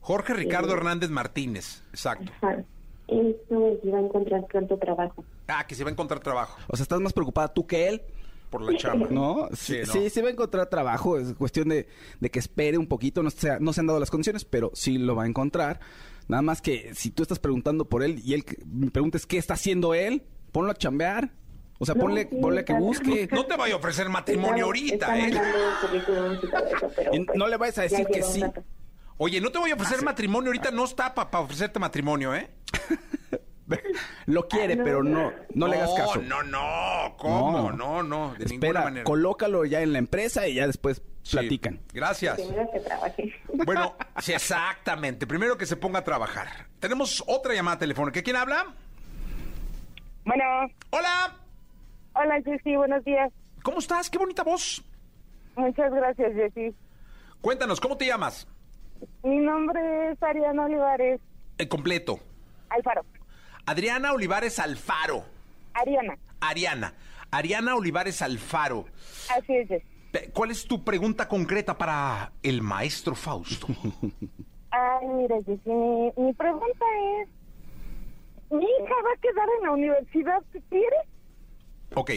Jorge 0.01 0.33
Ricardo. 0.33 0.73
Hernández 0.73 1.09
Martínez, 1.09 1.81
exacto. 1.91 2.29
Ajá. 2.41 2.61
Esto 3.07 3.77
iba 3.83 3.99
a 3.99 4.01
encontrar 4.01 4.45
pronto 4.47 4.77
trabajo. 4.77 5.23
Ah, 5.47 5.65
que 5.65 5.75
se 5.75 5.83
va 5.83 5.91
a 5.91 5.93
encontrar 5.93 6.21
trabajo 6.21 6.57
O 6.67 6.75
sea, 6.75 6.81
estás 6.83 6.99
más 6.99 7.13
preocupada 7.13 7.53
tú 7.53 7.67
que 7.67 7.87
él, 7.87 8.01
por 8.59 8.71
la 8.73 8.77
chamba. 8.77 9.07
¿no? 9.09 9.47
Sí, 9.53 9.75
Sí, 9.75 9.79
¿no? 9.87 9.93
sí, 9.93 10.09
sí 10.09 10.21
va 10.21 10.27
a 10.29 10.31
encontrar 10.31 10.67
trabajo. 10.69 11.17
Es 11.17 11.33
cuestión 11.33 11.69
de, 11.69 11.87
de 12.19 12.29
que 12.31 12.39
espere 12.39 12.77
un 12.77 12.87
poquito. 12.87 13.23
No 13.23 13.29
se, 13.29 13.59
no 13.59 13.73
se 13.73 13.79
han 13.81 13.87
dado 13.87 13.99
las 13.99 14.09
condiciones, 14.11 14.45
pero 14.45 14.71
sí 14.73 14.97
lo 14.97 15.15
va 15.15 15.23
a 15.23 15.27
encontrar. 15.27 15.79
Nada 16.27 16.41
más 16.41 16.61
que 16.61 16.91
si 16.95 17.11
tú 17.11 17.21
estás 17.23 17.39
preguntando 17.39 17.85
por 17.85 18.03
él 18.03 18.19
y 18.23 18.33
él 18.33 18.43
que- 18.45 18.57
me 18.65 18.89
preguntes 18.91 19.25
qué 19.25 19.37
está 19.37 19.53
haciendo 19.55 19.93
él, 19.93 20.23
ponlo 20.51 20.71
a 20.71 20.75
chambear. 20.75 21.31
O 21.77 21.85
sea, 21.85 21.93
No, 21.93 22.01
ponle, 22.01 22.29
sí, 22.29 22.37
ponle 22.41 22.61
a 22.61 22.65
que 22.65 22.73
busque. 22.73 23.27
No 23.31 23.45
te 23.45 23.57
vaya 23.57 23.73
a 23.73 23.77
ofrecer 23.77 24.07
matrimonio 24.09 24.65
ahorita, 24.65 25.19
¿eh? 25.19 25.27
eso, 25.29 26.89
pero, 26.95 27.11
pues, 27.11 27.27
no 27.35 27.47
le 27.47 27.57
vayas 27.57 27.77
a 27.79 27.81
decir 27.81 28.07
que 28.07 28.23
sí. 28.23 28.41
Oye, 29.17 29.39
no 29.41 29.51
te 29.51 29.59
voy 29.59 29.71
a 29.71 29.75
ofrecer 29.75 30.01
matrimonio 30.03 30.49
ahorita, 30.49 30.71
no 30.71 30.85
está 30.85 31.13
para 31.13 31.39
ofrecerte 31.39 31.77
matrimonio, 31.79 32.33
¿eh? 32.33 32.49
Lo 34.27 34.47
quiere, 34.47 34.75
no. 34.75 34.83
pero 34.83 35.03
no, 35.03 35.31
no 35.53 35.67
le 35.67 35.77
hagas 35.77 35.93
caso. 35.95 36.21
No, 36.21 36.43
no, 36.43 37.15
¿cómo? 37.17 37.71
No, 37.71 38.03
no, 38.03 38.33
de 38.33 38.45
ninguna 38.45 38.53
Espera, 38.67 38.83
manera. 38.83 39.03
colócalo 39.03 39.65
ya 39.65 39.81
en 39.81 39.93
la 39.93 39.99
empresa 39.99 40.47
y 40.47 40.55
ya 40.55 40.67
después 40.67 41.01
Sí. 41.23 41.37
platican. 41.37 41.79
Gracias. 41.91 42.35
Primero 42.39 42.69
que 42.71 42.79
trabaje. 42.81 43.33
Bueno, 43.65 43.95
sí, 44.19 44.33
exactamente. 44.33 45.25
Primero 45.25 45.57
que 45.57 45.65
se 45.65 45.75
ponga 45.77 45.99
a 45.99 46.03
trabajar. 46.03 46.47
Tenemos 46.79 47.23
otra 47.25 47.53
llamada 47.55 47.79
telefónica. 47.79 48.21
¿Quién 48.21 48.35
habla? 48.35 48.65
Bueno, 50.25 50.43
Hola, 50.91 51.35
hola 52.13 52.41
Jessy, 52.43 52.75
buenos 52.75 53.03
días. 53.05 53.31
¿cómo 53.63 53.79
estás? 53.79 54.09
Qué 54.09 54.17
bonita 54.19 54.43
voz. 54.43 54.83
Muchas 55.55 55.91
gracias 55.91 56.33
Jessy. 56.33 56.75
Cuéntanos, 57.41 57.79
¿cómo 57.79 57.97
te 57.97 58.05
llamas? 58.05 58.47
Mi 59.23 59.37
nombre 59.37 60.11
es 60.11 60.21
Ariana 60.21 60.65
Olivares 60.65 61.21
El 61.57 61.67
completo. 61.69 62.19
Alfaro. 62.69 63.01
Adriana 63.65 64.13
Olivares 64.13 64.59
Alfaro. 64.59 65.25
Ariana, 65.73 66.17
Ariana. 66.39 66.93
Ariana 67.31 67.75
Olivares 67.75 68.21
Alfaro. 68.21 68.85
así 69.35 69.53
es 69.55 69.83
¿Cuál 70.33 70.51
es 70.51 70.65
tu 70.65 70.83
pregunta 70.83 71.27
concreta 71.27 71.77
para 71.77 72.31
el 72.41 72.61
maestro 72.61 73.15
Fausto? 73.15 73.67
Ay, 74.71 75.07
mira 75.07 75.35
mi, 75.65 76.11
mi 76.17 76.33
pregunta 76.33 76.85
es, 77.21 77.29
¿mi 78.51 78.63
hija 78.63 78.95
va 79.03 79.11
a 79.13 79.21
quedar 79.21 79.47
en 79.59 79.63
la 79.63 79.71
universidad 79.71 80.43
si 80.53 80.61
quiere? 80.69 80.95
ok. 81.95 82.11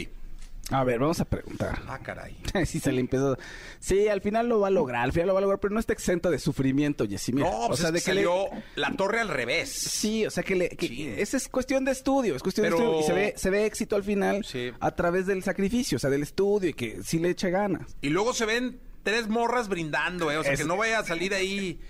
A 0.70 0.84
ver, 0.84 0.98
vamos 0.98 1.18
a 1.20 1.24
preguntar. 1.24 1.80
Ah, 1.88 1.98
caray. 1.98 2.36
sí, 2.66 2.78
se 2.78 2.92
le 2.92 3.00
empezó. 3.00 3.38
Sí, 3.80 4.06
al 4.08 4.20
final 4.20 4.48
lo 4.48 4.60
va 4.60 4.68
a 4.68 4.70
lograr, 4.70 5.02
al 5.04 5.12
final 5.12 5.28
lo 5.28 5.32
va 5.34 5.40
a 5.40 5.42
lograr, 5.42 5.60
pero 5.60 5.72
no 5.72 5.80
está 5.80 5.94
exento 5.94 6.30
de 6.30 6.38
sufrimiento, 6.38 7.06
Jessy. 7.08 7.32
Mira, 7.32 7.50
No, 7.50 7.68
pues 7.68 7.80
o 7.80 7.82
sea, 7.82 7.88
es 7.88 7.94
de 7.94 8.00
que 8.00 8.04
que 8.06 8.14
le- 8.14 8.24
salió 8.24 8.44
la 8.76 8.92
torre 8.94 9.20
al 9.20 9.28
revés. 9.28 9.70
Sí, 9.70 10.26
o 10.26 10.30
sea 10.30 10.42
que, 10.42 10.56
le, 10.56 10.68
que 10.70 11.22
esa 11.22 11.36
es 11.38 11.48
cuestión 11.48 11.84
de 11.86 11.92
estudio, 11.92 12.36
es 12.36 12.42
cuestión 12.42 12.66
Pero- 12.66 12.76
de 12.76 12.82
estudio 12.84 13.00
y 13.00 13.04
se 13.04 13.12
ve, 13.14 13.34
se 13.36 13.50
ve 13.50 13.64
éxito 13.66 13.96
al 13.96 14.04
final 14.04 14.44
Sí. 14.44 14.70
a 14.78 14.90
través 14.90 15.26
del 15.26 15.42
sacrificio, 15.42 15.96
o 15.96 15.98
sea, 15.98 16.10
del 16.10 16.22
estudio 16.22 16.68
y 16.70 16.74
que 16.74 17.02
sí 17.02 17.18
le 17.18 17.30
eche 17.30 17.50
ganas. 17.50 17.96
Y 18.02 18.10
luego 18.10 18.34
se 18.34 18.44
ven 18.44 18.78
tres 19.02 19.28
morras 19.28 19.68
brindando, 19.68 20.30
¿eh? 20.30 20.36
O 20.38 20.42
sea, 20.42 20.52
Es- 20.52 20.60
que 20.60 20.66
no 20.66 20.76
vaya 20.76 20.98
a 21.00 21.04
salir 21.04 21.32
ahí 21.34 21.80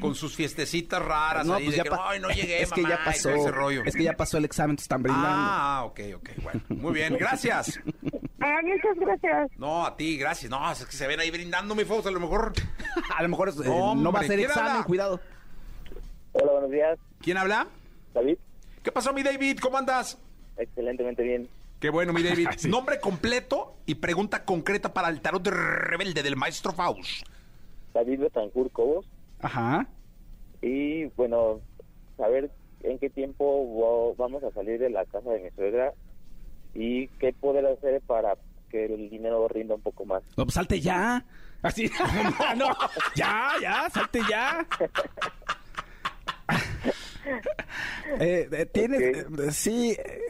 con 0.00 0.14
sus 0.14 0.34
fiestecitas 0.36 1.02
raras 1.02 1.48
ahí 1.48 1.68
de 1.70 1.82
que, 1.82 1.90
pa- 1.90 2.10
ay, 2.10 2.20
no 2.20 2.28
llegué, 2.30 2.62
es 2.62 2.70
que 2.72 2.82
mamá", 2.82 2.96
ya 2.98 3.04
pasó, 3.04 3.30
ese 3.30 3.50
rollo. 3.50 3.82
es 3.84 3.94
que 3.96 4.02
ya 4.04 4.12
pasó 4.14 4.38
el 4.38 4.44
examen, 4.44 4.76
te 4.76 4.82
están 4.82 5.02
brindando. 5.02 5.28
Ah, 5.30 5.82
ok, 5.86 6.00
ok, 6.16 6.28
bueno. 6.42 6.60
Muy 6.68 6.92
bien, 6.94 7.16
gracias. 7.18 7.80
Ah, 8.40 8.60
muchas 8.62 8.96
gracias. 8.98 9.50
No, 9.58 9.86
a 9.86 9.96
ti, 9.96 10.16
gracias. 10.18 10.50
No, 10.50 10.70
es 10.70 10.84
que 10.84 10.92
se 10.96 11.06
ven 11.06 11.20
ahí 11.20 11.30
brindando, 11.30 11.74
mi 11.74 11.84
Fausto, 11.84 12.08
a 12.08 12.12
lo 12.12 12.20
mejor. 12.20 12.52
a 13.16 13.22
lo 13.22 13.28
mejor 13.28 13.48
eh, 13.50 13.52
No, 13.64 13.94
no 13.94 14.12
va 14.12 14.20
a 14.20 14.24
ser 14.24 14.36
¿quién 14.38 14.48
examen, 14.50 14.72
habla? 14.72 14.84
cuidado. 14.84 15.20
Hola, 16.32 16.52
buenos 16.52 16.70
días, 16.70 16.98
¿Quién 17.22 17.36
habla? 17.38 17.68
David. 18.12 18.36
¿Qué 18.82 18.92
pasó, 18.92 19.12
mi 19.12 19.22
David? 19.22 19.58
¿Cómo 19.60 19.78
andas? 19.78 20.18
Excelentemente 20.56 21.22
bien. 21.22 21.48
Qué 21.84 21.90
bueno, 21.90 22.14
mi 22.14 22.22
David. 22.22 22.48
Sí. 22.56 22.70
Nombre 22.70 22.98
completo 22.98 23.76
y 23.84 23.96
pregunta 23.96 24.46
concreta 24.46 24.94
para 24.94 25.10
el 25.10 25.20
tarot 25.20 25.42
de 25.42 25.50
rebelde 25.50 26.22
del 26.22 26.34
maestro 26.34 26.72
Faust. 26.72 27.26
David 27.92 28.20
Betancourt 28.20 28.72
Cobos. 28.72 29.06
Ajá. 29.42 29.86
Y 30.62 31.04
bueno, 31.16 31.60
saber 32.16 32.50
en 32.84 32.98
qué 32.98 33.10
tiempo 33.10 33.44
va- 33.76 34.14
vamos 34.16 34.42
a 34.44 34.50
salir 34.52 34.78
de 34.80 34.88
la 34.88 35.04
casa 35.04 35.28
de 35.28 35.40
mi 35.40 35.50
suegra 35.50 35.92
y 36.72 37.08
qué 37.18 37.34
poder 37.34 37.66
hacer 37.66 38.00
para 38.00 38.38
que 38.70 38.86
el 38.86 39.10
dinero 39.10 39.46
rinda 39.48 39.74
un 39.74 39.82
poco 39.82 40.06
más. 40.06 40.22
No, 40.38 40.44
pues 40.44 40.54
salte 40.54 40.80
ya. 40.80 41.22
Así. 41.60 41.90
no, 42.56 42.68
ya, 43.14 43.50
ya, 43.60 43.90
salte 43.90 44.20
ya. 44.30 44.66
Eh, 48.20 48.48
eh, 48.52 48.66
tienes, 48.66 49.00
eh, 49.00 49.50
sí, 49.50 49.92
eh, 49.92 50.20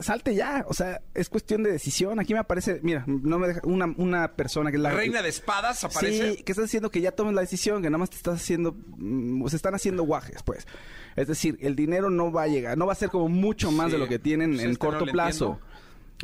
salte 0.00 0.34
ya. 0.34 0.64
O 0.68 0.74
sea, 0.74 1.00
es 1.14 1.28
cuestión 1.28 1.62
de 1.62 1.72
decisión. 1.72 2.20
Aquí 2.20 2.32
me 2.34 2.40
aparece, 2.40 2.80
mira, 2.82 3.04
no 3.06 3.38
me 3.38 3.48
deja, 3.48 3.60
una, 3.64 3.92
una 3.96 4.32
persona 4.32 4.70
que 4.70 4.76
es 4.76 4.82
la 4.82 4.90
Reina 4.90 5.22
de 5.22 5.28
espadas 5.28 5.84
aparece. 5.84 6.36
Sí, 6.36 6.42
que 6.42 6.52
estás 6.52 6.66
diciendo 6.66 6.90
que 6.90 7.00
ya 7.00 7.12
tomes 7.12 7.34
la 7.34 7.40
decisión, 7.40 7.82
que 7.82 7.90
nada 7.90 7.98
más 7.98 8.10
te 8.10 8.16
estás 8.16 8.36
haciendo, 8.40 8.74
mm, 8.96 9.46
se 9.48 9.56
están 9.56 9.74
haciendo 9.74 10.02
guajes, 10.04 10.42
pues. 10.42 10.66
Es 11.16 11.28
decir, 11.28 11.56
el 11.60 11.76
dinero 11.76 12.10
no 12.10 12.32
va 12.32 12.42
a 12.42 12.48
llegar, 12.48 12.76
no 12.76 12.86
va 12.86 12.92
a 12.92 12.96
ser 12.96 13.08
como 13.08 13.28
mucho 13.28 13.70
más 13.70 13.86
Sí, 13.86 13.92
de 13.92 13.98
lo 13.98 14.08
que 14.08 14.18
tienen 14.18 14.52
pues 14.52 14.62
en 14.64 14.70
este 14.70 14.78
corto 14.78 15.06
plazo. 15.06 15.44
entiendo. 15.52 15.73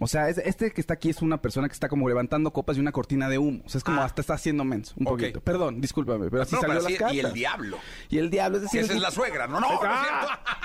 O 0.01 0.07
sea, 0.07 0.29
es- 0.29 0.39
este 0.39 0.71
que 0.71 0.81
está 0.81 0.95
aquí 0.95 1.11
es 1.11 1.21
una 1.21 1.43
persona 1.43 1.67
que 1.69 1.73
está 1.75 1.89
como 1.89 2.09
levantando 2.09 2.53
copas 2.53 2.77
y 2.77 2.81
una 2.81 2.93
cortina 2.93 3.29
de 3.29 3.39
humo. 3.39 3.63
O 3.67 3.69
sea, 3.69 3.79
es 3.79 3.85
como 3.85 4.01
Ah. 4.01 4.05
hasta 4.05 4.21
está 4.21 4.35
haciendo 4.35 4.65
menso, 4.65 4.95
un 4.97 5.05
poquito. 5.07 5.41
Perdón, 5.41 5.81
discúlpame, 5.81 6.31
pero 6.31 6.43
así 6.43 6.55
No, 6.55 6.61
pero 6.61 6.75
salió 6.75 6.87
así- 6.87 6.93
las 6.95 6.99
cartas. 7.01 7.17
y 7.17 7.21
el 7.21 7.33
diablo. 7.33 7.77
Y 8.09 8.19
el 8.19 8.31
diablo, 8.31 8.57
es 8.59 8.63
decir... 8.63 8.81
Esa 8.83 8.95
es 8.95 9.01
la 9.01 9.11
suegra, 9.11 9.47
no, 9.49 9.61
no, 9.61 9.69
no 9.69 9.93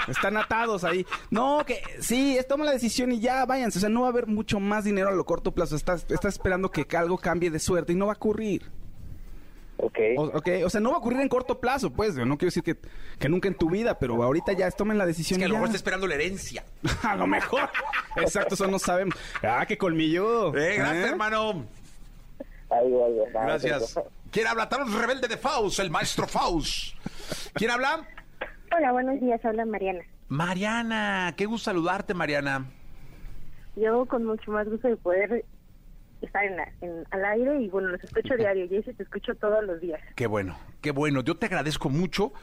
es 0.08 0.16
están 0.16 0.38
atados 0.38 0.84
ahí. 0.84 1.06
No, 1.32 1.64
que 1.66 1.82
sí, 2.00 2.38
es, 2.38 2.48
toma 2.48 2.64
la 2.66 2.72
decisión 2.72 3.12
y 3.12 3.20
ya 3.20 3.46
váyanse. 3.46 3.80
O 3.80 3.82
sea, 3.82 3.90
no 3.90 4.02
va 4.02 4.08
a 4.08 4.10
haber 4.12 4.28
mucho 4.28 4.60
más 4.60 4.84
dinero 4.84 5.10
a 5.10 5.12
lo 5.14 5.26
corto 5.26 5.52
plazo. 5.54 5.76
Estás, 5.76 6.06
estás 6.10 6.36
esperando 6.36 6.70
que 6.72 6.86
algo 6.96 7.18
cambie 7.18 7.50
de 7.50 7.60
suerte 7.60 7.94
y 7.94 7.96
no 7.96 8.06
va 8.06 8.14
a 8.14 8.16
ocurrir. 8.16 8.72
Ok. 9.78 10.00
O, 10.18 10.24
ok, 10.38 10.48
o 10.66 10.70
sea, 10.70 10.80
no 10.80 10.90
va 10.92 10.96
a 10.96 11.00
ocurrir 11.00 11.20
en 11.22 11.28
corto 11.30 11.60
plazo, 11.60 11.92
pues. 11.92 12.16
No 12.16 12.38
quiero 12.38 12.48
decir 12.48 12.64
que, 12.64 12.78
que 13.20 13.28
nunca 13.30 13.48
en 13.50 13.56
tu 13.56 13.70
vida, 13.70 14.00
pero 14.00 14.22
ahorita 14.24 14.54
ya 14.54 14.72
tomen 14.72 14.98
la 14.98 15.04
Es 15.04 15.10
decisión. 15.10 15.40
que 15.40 15.46
a 15.46 15.48
lo 15.50 15.56
mejor 15.56 15.68
está 15.68 15.78
esperando 15.78 16.08
la 16.08 16.16
herencia. 16.16 16.64
a 17.04 17.16
lo 17.16 17.28
mejor. 17.28 17.70
Exacto, 18.16 18.56
eso 18.56 18.68
no 18.68 18.80
sabemos. 18.80 19.16
Ah, 19.44 19.66
qué 19.68 19.78
colmillo. 19.78 20.56
Eh, 20.56 20.76
gracias, 20.78 21.06
¿Eh? 21.06 21.10
hermano. 21.10 21.66
Algo, 22.70 23.06
algo. 23.06 23.26
nada, 23.34 23.46
Gracias. 23.46 23.92
pero- 23.96 24.08
¿Quién 24.32 24.48
habla? 24.48 24.68
Tarot 24.68 24.90
rebelde 24.90 25.28
de 25.30 25.38
Faust, 25.38 25.80
el 25.80 25.90
maestro 25.92 26.28
Faust. 26.28 26.96
¿Quién 27.54 27.72
habla? 27.72 28.06
Hola, 28.76 28.92
buenos 28.92 29.20
días. 29.22 29.44
Habla 29.46 29.66
Mariana. 29.66 30.02
Mariana, 30.28 31.34
qué 31.38 31.46
gusto 31.46 31.66
saludarte, 31.66 32.14
Mariana. 32.14 32.66
Yo 33.78 34.06
con 34.06 34.26
mucho 34.26 34.52
más 34.52 34.68
gusto 34.70 34.88
de 34.88 34.98
poder 34.98 35.46
estar 36.26 36.44
en 36.46 36.58
la- 36.58 36.72
en- 36.82 37.06
al 37.12 37.26
aire 37.26 37.62
y 37.62 37.70
bueno, 37.70 37.90
los 37.90 38.04
escucho 38.04 38.36
diario. 38.36 38.68
Jessy, 38.68 38.94
te 38.94 39.04
escucho 39.04 39.36
todos 39.36 39.64
los 39.64 39.80
días. 39.82 40.02
Qué 40.16 40.28
bueno, 40.28 40.58
qué 40.82 40.92
bueno. 40.92 41.22
Yo 41.22 41.36
te 41.38 41.46
agradezco 41.46 41.90
mucho 41.90 42.34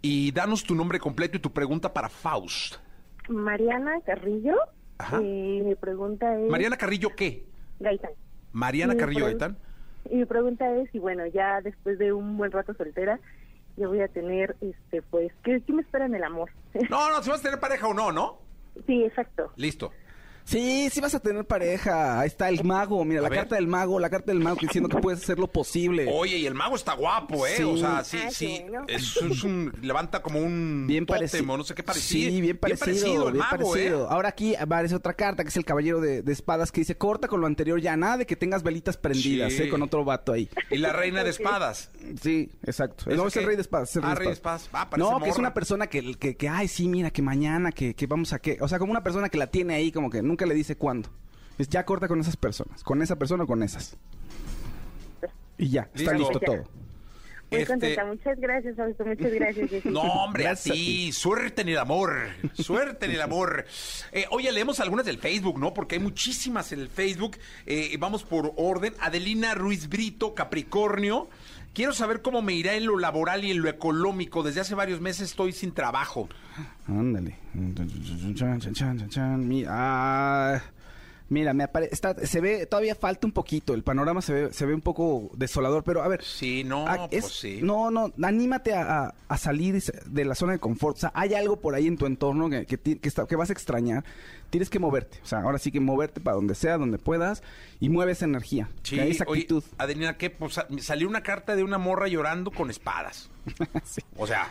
y 0.00 0.32
danos 0.32 0.64
tu 0.64 0.74
nombre 0.74 0.98
completo 0.98 1.36
y 1.36 1.40
tu 1.40 1.52
pregunta 1.52 1.92
para 1.92 2.08
Faust. 2.08 2.76
Mariana 3.28 4.00
Carrillo. 4.04 4.56
Ajá. 4.98 5.18
eh, 5.22 5.62
mi 5.64 5.74
pregunta 5.74 6.38
es... 6.38 6.48
Mariana 6.50 6.76
Carrillo, 6.76 7.10
¿qué? 7.16 7.44
Gaitán. 7.80 8.12
Mariana 8.52 8.94
Mi 8.94 9.00
Carrillo 9.00 9.24
Gaitán. 9.24 9.56
Y 10.10 10.16
mi 10.16 10.24
pregunta 10.24 10.70
es, 10.76 10.94
y 10.94 10.98
bueno, 10.98 11.26
ya 11.26 11.60
después 11.60 11.98
de 11.98 12.12
un 12.12 12.36
buen 12.36 12.52
rato 12.52 12.74
soltera, 12.74 13.18
yo 13.76 13.88
voy 13.88 14.00
a 14.00 14.08
tener, 14.08 14.56
este, 14.60 15.00
pues, 15.02 15.32
¿qué, 15.42 15.60
qué 15.66 15.72
me 15.72 15.82
espera 15.82 16.06
en 16.06 16.14
el 16.14 16.22
amor? 16.24 16.50
No, 16.90 17.10
no, 17.10 17.22
si 17.22 17.30
vas 17.30 17.40
a 17.40 17.42
tener 17.42 17.58
pareja 17.60 17.86
o 17.88 17.94
no, 17.94 18.12
¿no? 18.12 18.38
sí, 18.86 19.04
exacto. 19.04 19.52
Listo. 19.56 19.92
Sí, 20.44 20.88
sí 20.90 21.00
vas 21.00 21.14
a 21.14 21.20
tener 21.20 21.44
pareja. 21.44 22.20
Ahí 22.20 22.26
está 22.26 22.48
el 22.48 22.62
mago. 22.64 23.04
Mira, 23.04 23.20
A 23.20 23.22
la 23.22 23.28
ver. 23.28 23.38
carta 23.40 23.54
del 23.56 23.66
mago, 23.66 23.98
la 23.98 24.10
carta 24.10 24.32
del 24.32 24.40
mago 24.40 24.56
diciendo 24.60 24.88
que 24.88 24.98
puedes 24.98 25.22
hacer 25.22 25.38
lo 25.38 25.46
posible. 25.46 26.08
Oye, 26.12 26.36
y 26.38 26.46
el 26.46 26.54
mago 26.54 26.76
está 26.76 26.94
guapo, 26.94 27.46
¿eh? 27.46 27.54
Sí. 27.56 27.62
O 27.62 27.76
sea, 27.76 28.04
sí, 28.04 28.18
Ah, 28.24 28.30
sí. 28.30 28.58
bueno. 28.68 28.84
Es, 28.88 29.16
es 29.16 29.44
un. 29.44 29.72
Levanta 29.82 30.20
como 30.22 30.40
un. 30.40 30.86
Bien 30.86 31.06
parecido. 31.06 31.56
no 31.56 31.64
sé 31.64 31.74
qué 31.74 31.82
parecido. 31.82 32.30
Sí, 32.30 32.40
bien 32.40 32.58
parecido. 32.58 33.28
el 33.28 33.34
bien 33.34 33.44
mago, 33.50 33.70
parecido. 33.72 34.04
¿eh? 34.04 34.08
Ahora 34.10 34.28
aquí 34.30 34.54
aparece 34.54 34.94
otra 34.94 35.14
carta 35.14 35.42
que 35.44 35.48
es 35.50 35.56
el 35.56 35.64
caballero 35.64 36.00
de, 36.00 36.22
de 36.22 36.32
espadas 36.32 36.72
que 36.72 36.80
dice 36.80 36.96
corta 36.96 37.28
con 37.28 37.40
lo 37.40 37.46
anterior 37.46 37.80
ya 37.80 37.96
nada 37.96 38.18
de 38.18 38.26
que 38.26 38.36
tengas 38.36 38.62
velitas 38.62 38.96
prendidas, 38.96 39.52
Sí. 39.52 39.62
¿eh? 39.64 39.68
Con 39.68 39.82
otro 39.82 40.04
vato 40.04 40.32
ahí. 40.32 40.48
Y 40.70 40.78
la 40.78 40.92
reina 40.92 41.24
de 41.24 41.30
espadas. 41.30 41.90
Sí, 42.20 42.50
exacto. 42.64 43.04
¿Eso 43.10 43.16
No, 43.16 43.28
es 43.28 43.36
el 43.36 43.44
rey 43.46 43.56
de 43.56 43.62
espadas. 43.62 43.90
es 43.90 43.96
el 43.96 44.04
Ah, 44.04 44.14
rey 44.14 44.26
de 44.28 44.34
espadas. 44.34 44.68
Ah, 44.72 44.88
parece 44.90 45.08
no, 45.08 45.20
que 45.20 45.30
es 45.30 45.38
una 45.38 45.54
persona 45.54 45.86
que, 45.86 46.14
que, 46.16 46.36
que, 46.36 46.48
ay, 46.48 46.68
sí, 46.68 46.88
mira, 46.88 47.10
que 47.10 47.22
mañana, 47.22 47.72
que, 47.72 47.94
que 47.94 48.06
vamos 48.06 48.32
a 48.32 48.38
qué. 48.40 48.58
O 48.60 48.68
sea, 48.68 48.78
como 48.78 48.90
una 48.90 49.02
persona 49.02 49.28
que 49.28 49.38
la 49.38 49.46
tiene 49.46 49.74
ahí, 49.74 49.92
como 49.92 50.10
que 50.10 50.22
nunca 50.32 50.46
le 50.46 50.54
dice 50.54 50.76
cuándo. 50.76 51.10
Es 51.58 51.68
ya 51.68 51.84
corta 51.84 52.08
con 52.08 52.18
esas 52.20 52.36
personas. 52.36 52.82
Con 52.82 53.02
esa 53.02 53.16
persona 53.16 53.44
o 53.44 53.46
con 53.46 53.62
esas. 53.62 53.96
Y 55.58 55.68
ya, 55.68 55.82
está 55.94 56.12
Listo. 56.14 56.30
listo 56.32 56.40
todo. 56.40 56.64
Muy 57.50 57.60
Este- 57.60 57.66
contenta. 57.66 58.04
Muchas 58.06 58.40
gracias, 58.40 58.76
Fausto. 58.76 59.04
Muchas 59.04 59.30
gracias. 59.30 59.84
No, 59.84 60.00
hombre, 60.00 60.44
Gracias 60.44 60.70
a 60.70 60.72
así. 60.72 61.12
Suerte 61.12 61.60
en 61.60 61.68
el 61.68 61.78
amor. 61.78 62.14
Suerte 62.54 63.04
en 63.04 63.12
el 63.12 63.20
amor. 63.20 63.66
Eh, 64.10 64.24
oye, 64.30 64.50
leemos 64.50 64.80
algunas 64.80 65.04
del 65.04 65.18
Facebook, 65.18 65.58
¿no? 65.60 65.74
Porque 65.74 65.96
hay 65.96 66.00
muchísimas 66.00 66.72
en 66.72 66.80
el 66.80 66.88
Facebook. 66.88 67.36
Eh, 67.66 67.94
vamos 67.98 68.24
por 68.24 68.54
orden. 68.56 68.94
Adelina 69.00 69.54
Ruiz 69.54 69.90
Brito, 69.90 70.34
Capricornio. 70.34 71.28
Quiero 71.74 71.94
saber 71.94 72.20
cómo 72.20 72.42
me 72.42 72.52
irá 72.52 72.74
en 72.74 72.84
lo 72.86 72.98
laboral 72.98 73.44
y 73.44 73.50
en 73.50 73.62
lo 73.62 73.68
económico. 73.70 74.42
Desde 74.42 74.60
hace 74.60 74.74
varios 74.74 75.00
meses 75.00 75.30
estoy 75.30 75.52
sin 75.52 75.72
trabajo. 75.72 76.28
Ándale. 76.86 77.38
Ah, 79.68 80.60
mira, 81.32 81.52
me 81.54 81.64
apare- 81.64 81.88
está, 81.90 82.14
se 82.26 82.40
ve, 82.40 82.66
todavía 82.66 82.94
falta 82.94 83.26
un 83.26 83.32
poquito. 83.32 83.74
El 83.74 83.82
panorama 83.82 84.22
se 84.22 84.32
ve, 84.32 84.52
se 84.52 84.66
ve 84.66 84.74
un 84.74 84.80
poco 84.80 85.30
desolador, 85.34 85.82
pero 85.82 86.02
a 86.02 86.08
ver. 86.08 86.22
Sí, 86.22 86.62
no, 86.64 86.86
ah, 86.86 87.08
es- 87.10 87.22
pues 87.22 87.34
sí. 87.40 87.60
No, 87.62 87.90
no, 87.90 88.12
anímate 88.22 88.74
a, 88.74 89.06
a- 89.06 89.14
a 89.28 89.38
salir 89.38 89.82
de 89.82 90.24
la 90.24 90.34
zona 90.34 90.52
de 90.52 90.58
confort. 90.58 90.96
O 90.96 91.00
sea, 91.00 91.12
hay 91.14 91.34
algo 91.34 91.56
por 91.60 91.74
ahí 91.74 91.86
en 91.86 91.96
tu 91.96 92.06
entorno 92.06 92.48
que, 92.48 92.66
que, 92.66 92.78
ti- 92.78 92.96
que 92.96 93.08
está- 93.08 93.26
que 93.26 93.34
vas 93.36 93.50
a 93.50 93.52
extrañar. 93.52 94.04
Tienes 94.50 94.68
que 94.68 94.78
moverte. 94.78 95.18
O 95.22 95.26
sea, 95.26 95.40
ahora 95.40 95.58
sí 95.58 95.72
que 95.72 95.80
moverte 95.80 96.20
para 96.20 96.36
donde 96.36 96.54
sea, 96.54 96.76
donde 96.76 96.98
puedas 96.98 97.42
y 97.80 97.88
mueve 97.88 98.12
esa 98.12 98.26
energía. 98.26 98.68
Sí, 98.82 98.98
esa 99.00 99.24
oye, 99.26 99.40
actitud. 99.40 99.64
Adelina, 99.78 100.18
¿qué? 100.18 100.28
Pues 100.30 100.54
sa- 100.54 100.66
salió 100.80 101.08
una 101.08 101.22
carta 101.22 101.56
de 101.56 101.64
una 101.64 101.78
morra 101.78 102.06
llorando 102.08 102.50
con 102.50 102.68
espadas. 102.70 103.30
sí. 103.84 104.02
O 104.16 104.26
sea, 104.26 104.48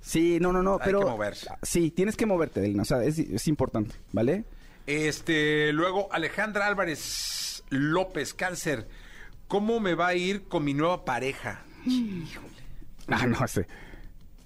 Sí, 0.00 0.38
no, 0.40 0.52
no, 0.52 0.62
no, 0.62 0.74
Hay 0.74 0.80
pero 0.84 1.00
que 1.00 1.04
moverse. 1.06 1.48
sí, 1.62 1.90
tienes 1.90 2.16
que 2.16 2.24
moverte, 2.24 2.60
Adelina, 2.60 2.82
o 2.82 2.84
sea, 2.86 3.02
es, 3.04 3.18
es 3.18 3.46
importante, 3.48 3.94
¿vale? 4.12 4.44
Este, 4.88 5.70
luego 5.74 6.08
Alejandra 6.10 6.66
Álvarez 6.66 7.62
López, 7.68 8.32
cáncer. 8.32 8.88
¿Cómo 9.46 9.80
me 9.80 9.94
va 9.94 10.08
a 10.08 10.14
ir 10.14 10.44
con 10.44 10.64
mi 10.64 10.72
nueva 10.72 11.04
pareja? 11.04 11.62
Ah, 13.06 13.26
no 13.26 13.46
sé. 13.46 13.66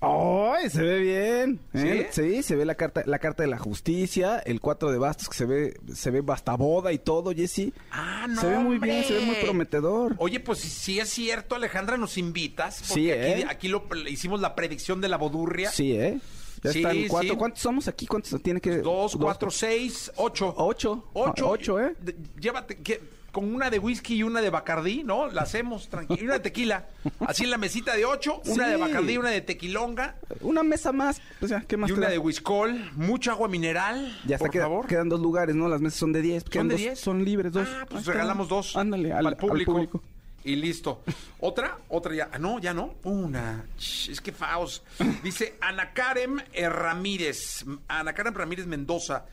¡Ay! 0.01 0.69
se 0.69 0.83
ve 0.83 0.99
bien. 0.99 1.61
¿eh? 1.75 2.09
¿Sí? 2.13 2.23
¿Sí? 2.23 2.43
se 2.43 2.57
ve 2.57 2.65
la 2.65 2.75
carta, 2.75 3.05
la 3.07 3.21
carta 3.21 3.45
de 3.45 3.49
la 3.49 3.59
justicia, 3.59 4.41
el 4.41 4.61
cuatro 4.61 4.91
de 4.91 4.99
bastos 4.99 5.29
que 5.29 5.37
se 5.37 5.45
ve, 5.45 5.77
se 5.95 6.11
ve 6.11 6.25
hasta 6.27 6.57
boda 6.57 6.93
y 6.93 6.99
todo, 6.99 7.33
Jessy. 7.33 7.73
Ah, 7.93 8.27
no. 8.29 8.41
Se 8.41 8.49
ve 8.49 8.59
muy 8.59 8.79
bien, 8.79 9.05
se 9.05 9.15
ve 9.15 9.21
muy 9.21 9.37
prometedor. 9.37 10.17
Oye, 10.19 10.41
pues 10.41 10.59
si, 10.59 10.99
es 10.99 11.09
cierto, 11.09 11.55
Alejandra, 11.55 11.97
nos 11.97 12.19
invitas. 12.19 12.79
Porque 12.81 12.95
Sí, 12.95 13.11
aquí, 13.13 13.43
¿eh? 13.43 13.47
aquí 13.49 13.69
lo, 13.69 13.85
hicimos 14.09 14.41
la 14.41 14.57
predicción 14.57 15.01
de 15.01 15.09
la 15.09 15.19
bodurria. 15.19 15.71
Sí, 15.71 15.93
¿eh? 15.93 16.19
Ya 16.63 16.73
Sí, 16.73 16.79
están 16.79 16.97
cuatro. 17.09 17.31
sí. 17.31 17.37
¿Cuántos 17.37 17.61
somos 17.63 17.89
aquí? 17.89 18.07
¿Cuántos 18.07 18.41
tiene 18.43 18.61
que? 18.61 18.79
Dos, 18.79 19.17
cuatro, 19.17 19.51
seis, 19.51 20.11
ocho. 20.17 20.55
Ocho. 20.57 21.09
Ocho. 21.13 21.49
Ocho, 21.49 21.81
¿eh? 21.81 21.97
Llévate, 22.41 22.77
que, 22.77 23.01
con 23.33 23.53
una 23.55 23.71
de 23.71 23.79
whisky 23.79 24.17
y 24.17 24.23
una 24.23 24.41
de 24.43 24.51
bacardí, 24.51 25.03
¿no? 25.03 25.27
La 25.29 25.43
hacemos 25.43 25.89
tranquila. 25.89 26.21
Y 26.21 26.25
una 26.25 26.35
de 26.35 26.41
tequila. 26.41 26.87
Así 27.21 27.45
en 27.45 27.51
la 27.51 27.57
mesita 27.59 27.97
de 27.97 28.05
ocho, 28.05 28.43
una 28.45 28.67
Sí. 28.67 28.71
de 28.71 28.77
bacardí, 28.77 29.17
una 29.17 29.31
de 29.31 29.41
tequilonga 29.41 30.17
Una 30.43 30.63
mesa 30.63 30.93
más. 30.93 31.21
O 31.41 31.49
sea, 31.49 31.63
¿qué 31.67 31.77
más 31.77 31.89
y 31.91 31.95
una 31.95 32.07
da? 32.07 32.13
de 32.13 32.19
whiskol. 32.19 32.91
Mucha 32.95 33.33
agua 33.33 33.49
mineral, 33.49 34.17
Ya 34.27 34.37
está, 34.37 34.45
por 34.45 34.51
queda- 34.51 34.63
favor. 34.65 34.87
quedan 34.87 35.09
dos 35.09 35.21
lugares, 35.21 35.57
¿no? 35.57 35.67
Las 35.69 35.81
mesas 35.81 35.99
son 35.99 36.13
de 36.13 36.21
10. 36.23 36.45
¿Son 36.53 36.69
de 36.69 36.75
dos- 36.75 36.81
10? 36.81 37.01
Son 37.01 37.25
libres, 37.25 37.53
dos. 37.53 37.67
Ah, 37.69 37.87
pues 37.87 37.93
Ahí 37.95 38.01
está. 38.03 38.13
regalamos 38.13 38.49
dos. 38.49 38.77
Ándale, 38.77 39.13
al, 39.13 39.27
al 39.27 39.37
público. 39.37 39.73
al 39.73 39.89
público. 39.89 40.03
Y 40.45 40.57
listo. 40.57 41.03
¿Otra? 41.39 41.79
Otra 41.89 42.15
ya. 42.15 42.29
Ah, 42.33 42.39
no, 42.39 42.59
ya 42.59 42.75
no. 42.75 42.95
Una. 43.05 43.65
Es 43.79 44.21
que 44.21 44.33
faos. 44.33 44.83
Dice 45.23 45.55
Ana 45.61 45.93
Karen 45.93 46.43
Ramírez. 46.69 47.65
Ana 47.89 48.13
Karen 48.13 48.35
Ramírez 48.35 48.67
Mendoza. 48.67 49.27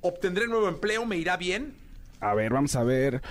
¿Obtendré 0.00 0.46
nuevo 0.48 0.68
empleo? 0.68 1.06
¿Me 1.06 1.16
irá 1.16 1.36
bien? 1.36 1.74
A 2.20 2.34
ver, 2.34 2.52
vamos. 2.52 2.74
A 2.76 2.82
ver, 2.82 3.22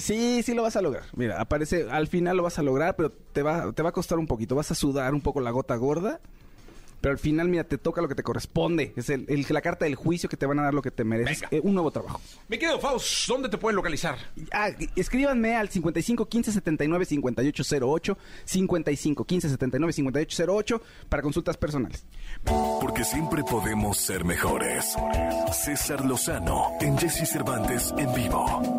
Sí, 0.00 0.42
sí 0.42 0.54
lo 0.54 0.62
vas 0.62 0.76
a 0.76 0.82
lograr. 0.82 1.04
Mira, 1.14 1.40
aparece, 1.40 1.90
al 1.90 2.08
final 2.08 2.36
lo 2.36 2.42
vas 2.42 2.58
a 2.58 2.62
lograr, 2.62 2.94
pero 2.96 3.10
te 3.10 3.42
va, 3.42 3.72
te 3.72 3.82
va 3.82 3.88
a 3.88 3.92
costar 3.92 4.18
un 4.18 4.26
poquito. 4.26 4.54
Vas 4.54 4.70
a 4.70 4.74
sudar 4.74 5.14
un 5.14 5.22
poco 5.22 5.40
la 5.40 5.50
gota 5.50 5.74
gorda. 5.76 6.20
Pero 7.04 7.12
al 7.12 7.18
final, 7.18 7.48
mira, 7.50 7.64
te 7.64 7.76
toca 7.76 8.00
lo 8.00 8.08
que 8.08 8.14
te 8.14 8.22
corresponde. 8.22 8.94
Es 8.96 9.10
el, 9.10 9.26
el- 9.28 9.44
la 9.50 9.60
carta 9.60 9.84
del 9.84 9.94
juicio 9.94 10.26
que 10.26 10.38
te 10.38 10.46
van 10.46 10.58
a 10.58 10.62
dar 10.62 10.72
lo 10.72 10.80
que 10.80 10.90
te 10.90 11.04
mereces. 11.04 11.42
Venga. 11.42 11.54
Eh, 11.54 11.60
un 11.62 11.74
nuevo 11.74 11.90
trabajo. 11.90 12.18
Mi 12.48 12.56
querido 12.56 12.80
Faust, 12.80 13.28
¿dónde 13.28 13.50
te 13.50 13.58
pueden 13.58 13.76
localizar? 13.76 14.16
Ah, 14.52 14.70
escríbanme 14.96 15.54
al 15.54 15.68
55 15.68 16.26
15 16.26 16.52
79 16.52 17.04
58 17.04 17.62
08. 17.86 18.18
55 18.46 19.24
15 19.26 19.48
79 19.50 19.92
58 19.92 20.44
08 20.50 20.82
para 21.10 21.22
consultas 21.22 21.58
personales. 21.58 22.06
Porque 22.80 23.04
siempre 23.04 23.42
podemos 23.44 23.98
ser 23.98 24.24
mejores. 24.24 24.94
César 25.52 26.06
Lozano 26.06 26.70
en 26.80 26.96
Jesse 26.96 27.28
Cervantes 27.28 27.92
en 27.98 28.14
vivo. 28.14 28.78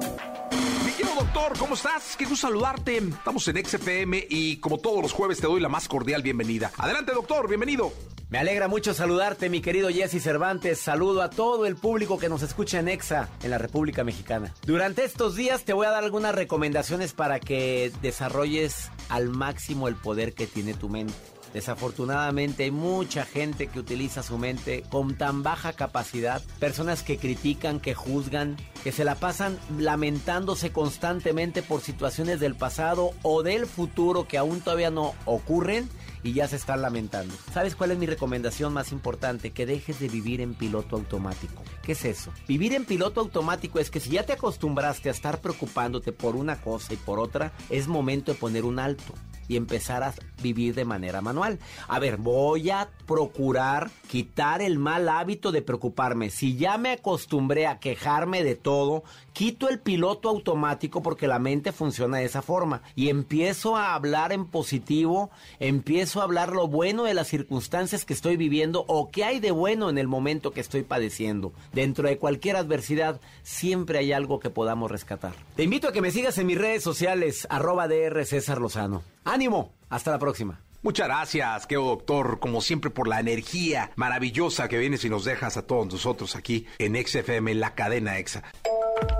Querido 1.05 1.21
doctor, 1.21 1.55
¿cómo 1.59 1.75
estás? 1.75 2.15
Qué 2.17 2.25
gusto 2.25 2.47
saludarte. 2.47 2.97
Estamos 2.97 3.47
en 3.47 3.63
XFM 3.63 4.25
y 4.27 4.57
como 4.57 4.79
todos 4.79 5.03
los 5.03 5.11
jueves 5.11 5.39
te 5.39 5.45
doy 5.45 5.61
la 5.61 5.69
más 5.69 5.87
cordial 5.87 6.23
bienvenida. 6.23 6.71
Adelante, 6.79 7.11
doctor, 7.13 7.47
bienvenido. 7.47 7.93
Me 8.31 8.39
alegra 8.39 8.67
mucho 8.67 8.91
saludarte, 8.95 9.49
mi 9.49 9.61
querido 9.61 9.89
Jesse 9.89 10.19
Cervantes. 10.19 10.79
Saludo 10.79 11.21
a 11.21 11.29
todo 11.29 11.67
el 11.67 11.75
público 11.75 12.17
que 12.17 12.27
nos 12.27 12.41
escucha 12.41 12.79
en 12.79 12.87
EXA, 12.87 13.29
en 13.43 13.51
la 13.51 13.59
República 13.59 14.03
Mexicana. 14.03 14.51
Durante 14.65 15.05
estos 15.05 15.35
días 15.35 15.63
te 15.63 15.73
voy 15.73 15.85
a 15.85 15.91
dar 15.91 16.03
algunas 16.03 16.33
recomendaciones 16.33 17.13
para 17.13 17.39
que 17.39 17.91
desarrolles 18.01 18.89
al 19.09 19.29
máximo 19.29 19.87
el 19.87 19.95
poder 19.95 20.33
que 20.33 20.47
tiene 20.47 20.73
tu 20.73 20.89
mente. 20.89 21.13
Desafortunadamente 21.55 22.65
hay 22.65 22.71
mucha 22.71 23.23
gente 23.23 23.67
que 23.67 23.79
utiliza 23.79 24.21
su 24.23 24.37
mente 24.37 24.83
con 24.89 25.15
tan 25.17 25.41
baja 25.41 25.71
capacidad, 25.71 26.41
personas 26.59 27.01
que 27.01 27.17
critican, 27.17 27.79
que 27.79 27.93
juzgan, 27.93 28.57
que 28.83 28.91
se 28.91 29.05
la 29.05 29.15
pasan 29.15 29.57
lamentándose 29.79 30.73
constantemente 30.73 31.63
por 31.63 31.79
situaciones 31.79 32.41
del 32.41 32.55
pasado 32.55 33.11
o 33.21 33.41
del 33.41 33.67
futuro 33.67 34.27
que 34.27 34.37
aún 34.37 34.59
todavía 34.59 34.89
no 34.89 35.13
ocurren 35.23 35.89
y 36.25 36.33
ya 36.33 36.47
se 36.47 36.55
están 36.55 36.81
lamentando. 36.81 37.35
¿Sabes 37.53 37.75
cuál 37.75 37.91
es 37.91 37.99
mi 37.99 38.07
recomendación 38.07 38.73
más 38.73 38.91
importante? 38.91 39.51
Que 39.51 39.67
dejes 39.67 39.99
de 39.99 40.09
vivir 40.09 40.41
en 40.41 40.55
piloto 40.55 40.95
automático. 40.95 41.61
¿Qué 41.83 41.91
es 41.91 42.03
eso? 42.03 42.33
Vivir 42.47 42.73
en 42.73 42.83
piloto 42.83 43.21
automático 43.21 43.77
es 43.77 43.91
que 43.91 43.99
si 43.99 44.09
ya 44.09 44.23
te 44.23 44.33
acostumbraste 44.33 45.09
a 45.09 45.11
estar 45.11 45.39
preocupándote 45.39 46.11
por 46.11 46.35
una 46.35 46.59
cosa 46.59 46.95
y 46.95 46.97
por 46.97 47.19
otra, 47.19 47.53
es 47.69 47.87
momento 47.87 48.33
de 48.33 48.39
poner 48.39 48.65
un 48.65 48.79
alto 48.79 49.13
y 49.47 49.55
empezar 49.55 50.03
a 50.03 50.13
vivir 50.41 50.73
de 50.73 50.85
manera 50.85 51.21
manual. 51.21 51.59
A 51.87 51.99
ver, 51.99 52.17
voy 52.17 52.71
a 52.71 52.89
procurar 53.05 53.91
quitar 54.07 54.63
el 54.63 54.79
mal 54.79 55.07
hábito 55.07 55.51
de 55.51 55.61
preocuparme. 55.61 56.31
Si 56.31 56.57
ya 56.57 56.77
me 56.79 56.93
acostumbré 56.93 57.67
a 57.67 57.79
quejarme 57.79 58.43
de 58.43 58.55
todo, 58.55 59.03
quito 59.35 59.67
el 59.67 59.79
piloto 59.79 60.29
automático 60.29 61.03
porque 61.03 61.27
la 61.27 61.39
mente 61.39 61.73
funciona 61.73 62.17
de 62.17 62.25
esa 62.25 62.41
forma 62.41 62.81
y 62.95 63.09
empiezo 63.09 63.75
a 63.75 63.93
hablar 63.93 64.31
en 64.31 64.45
positivo, 64.45 65.29
empiezo 65.59 66.21
a 66.21 66.23
hablar 66.23 66.53
lo 66.53 66.69
bueno 66.69 67.03
de 67.03 67.13
las 67.13 67.27
circunstancias 67.27 68.05
que 68.05 68.13
estoy 68.13 68.37
viviendo 68.37 68.85
o 68.87 69.11
qué 69.11 69.25
hay 69.25 69.41
de 69.41 69.51
bueno 69.51 69.89
en 69.89 69.97
el 69.97 70.07
momento 70.07 70.51
que 70.51 70.61
estoy 70.61 70.83
padeciendo. 70.83 71.51
Dentro 71.73 72.07
de 72.07 72.17
cualquier 72.17 72.55
adversidad 72.55 73.19
siempre 73.43 73.99
hay 73.99 74.13
algo 74.13 74.39
que 74.39 74.49
podamos 74.49 74.89
rescatar. 74.89 75.33
Te 75.57 75.63
invito 75.63 75.89
a 75.89 75.91
que 75.91 76.01
me 76.01 76.11
sigas 76.11 76.37
en 76.37 76.47
mis 76.47 76.57
redes 76.57 76.81
sociales, 76.81 77.45
arroba 77.49 77.89
DR 77.89 78.25
César 78.25 78.61
Lozano. 78.61 79.03
¡Ánimo! 79.25 79.73
Hasta 79.89 80.11
la 80.11 80.19
próxima. 80.19 80.61
Muchas 80.81 81.07
gracias, 81.07 81.67
querido 81.67 81.87
doctor, 81.87 82.39
como 82.39 82.61
siempre 82.61 82.89
por 82.89 83.09
la 83.09 83.19
energía 83.19 83.91
maravillosa 83.97 84.69
que 84.69 84.77
vienes 84.77 85.03
y 85.03 85.09
nos 85.09 85.25
dejas 85.25 85.57
a 85.57 85.67
todos 85.67 85.91
nosotros 85.91 86.37
aquí 86.37 86.67
en 86.77 86.95
XFM, 86.95 87.53
la 87.55 87.73
cadena 87.75 88.17
EXA. 88.17 88.43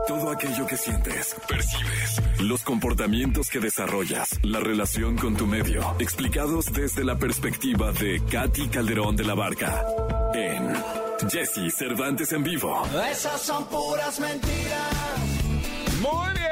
Todo 0.07 0.31
aquello 0.31 0.65
que 0.67 0.77
sientes, 0.77 1.35
percibes, 1.47 2.21
los 2.41 2.63
comportamientos 2.63 3.49
que 3.49 3.59
desarrollas, 3.59 4.39
la 4.43 4.59
relación 4.59 5.15
con 5.17 5.35
tu 5.35 5.47
medio, 5.47 5.95
explicados 5.99 6.71
desde 6.71 7.03
la 7.03 7.17
perspectiva 7.17 7.91
de 7.91 8.21
Katy 8.31 8.67
Calderón 8.69 9.15
de 9.15 9.23
la 9.23 9.35
Barca 9.35 9.85
en 10.33 10.73
Jesse 11.29 11.73
Cervantes 11.75 12.31
en 12.33 12.43
vivo. 12.43 12.83
Muy 16.01 16.33
bien, 16.33 16.44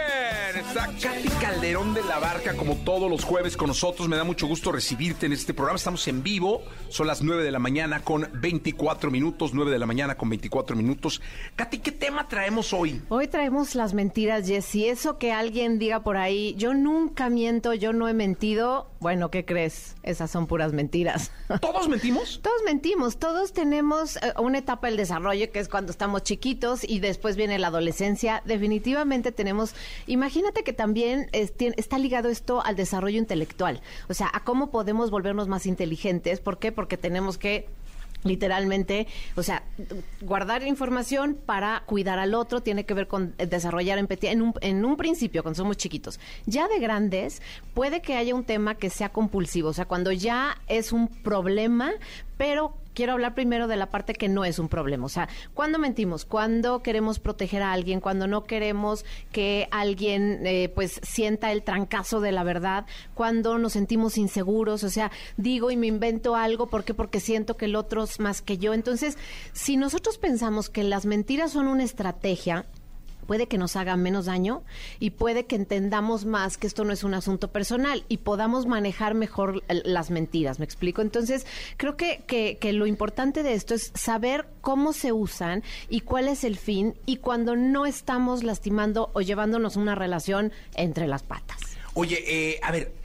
Está 0.74 0.88
Katy 0.88 1.30
Calderón 1.40 1.94
de 1.94 2.02
la 2.02 2.18
Barca, 2.18 2.58
como 2.58 2.76
todos 2.78 3.08
los 3.08 3.24
jueves 3.24 3.56
con 3.56 3.68
nosotros. 3.68 4.10
Me 4.10 4.18
da 4.18 4.24
mucho 4.24 4.48
gusto 4.48 4.72
recibirte 4.72 5.28
en 5.28 5.34
este 5.34 5.54
programa. 5.54 5.78
Estamos 5.78 6.08
en 6.08 6.24
vivo. 6.24 6.64
Son 6.90 7.06
las 7.06 7.22
9 7.22 7.44
de 7.44 7.52
la 7.52 7.60
mañana 7.60 8.00
con 8.04 8.28
24 8.34 9.12
minutos. 9.12 9.54
9 9.54 9.70
de 9.70 9.78
la 9.78 9.86
mañana 9.86 10.16
con 10.16 10.30
24 10.30 10.76
minutos. 10.76 11.22
Katy, 11.56 11.78
¿qué 11.78 11.92
tema 11.92 12.28
traemos 12.28 12.74
hoy? 12.74 13.04
Hoy 13.10 13.28
traemos 13.28 13.76
las 13.76 13.94
mentiras, 13.94 14.48
Jessy. 14.48 14.88
Eso 14.88 15.20
que 15.20 15.32
alguien 15.32 15.78
diga 15.78 16.02
por 16.02 16.18
ahí, 16.18 16.56
yo 16.58 16.74
nunca 16.74 17.30
miento, 17.30 17.76
yo 17.76 17.94
no 17.94 18.08
he 18.08 18.16
mentido. 18.16 18.90
Bueno, 19.00 19.30
¿qué 19.30 19.46
crees? 19.46 19.96
Esas 20.02 20.32
son 20.32 20.48
puras 20.48 20.74
mentiras. 20.74 21.32
¿Todos 21.62 21.88
mentimos? 21.88 22.40
Todos 22.42 22.64
mentimos. 22.66 23.18
Todos 23.18 23.54
tenemos 23.54 24.16
eh, 24.16 24.34
una 24.40 24.58
etapa 24.58 24.88
del 24.88 24.98
desarrollo 24.98 25.52
que 25.52 25.60
es 25.60 25.70
cuando 25.70 25.92
estamos 25.92 26.24
chiquitos 26.24 26.84
y 26.84 27.00
después 27.00 27.36
viene 27.36 27.60
la 27.60 27.68
adolescencia. 27.68 28.42
Definitivamente 28.46 29.32
tenemos. 29.32 29.76
Imagínate 30.08 30.63
que 30.64 30.74
también 30.74 31.30
está 31.32 31.98
ligado 31.98 32.30
esto 32.30 32.64
al 32.64 32.76
desarrollo 32.76 33.20
intelectual. 33.20 33.82
O 34.10 34.14
sea, 34.14 34.30
a 34.34 34.44
cómo 34.44 34.72
podemos 34.72 35.12
volvernos 35.12 35.48
más 35.48 35.66
inteligentes. 35.66 36.40
¿Por 36.40 36.58
qué? 36.60 36.72
Porque 36.72 36.98
tenemos 36.98 37.38
que 37.38 37.68
literalmente, 38.24 39.08
o 39.36 39.44
sea, 39.44 39.64
guardar 40.22 40.66
información 40.66 41.38
para 41.46 41.84
cuidar 41.86 42.20
al 42.20 42.34
otro 42.34 42.62
tiene 42.62 42.86
que 42.86 42.94
ver 42.94 43.08
con 43.08 43.34
eh, 43.38 43.46
desarrollar 43.46 43.98
empatía 43.98 44.32
en 44.32 44.86
un 44.86 44.98
principio, 44.98 45.44
cuando 45.44 45.58
somos 45.58 45.78
chiquitos. 45.78 46.20
Ya 46.46 46.68
de 46.68 46.80
grandes, 46.80 47.42
puede 47.74 48.02
que 48.02 48.16
haya 48.16 48.34
un 48.36 48.44
tema 48.44 48.76
que 48.76 48.90
sea 48.90 49.10
compulsivo, 49.10 49.70
o 49.70 49.74
sea, 49.74 49.86
cuando 49.86 50.12
ya 50.12 50.58
es 50.68 50.92
un 50.92 51.08
problema, 51.08 51.92
pero 52.38 52.76
quiero 52.94 53.14
hablar 53.14 53.36
primero 53.36 53.68
de 53.68 53.78
la 53.78 53.88
parte 53.88 54.14
que 54.14 54.30
no 54.30 54.46
es 54.46 54.60
un 54.60 54.70
problema. 54.70 55.06
O 55.06 55.10
sea, 55.10 55.30
cuando 55.54 55.80
mentimos, 55.80 56.26
cuando 56.26 56.82
queremos 56.82 57.20
proteger 57.20 57.62
a 57.62 57.74
alguien, 57.74 58.00
cuando 58.00 58.28
no 58.28 58.44
queremos 58.44 59.06
que 59.32 59.68
alguien 59.72 60.46
eh, 60.46 60.70
pues 60.74 61.00
sienta 61.04 61.52
el 61.52 61.64
trancazo 61.64 62.22
de 62.22 62.32
la 62.32 62.44
verdad, 62.44 62.86
cuando 63.14 63.58
nos 63.58 63.74
sentimos 63.74 64.18
inseguros, 64.18 64.84
o 64.84 64.90
sea, 64.90 65.12
digo 65.38 65.72
y 65.72 65.78
me 65.78 65.88
invento 65.88 66.36
algo, 66.36 66.68
¿por 66.68 66.84
qué? 66.84 66.94
Porque 66.94 67.20
siento 67.20 67.58
que 67.58 67.66
el 67.66 67.76
otro 67.76 68.04
es 68.04 68.20
más 68.20 68.42
que 68.42 68.58
yo. 68.58 68.74
Entonces, 68.74 69.18
si 69.54 69.78
nosotros 69.78 70.18
pensamos 70.18 70.70
que 70.70 70.84
las 70.84 71.06
mentiras 71.06 71.52
son 71.52 71.68
una 71.68 71.84
estrategia, 71.84 72.66
puede 73.24 73.48
que 73.48 73.58
nos 73.58 73.76
haga 73.76 73.96
menos 73.98 74.26
daño 74.26 74.64
y 75.00 75.12
puede 75.12 75.46
que 75.46 75.56
entendamos 75.56 76.26
más 76.26 76.58
que 76.58 76.68
esto 76.68 76.84
no 76.84 76.94
es 76.94 77.04
un 77.04 77.14
asunto 77.14 77.52
personal 77.52 78.04
y 78.08 78.18
podamos 78.18 78.66
manejar 78.66 79.16
mejor 79.16 79.64
las 79.68 80.12
mentiras, 80.12 80.60
¿me 80.60 80.66
explico? 80.66 81.02
Entonces, 81.02 81.46
creo 81.78 81.98
que, 81.98 82.24
que, 82.28 82.58
que 82.58 82.74
lo 82.74 82.88
importante 82.88 83.44
de 83.44 83.54
esto 83.54 83.74
es 83.74 83.92
saber 83.96 84.48
cómo 84.62 84.94
se 84.94 85.12
usan 85.12 85.64
y 85.90 86.02
cuál 86.02 86.28
es 86.28 86.44
el 86.44 86.58
fin 86.58 86.96
y 87.06 87.18
cuando 87.18 87.56
no 87.56 87.86
estamos 87.86 88.44
lastimando 88.44 89.10
o 89.14 89.22
llevándonos 89.22 89.76
una 89.76 89.96
relación 89.96 90.52
entre 90.76 91.08
las 91.08 91.24
patas. 91.24 91.58
Oye, 91.94 92.24
eh, 92.28 92.60
a 92.64 92.72
ver, 92.72 93.03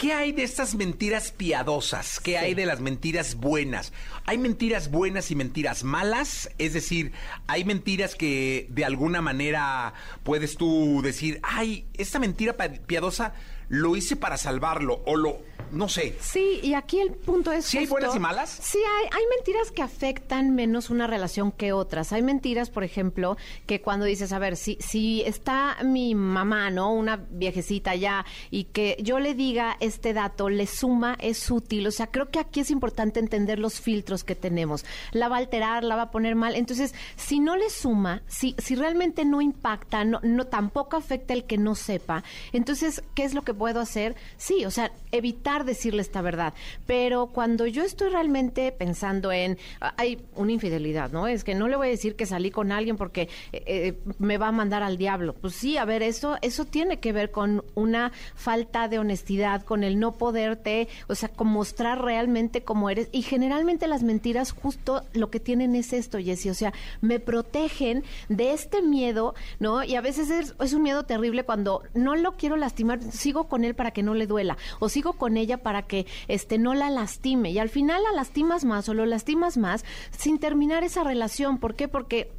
¿qué 0.00 0.14
hay 0.14 0.32
de 0.32 0.44
estas 0.44 0.74
mentiras 0.76 1.30
piadosas? 1.30 2.20
¿Qué 2.20 2.38
hay 2.38 2.54
de 2.54 2.64
las 2.64 2.80
mentiras 2.80 3.34
buenas? 3.34 3.92
¿Hay 4.24 4.38
mentiras 4.38 4.90
buenas 4.90 5.30
y 5.30 5.34
mentiras 5.34 5.84
malas? 5.84 6.48
Es 6.56 6.72
decir, 6.72 7.12
¿hay 7.46 7.66
mentiras 7.66 8.14
que 8.14 8.66
de 8.70 8.86
alguna 8.86 9.20
manera 9.20 9.92
puedes 10.22 10.56
tú 10.56 11.02
decir, 11.02 11.38
ay, 11.42 11.86
esta 11.98 12.18
mentira 12.18 12.56
piadosa 12.86 13.34
lo 13.70 13.96
hice 13.96 14.16
para 14.16 14.36
salvarlo 14.36 15.00
o 15.06 15.16
lo, 15.16 15.38
no 15.70 15.88
sé. 15.88 16.16
Sí, 16.20 16.58
y 16.62 16.74
aquí 16.74 16.98
el 16.98 17.12
punto 17.12 17.52
es. 17.52 17.64
¿Sí 17.64 17.78
hay 17.78 17.86
buenas 17.86 18.16
y 18.16 18.18
malas? 18.18 18.50
Sí, 18.50 18.78
hay, 18.78 19.06
hay 19.06 19.24
mentiras 19.36 19.70
que 19.70 19.82
afectan 19.82 20.54
menos 20.54 20.90
una 20.90 21.06
relación 21.06 21.52
que 21.52 21.72
otras. 21.72 22.12
Hay 22.12 22.22
mentiras, 22.22 22.68
por 22.68 22.82
ejemplo, 22.82 23.36
que 23.66 23.80
cuando 23.80 24.06
dices, 24.06 24.32
a 24.32 24.40
ver, 24.40 24.56
si, 24.56 24.76
si 24.80 25.22
está 25.22 25.76
mi 25.84 26.16
mamá, 26.16 26.70
¿no? 26.70 26.92
Una 26.92 27.16
viejecita 27.16 27.94
ya, 27.94 28.26
y 28.50 28.64
que 28.64 28.96
yo 29.00 29.20
le 29.20 29.34
diga 29.34 29.76
este 29.78 30.12
dato, 30.12 30.48
le 30.48 30.66
suma, 30.66 31.16
es 31.20 31.48
útil. 31.48 31.86
O 31.86 31.92
sea, 31.92 32.08
creo 32.08 32.30
que 32.30 32.40
aquí 32.40 32.60
es 32.60 32.72
importante 32.72 33.20
entender 33.20 33.60
los 33.60 33.80
filtros 33.80 34.24
que 34.24 34.34
tenemos. 34.34 34.84
La 35.12 35.28
va 35.28 35.36
a 35.36 35.38
alterar, 35.38 35.84
la 35.84 35.94
va 35.94 36.02
a 36.02 36.10
poner 36.10 36.34
mal. 36.34 36.56
Entonces, 36.56 36.92
si 37.14 37.38
no 37.38 37.56
le 37.56 37.70
suma, 37.70 38.22
si, 38.26 38.56
si 38.58 38.74
realmente 38.74 39.24
no 39.24 39.40
impacta, 39.40 40.04
no, 40.04 40.18
no 40.24 40.48
tampoco 40.48 40.96
afecta 40.96 41.34
el 41.34 41.44
que 41.44 41.56
no 41.56 41.76
sepa, 41.76 42.24
entonces, 42.52 43.04
¿qué 43.14 43.22
es 43.22 43.34
lo 43.34 43.42
que 43.42 43.52
puedo 43.60 43.80
hacer? 43.80 44.16
Sí, 44.38 44.64
o 44.64 44.70
sea, 44.70 44.90
evitar 45.12 45.66
decirle 45.66 46.00
esta 46.00 46.22
verdad. 46.22 46.54
Pero 46.86 47.26
cuando 47.26 47.66
yo 47.66 47.84
estoy 47.84 48.08
realmente 48.08 48.72
pensando 48.72 49.30
en, 49.32 49.58
ah, 49.82 49.92
hay 49.98 50.22
una 50.34 50.52
infidelidad, 50.52 51.10
¿no? 51.12 51.26
Es 51.26 51.44
que 51.44 51.54
no 51.54 51.68
le 51.68 51.76
voy 51.76 51.88
a 51.88 51.90
decir 51.90 52.16
que 52.16 52.24
salí 52.24 52.50
con 52.50 52.72
alguien 52.72 52.96
porque 52.96 53.28
eh, 53.52 53.62
eh, 53.66 53.98
me 54.18 54.38
va 54.38 54.48
a 54.48 54.52
mandar 54.52 54.82
al 54.82 54.96
diablo. 54.96 55.34
Pues 55.34 55.56
sí, 55.56 55.76
a 55.76 55.84
ver, 55.84 56.02
eso, 56.02 56.38
eso 56.40 56.64
tiene 56.64 57.00
que 57.00 57.12
ver 57.12 57.30
con 57.32 57.62
una 57.74 58.12
falta 58.34 58.88
de 58.88 58.98
honestidad, 58.98 59.62
con 59.62 59.84
el 59.84 60.00
no 60.00 60.12
poderte, 60.12 60.88
o 61.06 61.14
sea, 61.14 61.28
con 61.28 61.48
mostrar 61.48 62.02
realmente 62.02 62.62
cómo 62.62 62.88
eres. 62.88 63.10
Y 63.12 63.20
generalmente 63.20 63.88
las 63.88 64.02
mentiras 64.02 64.52
justo 64.52 65.02
lo 65.12 65.28
que 65.28 65.38
tienen 65.38 65.74
es 65.74 65.92
esto, 65.92 66.18
Jessy, 66.18 66.48
o 66.48 66.54
sea, 66.54 66.72
me 67.02 67.20
protegen 67.20 68.04
de 68.30 68.54
este 68.54 68.80
miedo, 68.80 69.34
¿no? 69.58 69.84
Y 69.84 69.96
a 69.96 70.00
veces 70.00 70.30
es, 70.30 70.54
es 70.58 70.72
un 70.72 70.82
miedo 70.82 71.04
terrible 71.04 71.44
cuando 71.44 71.82
no 71.92 72.16
lo 72.16 72.38
quiero 72.38 72.56
lastimar, 72.56 73.02
sigo 73.02 73.49
con 73.50 73.64
él 73.64 73.74
para 73.74 73.90
que 73.90 74.02
no 74.02 74.14
le 74.14 74.26
duela, 74.26 74.56
o 74.78 74.88
sigo 74.88 75.12
con 75.12 75.36
ella 75.36 75.58
para 75.58 75.82
que 75.82 76.06
este 76.26 76.56
no 76.56 76.72
la 76.72 76.88
lastime. 76.88 77.50
Y 77.50 77.58
al 77.58 77.68
final 77.68 78.02
la 78.02 78.16
lastimas 78.16 78.64
más 78.64 78.88
o 78.88 78.94
lo 78.94 79.04
lastimas 79.04 79.58
más 79.58 79.84
sin 80.16 80.38
terminar 80.38 80.84
esa 80.84 81.04
relación. 81.04 81.58
¿Por 81.58 81.74
qué? 81.74 81.88
Porque 81.88 82.32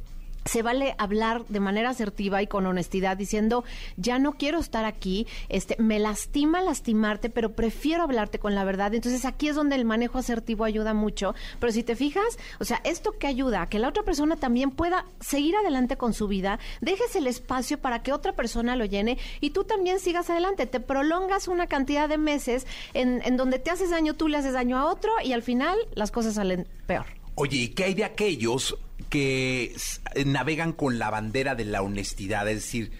se 0.44 0.62
vale 0.62 0.94
hablar 0.98 1.44
de 1.48 1.60
manera 1.60 1.90
asertiva 1.90 2.42
y 2.42 2.46
con 2.46 2.66
honestidad 2.66 3.16
diciendo 3.16 3.64
ya 3.96 4.18
no 4.18 4.32
quiero 4.32 4.58
estar 4.58 4.84
aquí 4.84 5.26
este 5.48 5.76
me 5.78 5.98
lastima 5.98 6.60
lastimarte 6.62 7.30
pero 7.30 7.52
prefiero 7.52 8.02
hablarte 8.02 8.38
con 8.38 8.54
la 8.54 8.64
verdad 8.64 8.94
entonces 8.94 9.24
aquí 9.24 9.48
es 9.48 9.56
donde 9.56 9.76
el 9.76 9.84
manejo 9.84 10.18
asertivo 10.18 10.64
ayuda 10.64 10.94
mucho. 10.94 11.34
Pero 11.60 11.72
si 11.72 11.82
te 11.82 11.96
fijas 11.96 12.38
o 12.60 12.64
sea 12.64 12.80
esto 12.84 13.12
que 13.18 13.26
ayuda 13.26 13.62
a 13.62 13.68
que 13.68 13.78
la 13.78 13.88
otra 13.88 14.02
persona 14.02 14.36
también 14.36 14.70
pueda 14.70 15.06
seguir 15.20 15.56
adelante 15.56 15.96
con 15.96 16.12
su 16.12 16.28
vida 16.28 16.58
dejes 16.80 17.14
el 17.16 17.26
espacio 17.26 17.78
para 17.78 18.02
que 18.02 18.12
otra 18.12 18.32
persona 18.32 18.76
lo 18.76 18.84
llene 18.84 19.18
y 19.40 19.50
tú 19.50 19.64
también 19.64 20.00
sigas 20.00 20.30
adelante. 20.30 20.66
Te 20.66 20.80
prolongas 20.80 21.48
una 21.48 21.66
cantidad 21.66 22.08
de 22.08 22.18
meses 22.18 22.66
en, 22.94 23.22
en 23.24 23.36
donde 23.36 23.58
te 23.58 23.70
haces 23.70 23.90
daño 23.90 24.14
tú 24.14 24.28
le 24.28 24.38
haces 24.38 24.54
daño 24.54 24.78
a 24.78 24.86
otro 24.86 25.12
y 25.22 25.32
al 25.32 25.42
final 25.42 25.78
las 25.94 26.10
cosas 26.10 26.34
salen 26.34 26.66
peor. 26.86 27.06
Oye, 27.34 27.56
¿y 27.56 27.68
qué 27.68 27.84
hay 27.84 27.94
de 27.94 28.04
aquellos 28.04 28.76
que 29.12 29.76
navegan 30.24 30.72
con 30.72 30.98
la 30.98 31.10
bandera 31.10 31.54
de 31.54 31.66
la 31.66 31.82
honestidad? 31.82 32.48
Es 32.48 32.56
decir, 32.56 32.92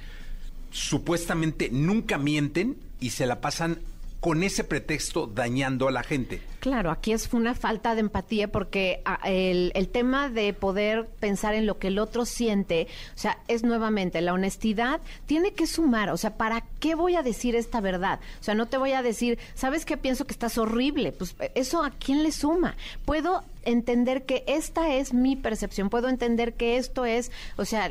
supuestamente 0.71 1.71
nunca 1.73 2.19
mienten 2.19 2.77
y 3.01 3.11
se 3.11 3.25
la 3.25 3.41
pasan 3.41 3.81
con 4.21 4.43
ese 4.43 4.63
pretexto 4.63 5.27
dañando 5.27 5.89
a 5.89 5.91
la 5.91 6.03
gente. 6.03 6.43
Claro, 6.63 6.93
aquí 6.93 7.11
es 7.11 7.29
una 7.33 7.57
falta 7.57 7.97
de 7.97 8.03
empatía 8.03 8.47
porque 8.47 9.03
ah, 9.05 9.19
el, 9.25 9.73
tema 9.91 10.29
de 10.29 10.53
poder 10.53 11.09
pensar 11.19 11.55
en 11.55 11.67
lo 11.67 11.81
que 11.81 11.89
el 11.89 11.99
otro 11.99 12.25
siente, 12.25 12.87
o 13.17 13.19
sea, 13.19 13.39
es 13.49 13.65
nuevamente 13.65 14.21
la 14.21 14.33
honestidad 14.33 15.01
tiene 15.27 15.55
que 15.55 15.67
sumar, 15.67 16.11
o 16.11 16.17
sea, 16.17 16.37
¿para 16.37 16.63
qué 16.79 16.95
voy 16.95 17.17
a 17.17 17.25
decir 17.25 17.57
esta 17.57 17.81
verdad? 17.81 18.21
O 18.41 18.45
sea, 18.45 18.55
no 18.55 18.67
te 18.67 18.79
voy 18.79 18.93
a 18.93 19.03
decir, 19.03 19.41
¿sabes 19.55 19.85
qué 19.85 19.97
pienso 19.97 20.25
que 20.25 20.35
estás 20.35 20.57
horrible? 20.57 21.11
Pues 21.11 21.35
eso 21.57 21.83
a 21.83 21.91
quién 21.91 22.23
le 22.23 22.31
suma. 22.31 22.77
Puedo 23.05 23.43
entender 23.65 24.25
que 24.25 24.45
esta 24.47 24.95
es 24.95 25.13
mi 25.13 25.37
percepción, 25.37 25.91
puedo 25.91 26.09
entender 26.09 26.55
que 26.55 26.77
esto 26.77 27.05
es, 27.05 27.31
o 27.57 27.65
sea, 27.65 27.89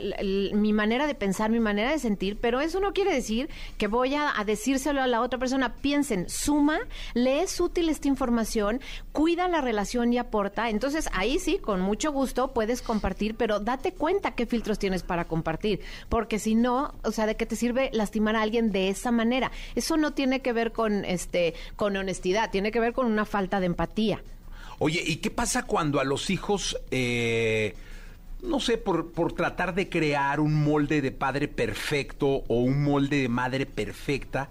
mi 0.53 0.73
manera 0.73 1.07
de 1.07 1.15
pensar, 1.15 1.49
mi 1.49 1.59
manera 1.59 1.91
de 1.91 1.99
sentir, 1.99 2.37
pero 2.39 2.59
eso 2.59 2.79
no 2.79 2.93
quiere 2.93 3.13
decir 3.13 3.49
que 3.77 3.87
voy 3.87 4.15
a, 4.15 4.37
a 4.37 4.43
decírselo 4.43 5.01
a 5.01 5.07
la 5.07 5.21
otra 5.21 5.39
persona. 5.39 5.75
Piensen, 5.75 6.29
suma, 6.29 6.79
le 7.13 7.41
es 7.41 7.59
útil 7.59 7.89
esta 7.89 8.07
información, 8.07 8.60
cuida 9.11 9.47
la 9.47 9.61
relación 9.61 10.13
y 10.13 10.17
aporta. 10.17 10.69
Entonces 10.69 11.09
ahí 11.13 11.39
sí, 11.39 11.57
con 11.57 11.81
mucho 11.81 12.11
gusto 12.11 12.53
puedes 12.53 12.81
compartir, 12.81 13.35
pero 13.35 13.59
date 13.59 13.93
cuenta 13.93 14.35
qué 14.35 14.45
filtros 14.45 14.79
tienes 14.79 15.03
para 15.03 15.25
compartir, 15.25 15.81
porque 16.09 16.39
si 16.39 16.55
no, 16.55 16.93
o 17.03 17.11
sea, 17.11 17.25
¿de 17.25 17.35
qué 17.35 17.45
te 17.45 17.55
sirve 17.55 17.89
lastimar 17.93 18.35
a 18.35 18.41
alguien 18.41 18.71
de 18.71 18.89
esa 18.89 19.11
manera? 19.11 19.51
Eso 19.75 19.97
no 19.97 20.13
tiene 20.13 20.41
que 20.41 20.53
ver 20.53 20.71
con, 20.71 21.05
este, 21.05 21.53
con 21.75 21.95
honestidad, 21.95 22.51
tiene 22.51 22.71
que 22.71 22.79
ver 22.79 22.93
con 22.93 23.05
una 23.05 23.25
falta 23.25 23.59
de 23.59 23.67
empatía. 23.67 24.21
Oye, 24.79 25.03
¿y 25.05 25.17
qué 25.17 25.29
pasa 25.29 25.63
cuando 25.63 25.99
a 25.99 26.03
los 26.03 26.29
hijos, 26.29 26.77
eh, 26.89 27.75
no 28.41 28.59
sé, 28.59 28.77
por, 28.77 29.11
por 29.11 29.33
tratar 29.33 29.75
de 29.75 29.89
crear 29.89 30.39
un 30.39 30.55
molde 30.63 31.01
de 31.01 31.11
padre 31.11 31.47
perfecto 31.47 32.43
o 32.47 32.61
un 32.61 32.83
molde 32.83 33.21
de 33.21 33.29
madre 33.29 33.65
perfecta, 33.65 34.49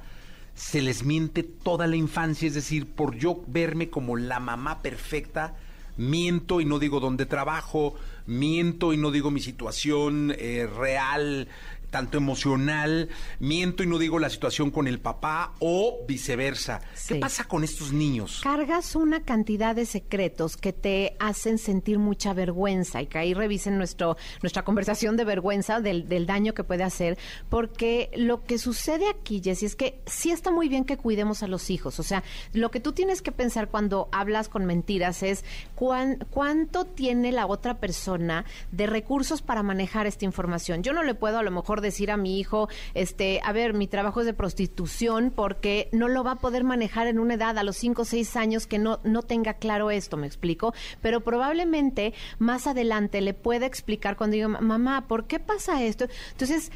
se 0.60 0.82
les 0.82 1.04
miente 1.04 1.42
toda 1.42 1.86
la 1.86 1.96
infancia? 1.96 2.46
Es 2.46 2.52
decir, 2.52 2.84
por 2.84 3.16
yo 3.16 3.42
verme 3.46 3.88
como 3.88 4.18
la 4.18 4.40
mamá 4.40 4.82
perfecta, 4.82 5.56
miento 5.96 6.60
y 6.60 6.66
no 6.66 6.78
digo 6.78 7.00
dónde 7.00 7.24
trabajo, 7.24 7.94
miento 8.26 8.92
y 8.92 8.98
no 8.98 9.10
digo 9.10 9.30
mi 9.30 9.40
situación 9.40 10.34
eh, 10.38 10.66
real. 10.66 11.48
Tanto 11.90 12.18
emocional, 12.18 13.08
miento 13.38 13.82
y 13.82 13.86
no 13.86 13.98
digo 13.98 14.18
la 14.18 14.30
situación 14.30 14.70
con 14.70 14.86
el 14.86 15.00
papá 15.00 15.54
o 15.58 16.00
viceversa. 16.06 16.80
¿Qué 17.08 17.16
pasa 17.16 17.44
con 17.44 17.64
estos 17.64 17.92
niños? 17.92 18.40
Cargas 18.42 18.94
una 18.96 19.22
cantidad 19.24 19.74
de 19.74 19.86
secretos 19.86 20.56
que 20.56 20.72
te 20.72 21.16
hacen 21.18 21.58
sentir 21.58 21.98
mucha 21.98 22.32
vergüenza 22.32 23.02
y 23.02 23.06
que 23.06 23.18
ahí 23.18 23.34
revisen 23.34 23.76
nuestro, 23.78 24.16
nuestra 24.42 24.64
conversación 24.64 25.16
de 25.16 25.24
vergüenza 25.24 25.80
del, 25.80 26.08
del 26.08 26.26
daño 26.26 26.54
que 26.54 26.64
puede 26.64 26.84
hacer, 26.84 27.18
porque 27.48 28.10
lo 28.16 28.44
que 28.44 28.58
sucede 28.58 29.08
aquí, 29.08 29.40
Jessy, 29.42 29.66
es 29.66 29.76
que 29.76 30.00
sí 30.06 30.30
está 30.30 30.50
muy 30.50 30.68
bien 30.68 30.84
que 30.84 30.96
cuidemos 30.96 31.42
a 31.42 31.48
los 31.48 31.70
hijos. 31.70 31.98
O 31.98 32.02
sea, 32.02 32.22
lo 32.52 32.70
que 32.70 32.80
tú 32.80 32.92
tienes 32.92 33.22
que 33.22 33.32
pensar 33.32 33.68
cuando 33.68 34.08
hablas 34.12 34.48
con 34.48 34.64
mentiras 34.66 35.22
es 35.22 35.44
cuán- 35.74 36.24
cuánto 36.30 36.84
tiene 36.84 37.32
la 37.32 37.46
otra 37.46 37.78
persona 37.78 38.44
de 38.72 38.86
recursos 38.86 39.42
para 39.42 39.62
manejar 39.62 40.06
esta 40.06 40.24
información. 40.24 40.82
Yo 40.82 40.92
no 40.92 41.02
le 41.02 41.14
puedo 41.14 41.38
a 41.38 41.42
lo 41.42 41.50
mejor 41.50 41.79
decir 41.80 42.10
a 42.10 42.16
mi 42.16 42.38
hijo, 42.38 42.68
este, 42.94 43.40
a 43.44 43.52
ver, 43.52 43.74
mi 43.74 43.86
trabajo 43.86 44.20
es 44.20 44.26
de 44.26 44.34
prostitución 44.34 45.32
porque 45.34 45.88
no 45.92 46.08
lo 46.08 46.24
va 46.24 46.32
a 46.32 46.36
poder 46.36 46.64
manejar 46.64 47.06
en 47.06 47.18
una 47.18 47.34
edad 47.34 47.58
a 47.58 47.62
los 47.62 47.76
5 47.76 48.02
o 48.02 48.04
6 48.04 48.36
años 48.36 48.66
que 48.66 48.78
no, 48.78 49.00
no 49.04 49.22
tenga 49.22 49.54
claro 49.54 49.90
esto, 49.90 50.16
me 50.16 50.26
explico. 50.26 50.74
Pero 51.00 51.20
probablemente 51.20 52.14
más 52.38 52.66
adelante 52.66 53.20
le 53.20 53.34
pueda 53.34 53.66
explicar 53.66 54.16
cuando 54.16 54.34
diga, 54.34 54.48
mamá, 54.48 55.06
¿por 55.08 55.26
qué 55.26 55.38
pasa 55.38 55.82
esto? 55.82 56.06
Entonces, 56.32 56.70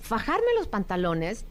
fajarme 0.00 0.46
los 0.58 0.68
pantalones 0.68 1.44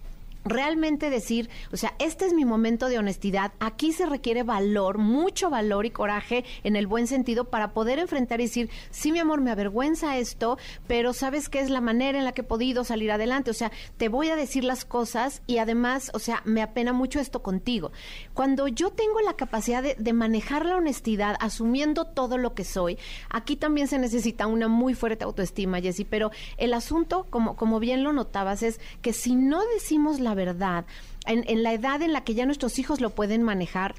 realmente 0.49 1.09
decir, 1.09 1.49
o 1.71 1.77
sea, 1.77 1.93
este 1.99 2.25
es 2.25 2.33
mi 2.33 2.45
momento 2.45 2.89
de 2.89 2.97
honestidad, 2.97 3.53
aquí 3.59 3.93
se 3.93 4.05
requiere 4.05 4.43
valor, 4.43 4.97
mucho 4.97 5.49
valor 5.49 5.85
y 5.85 5.91
coraje 5.91 6.43
en 6.63 6.75
el 6.75 6.87
buen 6.87 7.07
sentido 7.07 7.45
para 7.45 7.73
poder 7.73 7.99
enfrentar 7.99 8.41
y 8.41 8.45
decir, 8.45 8.69
sí, 8.89 9.11
mi 9.11 9.19
amor, 9.19 9.41
me 9.41 9.51
avergüenza 9.51 10.17
esto, 10.17 10.57
pero 10.87 11.13
sabes 11.13 11.49
que 11.49 11.59
es 11.59 11.69
la 11.69 11.81
manera 11.81 12.17
en 12.17 12.25
la 12.25 12.33
que 12.33 12.41
he 12.41 12.43
podido 12.43 12.83
salir 12.83 13.11
adelante, 13.11 13.51
o 13.51 13.53
sea, 13.53 13.71
te 13.97 14.09
voy 14.09 14.29
a 14.29 14.35
decir 14.35 14.63
las 14.63 14.85
cosas 14.85 15.41
y 15.47 15.57
además, 15.57 16.11
o 16.13 16.19
sea, 16.19 16.41
me 16.45 16.61
apena 16.61 16.93
mucho 16.93 17.19
esto 17.19 17.41
contigo. 17.41 17.91
Cuando 18.33 18.67
yo 18.67 18.91
tengo 18.91 19.19
la 19.21 19.33
capacidad 19.33 19.83
de, 19.83 20.13
manejar 20.13 20.65
la 20.65 20.75
honestidad, 20.75 21.35
asumiendo 21.39 22.05
todo 22.05 22.37
lo 22.37 22.53
que 22.53 22.63
soy, 22.63 22.97
aquí 23.29 23.55
también 23.55 23.87
se 23.87 23.99
necesita 23.99 24.47
una 24.47 24.67
muy 24.67 24.95
fuerte 24.95 25.23
autoestima, 25.23 25.79
Jessy, 25.79 26.03
pero 26.03 26.31
el 26.57 26.73
asunto, 26.73 27.27
como, 27.29 27.55
como 27.55 27.79
bien 27.79 28.03
lo 28.03 28.11
notabas, 28.11 28.63
es 28.63 28.79
que 29.01 29.13
si 29.13 29.35
no 29.35 29.61
decimos 29.75 30.19
la 30.19 30.33
verdad, 30.39 30.85
en, 31.25 31.43
en 31.47 31.63
la 31.63 31.73
edad 31.73 32.01
en 32.01 32.13
la 32.13 32.23
que 32.23 32.33
ya 32.33 32.45
nuestros 32.45 32.79
hijos 32.79 33.01
lo 33.01 33.11
pueden 33.11 33.43
manejar, 33.43 33.95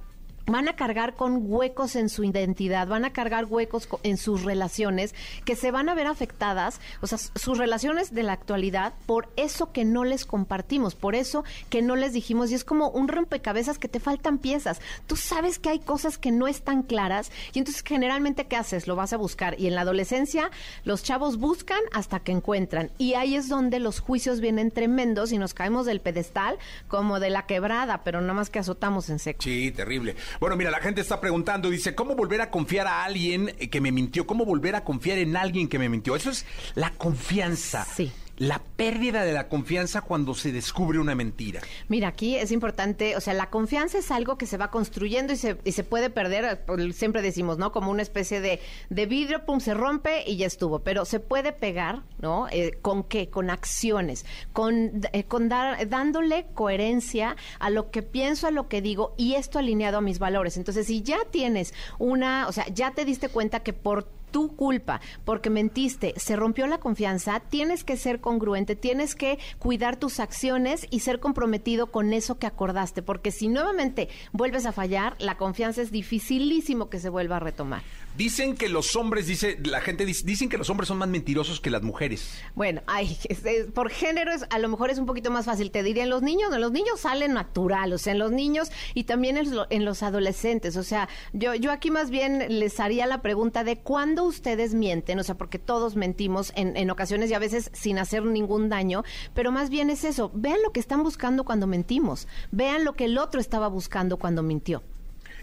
van 0.50 0.68
a 0.68 0.76
cargar 0.76 1.14
con 1.14 1.38
huecos 1.50 1.96
en 1.96 2.08
su 2.08 2.24
identidad, 2.24 2.86
van 2.88 3.04
a 3.04 3.12
cargar 3.12 3.44
huecos 3.46 3.86
co- 3.86 4.00
en 4.02 4.16
sus 4.16 4.42
relaciones 4.44 5.14
que 5.44 5.56
se 5.56 5.70
van 5.70 5.88
a 5.88 5.94
ver 5.94 6.06
afectadas, 6.06 6.80
o 7.00 7.06
sea, 7.06 7.18
sus 7.18 7.58
relaciones 7.58 8.14
de 8.14 8.22
la 8.22 8.32
actualidad 8.32 8.92
por 9.06 9.28
eso 9.36 9.72
que 9.72 9.84
no 9.84 10.04
les 10.04 10.24
compartimos, 10.26 10.94
por 10.94 11.14
eso 11.14 11.44
que 11.68 11.82
no 11.82 11.96
les 11.96 12.12
dijimos 12.12 12.50
y 12.50 12.54
es 12.54 12.64
como 12.64 12.88
un 12.88 13.08
rompecabezas 13.08 13.78
que 13.78 13.88
te 13.88 14.00
faltan 14.00 14.38
piezas. 14.38 14.80
Tú 15.06 15.16
sabes 15.16 15.58
que 15.58 15.68
hay 15.70 15.78
cosas 15.80 16.18
que 16.18 16.30
no 16.30 16.48
están 16.48 16.82
claras 16.82 17.30
y 17.52 17.58
entonces 17.58 17.82
generalmente 17.86 18.46
¿qué 18.46 18.56
haces? 18.56 18.86
Lo 18.86 18.96
vas 18.96 19.12
a 19.12 19.16
buscar 19.16 19.58
y 19.58 19.66
en 19.66 19.74
la 19.74 19.82
adolescencia 19.82 20.50
los 20.84 21.02
chavos 21.02 21.36
buscan 21.38 21.80
hasta 21.92 22.20
que 22.20 22.32
encuentran 22.32 22.90
y 22.98 23.14
ahí 23.14 23.36
es 23.36 23.48
donde 23.48 23.78
los 23.78 24.00
juicios 24.00 24.40
vienen 24.40 24.70
tremendos 24.70 25.32
y 25.32 25.38
nos 25.38 25.54
caemos 25.54 25.86
del 25.86 26.00
pedestal 26.00 26.58
como 26.88 27.20
de 27.20 27.30
la 27.30 27.46
quebrada, 27.46 28.02
pero 28.04 28.20
nada 28.20 28.34
más 28.34 28.50
que 28.50 28.58
azotamos 28.58 29.10
en 29.10 29.18
seco. 29.18 29.42
Sí, 29.42 29.70
terrible. 29.72 30.16
Bueno, 30.40 30.56
mira, 30.56 30.70
la 30.70 30.80
gente 30.80 31.02
está 31.02 31.20
preguntando, 31.20 31.68
dice, 31.68 31.94
¿cómo 31.94 32.16
volver 32.16 32.40
a 32.40 32.50
confiar 32.50 32.86
a 32.86 33.04
alguien 33.04 33.54
que 33.70 33.80
me 33.82 33.92
mintió? 33.92 34.26
¿Cómo 34.26 34.46
volver 34.46 34.74
a 34.74 34.84
confiar 34.84 35.18
en 35.18 35.36
alguien 35.36 35.68
que 35.68 35.78
me 35.78 35.90
mintió? 35.90 36.16
Eso 36.16 36.30
es 36.30 36.46
la 36.74 36.92
confianza. 36.92 37.84
Sí. 37.84 38.10
La 38.40 38.58
pérdida 38.58 39.22
de 39.24 39.34
la 39.34 39.48
confianza 39.48 40.00
cuando 40.00 40.34
se 40.34 40.50
descubre 40.50 40.98
una 40.98 41.14
mentira. 41.14 41.60
Mira, 41.88 42.08
aquí 42.08 42.36
es 42.36 42.52
importante, 42.52 43.14
o 43.14 43.20
sea, 43.20 43.34
la 43.34 43.50
confianza 43.50 43.98
es 43.98 44.10
algo 44.10 44.38
que 44.38 44.46
se 44.46 44.56
va 44.56 44.70
construyendo 44.70 45.34
y 45.34 45.36
se, 45.36 45.58
y 45.62 45.72
se 45.72 45.84
puede 45.84 46.08
perder, 46.08 46.64
por- 46.64 46.92
siempre 46.94 47.20
decimos, 47.20 47.58
¿no? 47.58 47.70
Como 47.70 47.90
una 47.90 48.00
especie 48.00 48.40
de, 48.40 48.58
de 48.88 49.04
vidrio, 49.04 49.44
pum, 49.44 49.60
se 49.60 49.74
rompe 49.74 50.24
y 50.26 50.38
ya 50.38 50.46
estuvo, 50.46 50.78
pero 50.78 51.04
se 51.04 51.20
puede 51.20 51.52
pegar, 51.52 52.02
¿no? 52.18 52.48
Eh, 52.50 52.78
¿Con 52.80 53.04
qué? 53.04 53.28
Con 53.28 53.50
acciones, 53.50 54.24
con, 54.54 55.02
eh, 55.12 55.24
con 55.24 55.50
dar, 55.50 55.86
dándole 55.90 56.46
coherencia 56.54 57.36
a 57.58 57.68
lo 57.68 57.90
que 57.90 58.02
pienso, 58.02 58.46
a 58.46 58.50
lo 58.50 58.68
que 58.68 58.80
digo 58.80 59.14
y 59.18 59.34
esto 59.34 59.58
alineado 59.58 59.98
a 59.98 60.00
mis 60.00 60.18
valores. 60.18 60.56
Entonces, 60.56 60.86
si 60.86 61.02
ya 61.02 61.18
tienes 61.30 61.74
una, 61.98 62.48
o 62.48 62.52
sea, 62.52 62.66
ya 62.68 62.92
te 62.92 63.04
diste 63.04 63.28
cuenta 63.28 63.60
que 63.60 63.74
por 63.74 64.08
tu 64.30 64.54
culpa, 64.56 65.00
porque 65.24 65.50
mentiste, 65.50 66.14
se 66.16 66.36
rompió 66.36 66.66
la 66.66 66.78
confianza, 66.78 67.40
tienes 67.40 67.84
que 67.84 67.96
ser 67.96 68.20
congruente, 68.20 68.76
tienes 68.76 69.14
que 69.14 69.38
cuidar 69.58 69.96
tus 69.96 70.20
acciones 70.20 70.86
y 70.90 71.00
ser 71.00 71.20
comprometido 71.20 71.86
con 71.88 72.12
eso 72.12 72.38
que 72.38 72.46
acordaste, 72.46 73.02
porque 73.02 73.30
si 73.30 73.48
nuevamente 73.48 74.08
vuelves 74.32 74.66
a 74.66 74.72
fallar, 74.72 75.16
la 75.18 75.36
confianza 75.36 75.82
es 75.82 75.90
dificilísimo 75.90 76.88
que 76.90 76.98
se 77.00 77.08
vuelva 77.08 77.36
a 77.36 77.40
retomar. 77.40 77.82
Dicen 78.16 78.56
que 78.56 78.68
los 78.68 78.96
hombres, 78.96 79.26
dice, 79.26 79.56
la 79.64 79.80
gente 79.80 80.04
dice, 80.04 80.24
dicen 80.26 80.48
que 80.48 80.58
los 80.58 80.68
hombres 80.68 80.88
son 80.88 80.98
más 80.98 81.08
mentirosos 81.08 81.60
que 81.60 81.70
las 81.70 81.82
mujeres. 81.82 82.40
Bueno, 82.54 82.82
ay, 82.86 83.16
es- 83.28 83.44
es- 83.44 83.66
por 83.66 83.88
género 83.90 84.32
es, 84.32 84.44
a 84.50 84.58
lo 84.58 84.68
mejor 84.68 84.90
es 84.90 84.98
un 84.98 85.06
poquito 85.06 85.30
más 85.30 85.46
fácil. 85.46 85.70
Te 85.70 85.82
diría 85.82 86.02
en 86.02 86.10
los 86.10 86.20
niños, 86.22 86.50
no, 86.50 86.58
los 86.58 86.72
niños 86.72 87.00
salen 87.00 87.32
natural, 87.34 87.92
o 87.92 87.98
sea, 87.98 88.12
en 88.12 88.18
los 88.18 88.32
niños 88.32 88.70
y 88.94 89.04
también 89.04 89.36
en, 89.36 89.54
lo- 89.54 89.66
en 89.70 89.84
los 89.84 90.02
adolescentes. 90.02 90.76
O 90.76 90.82
sea, 90.82 91.08
yo, 91.32 91.54
yo 91.54 91.70
aquí 91.70 91.90
más 91.90 92.10
bien 92.10 92.58
les 92.58 92.80
haría 92.80 93.06
la 93.06 93.22
pregunta 93.22 93.62
de 93.64 93.78
cuándo 93.78 94.19
ustedes 94.22 94.74
mienten, 94.74 95.18
o 95.18 95.22
sea, 95.22 95.36
porque 95.36 95.58
todos 95.58 95.96
mentimos 95.96 96.52
en, 96.56 96.76
en 96.76 96.90
ocasiones 96.90 97.30
y 97.30 97.34
a 97.34 97.38
veces 97.38 97.70
sin 97.72 97.98
hacer 97.98 98.24
ningún 98.24 98.68
daño, 98.68 99.02
pero 99.34 99.52
más 99.52 99.70
bien 99.70 99.90
es 99.90 100.04
eso. 100.04 100.30
Vean 100.34 100.62
lo 100.62 100.72
que 100.72 100.80
están 100.80 101.02
buscando 101.02 101.44
cuando 101.44 101.66
mentimos. 101.66 102.28
Vean 102.50 102.84
lo 102.84 102.94
que 102.94 103.04
el 103.06 103.18
otro 103.18 103.40
estaba 103.40 103.68
buscando 103.68 104.18
cuando 104.18 104.42
mintió. 104.42 104.82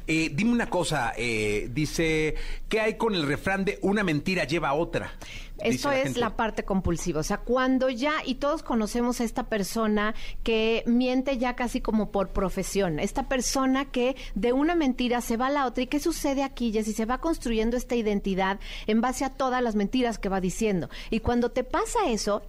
Eh, 0.07 0.31
dime 0.33 0.51
una 0.51 0.69
cosa, 0.69 1.13
eh, 1.17 1.69
dice, 1.73 2.35
¿qué 2.69 2.79
hay 2.79 2.93
con 2.95 3.13
el 3.13 3.27
refrán 3.27 3.65
de 3.65 3.77
una 3.81 4.03
mentira 4.03 4.45
lleva 4.45 4.69
a 4.69 4.73
otra? 4.73 5.11
Esto 5.59 5.91
es 5.91 6.03
gente. 6.03 6.19
la 6.19 6.35
parte 6.35 6.63
compulsiva, 6.63 7.19
o 7.19 7.23
sea, 7.23 7.39
cuando 7.39 7.89
ya, 7.89 8.13
y 8.23 8.35
todos 8.35 8.63
conocemos 8.63 9.19
a 9.19 9.23
esta 9.23 9.49
persona 9.49 10.13
que 10.43 10.83
miente 10.85 11.37
ya 11.39 11.55
casi 11.55 11.81
como 11.81 12.11
por 12.11 12.29
profesión, 12.29 12.99
esta 12.99 13.27
persona 13.27 13.85
que 13.85 14.15
de 14.35 14.53
una 14.53 14.75
mentira 14.75 15.19
se 15.19 15.35
va 15.35 15.47
a 15.47 15.51
la 15.51 15.65
otra, 15.65 15.83
¿y 15.83 15.87
qué 15.87 15.99
sucede 15.99 16.43
aquí, 16.43 16.71
Jessy? 16.71 16.93
Se 16.93 17.05
va 17.05 17.17
construyendo 17.17 17.75
esta 17.75 17.95
identidad 17.95 18.59
en 18.85 19.01
base 19.01 19.25
a 19.25 19.31
todas 19.31 19.61
las 19.61 19.75
mentiras 19.75 20.19
que 20.19 20.29
va 20.29 20.39
diciendo. 20.39 20.89
Y 21.09 21.19
cuando 21.19 21.49
te 21.49 21.63
pasa 21.63 22.07
eso, 22.07 22.43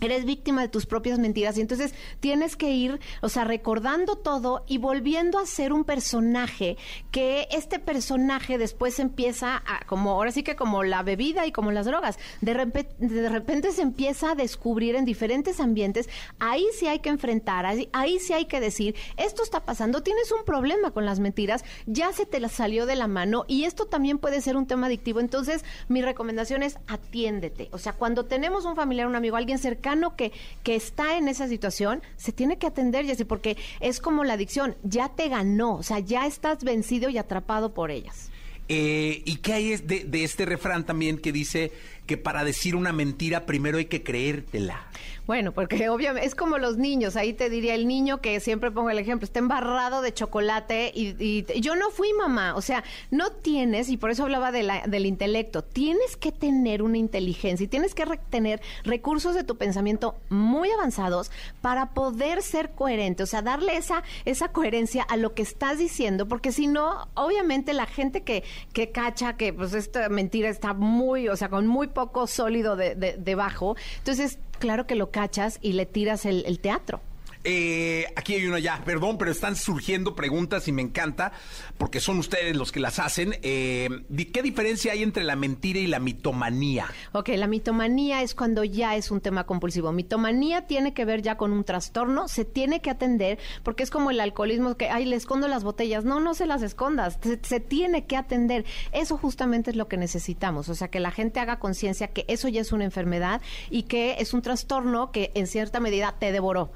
Eres 0.00 0.24
víctima 0.24 0.62
de 0.62 0.68
tus 0.68 0.86
propias 0.86 1.18
mentiras. 1.18 1.58
Y 1.58 1.60
entonces 1.60 1.94
tienes 2.20 2.56
que 2.56 2.70
ir, 2.70 3.00
o 3.20 3.28
sea, 3.28 3.44
recordando 3.44 4.16
todo 4.16 4.64
y 4.66 4.78
volviendo 4.78 5.38
a 5.38 5.46
ser 5.46 5.72
un 5.72 5.84
personaje 5.84 6.76
que 7.10 7.48
este 7.50 7.78
personaje 7.78 8.58
después 8.58 8.98
empieza 8.98 9.62
a, 9.66 9.84
como 9.86 10.12
ahora 10.12 10.32
sí 10.32 10.42
que 10.42 10.56
como 10.56 10.82
la 10.82 11.02
bebida 11.02 11.46
y 11.46 11.52
como 11.52 11.72
las 11.72 11.86
drogas, 11.86 12.18
de 12.40 12.54
repente, 12.54 12.94
de 12.98 13.28
repente 13.28 13.72
se 13.72 13.82
empieza 13.82 14.32
a 14.32 14.34
descubrir 14.34 14.96
en 14.96 15.04
diferentes 15.04 15.60
ambientes, 15.60 16.08
ahí 16.38 16.66
sí 16.78 16.86
hay 16.86 17.00
que 17.00 17.08
enfrentar, 17.08 17.66
ahí, 17.66 17.88
ahí 17.92 18.18
sí 18.18 18.32
hay 18.32 18.46
que 18.46 18.60
decir, 18.60 18.94
esto 19.16 19.42
está 19.42 19.64
pasando, 19.64 20.02
tienes 20.02 20.32
un 20.32 20.44
problema 20.44 20.90
con 20.90 21.04
las 21.06 21.20
mentiras, 21.20 21.64
ya 21.86 22.12
se 22.12 22.26
te 22.26 22.44
salió 22.48 22.86
de 22.86 22.96
la 22.96 23.06
mano 23.06 23.44
y 23.48 23.64
esto 23.64 23.86
también 23.86 24.18
puede 24.18 24.40
ser 24.40 24.56
un 24.56 24.66
tema 24.66 24.86
adictivo, 24.86 25.20
entonces 25.20 25.64
mi 25.88 26.02
recomendación 26.02 26.62
es 26.62 26.78
atiéndete, 26.86 27.68
o 27.72 27.78
sea, 27.78 27.92
cuando 27.92 28.26
tenemos 28.26 28.64
un 28.64 28.76
familiar, 28.76 29.06
un 29.06 29.16
amigo, 29.16 29.36
alguien 29.36 29.58
cercano 29.58 29.83
que, 30.16 30.32
está 30.64 31.16
en 31.16 31.28
esa 31.28 31.48
situación, 31.48 32.02
se 32.16 32.32
tiene 32.32 32.58
que 32.58 32.66
atender, 32.66 33.04
Jessy, 33.06 33.24
porque 33.24 33.56
es 33.80 34.00
como 34.00 34.24
la 34.24 34.34
adicción, 34.34 34.76
ya 34.82 35.08
te 35.08 35.28
ganó, 35.28 35.76
o 35.76 35.82
sea, 35.82 35.98
ya 35.98 36.26
estás 36.26 36.64
vencido 36.64 37.10
y 37.10 37.18
atrapado 37.18 37.74
por 37.74 37.90
ellas. 37.90 38.30
Eh, 38.68 39.22
¿Y 39.26 39.36
qué 39.36 39.52
hay 39.52 39.76
de 39.76 40.24
este 40.24 40.46
refrán 40.46 40.86
también 40.86 41.18
que 41.18 41.32
dice 41.32 41.70
que 42.06 42.16
para 42.16 42.44
decir 42.44 42.76
una 42.76 42.92
mentira 42.92 43.46
primero 43.46 43.78
hay 43.78 43.86
que 43.86 44.02
creértela? 44.02 44.86
Bueno, 45.26 45.52
porque 45.52 45.88
obviamente 45.88 46.26
es 46.26 46.34
como 46.34 46.58
los 46.58 46.76
niños, 46.76 47.16
ahí 47.16 47.32
te 47.32 47.48
diría 47.48 47.74
el 47.74 47.88
niño 47.88 48.20
que 48.20 48.40
siempre 48.40 48.70
pongo 48.70 48.90
el 48.90 48.98
ejemplo, 48.98 49.24
está 49.24 49.38
embarrado 49.38 50.02
de 50.02 50.12
chocolate 50.12 50.92
y, 50.94 51.46
yo 51.62 51.76
no 51.76 51.90
fui 51.90 52.12
mamá, 52.12 52.54
o 52.56 52.60
sea, 52.60 52.84
no 53.10 53.30
tienes, 53.30 53.88
y 53.88 53.96
por 53.96 54.10
eso 54.10 54.24
hablaba 54.24 54.52
de 54.52 54.62
la- 54.64 54.86
del 54.86 55.06
intelecto, 55.06 55.64
tienes 55.64 56.18
que 56.18 56.30
tener 56.30 56.82
una 56.82 56.98
inteligencia 56.98 57.64
y 57.64 57.68
tienes 57.68 57.94
que 57.94 58.04
tener 58.28 58.60
recursos 58.84 59.34
de 59.34 59.44
tu 59.44 59.56
pensamiento 59.56 60.16
muy 60.28 60.70
avanzados 60.70 61.30
para 61.62 61.94
poder 61.94 62.42
ser 62.42 62.72
coherente, 62.72 63.22
o 63.22 63.26
sea, 63.26 63.40
darle 63.40 63.78
esa, 63.78 64.02
esa 64.26 64.48
coherencia 64.48 65.04
a 65.04 65.16
lo 65.16 65.32
que 65.32 65.40
estás 65.40 65.78
diciendo, 65.78 66.28
porque 66.28 66.52
si 66.52 66.66
no, 66.66 67.08
obviamente 67.14 67.72
la 67.72 67.86
gente 67.86 68.24
que, 68.24 68.44
que 68.74 68.90
cacha 68.90 69.38
que 69.38 69.54
pues 69.54 69.72
esta 69.72 70.10
mentira 70.10 70.50
está 70.50 70.74
muy, 70.74 71.28
o 71.30 71.36
sea, 71.36 71.48
con 71.48 71.66
muy 71.66 71.88
poco 71.94 72.26
sólido 72.26 72.76
de, 72.76 72.94
de- 72.94 73.16
debajo, 73.16 73.76
entonces 73.98 74.38
claro 74.58 74.86
que 74.86 74.94
lo 74.94 75.10
cachas 75.10 75.58
y 75.62 75.72
le 75.72 75.86
tiras 75.86 76.26
el 76.26 76.58
teatro. 76.60 77.00
Eh, 77.44 78.06
aquí 78.16 78.34
hay 78.34 78.46
una 78.46 78.58
ya, 78.58 78.82
perdón, 78.84 79.18
pero 79.18 79.30
están 79.30 79.54
surgiendo 79.54 80.14
preguntas 80.14 80.66
y 80.66 80.72
me 80.72 80.80
encanta 80.82 81.32
porque 81.76 82.00
son 82.00 82.18
ustedes 82.18 82.56
los 82.56 82.72
que 82.72 82.80
las 82.80 82.98
hacen. 82.98 83.36
Eh, 83.42 83.88
¿Qué 84.32 84.42
diferencia 84.42 84.92
hay 84.92 85.02
entre 85.02 85.24
la 85.24 85.36
mentira 85.36 85.78
y 85.78 85.86
la 85.86 85.98
mitomanía? 85.98 86.86
Ok, 87.12 87.28
la 87.36 87.46
mitomanía 87.46 88.22
es 88.22 88.34
cuando 88.34 88.64
ya 88.64 88.96
es 88.96 89.10
un 89.10 89.20
tema 89.20 89.44
compulsivo. 89.44 89.92
Mitomanía 89.92 90.66
tiene 90.66 90.94
que 90.94 91.04
ver 91.04 91.22
ya 91.22 91.36
con 91.36 91.52
un 91.52 91.64
trastorno, 91.64 92.28
se 92.28 92.44
tiene 92.44 92.80
que 92.80 92.90
atender, 92.90 93.38
porque 93.62 93.82
es 93.82 93.90
como 93.90 94.10
el 94.10 94.20
alcoholismo 94.20 94.76
que, 94.76 94.88
ay, 94.88 95.04
le 95.04 95.16
escondo 95.16 95.46
las 95.46 95.64
botellas. 95.64 96.04
No, 96.04 96.20
no 96.20 96.34
se 96.34 96.46
las 96.46 96.62
escondas, 96.62 97.18
se 97.42 97.60
tiene 97.60 98.06
que 98.06 98.16
atender. 98.16 98.64
Eso 98.92 99.18
justamente 99.18 99.70
es 99.70 99.76
lo 99.76 99.86
que 99.88 99.96
necesitamos, 99.96 100.68
o 100.68 100.74
sea, 100.74 100.88
que 100.88 101.00
la 101.00 101.10
gente 101.10 101.40
haga 101.40 101.58
conciencia 101.58 102.08
que 102.08 102.24
eso 102.28 102.48
ya 102.48 102.62
es 102.62 102.72
una 102.72 102.84
enfermedad 102.84 103.42
y 103.70 103.82
que 103.82 104.16
es 104.18 104.32
un 104.32 104.42
trastorno 104.42 105.12
que 105.12 105.30
en 105.34 105.46
cierta 105.46 105.80
medida 105.80 106.16
te 106.18 106.32
devoró. 106.32 106.72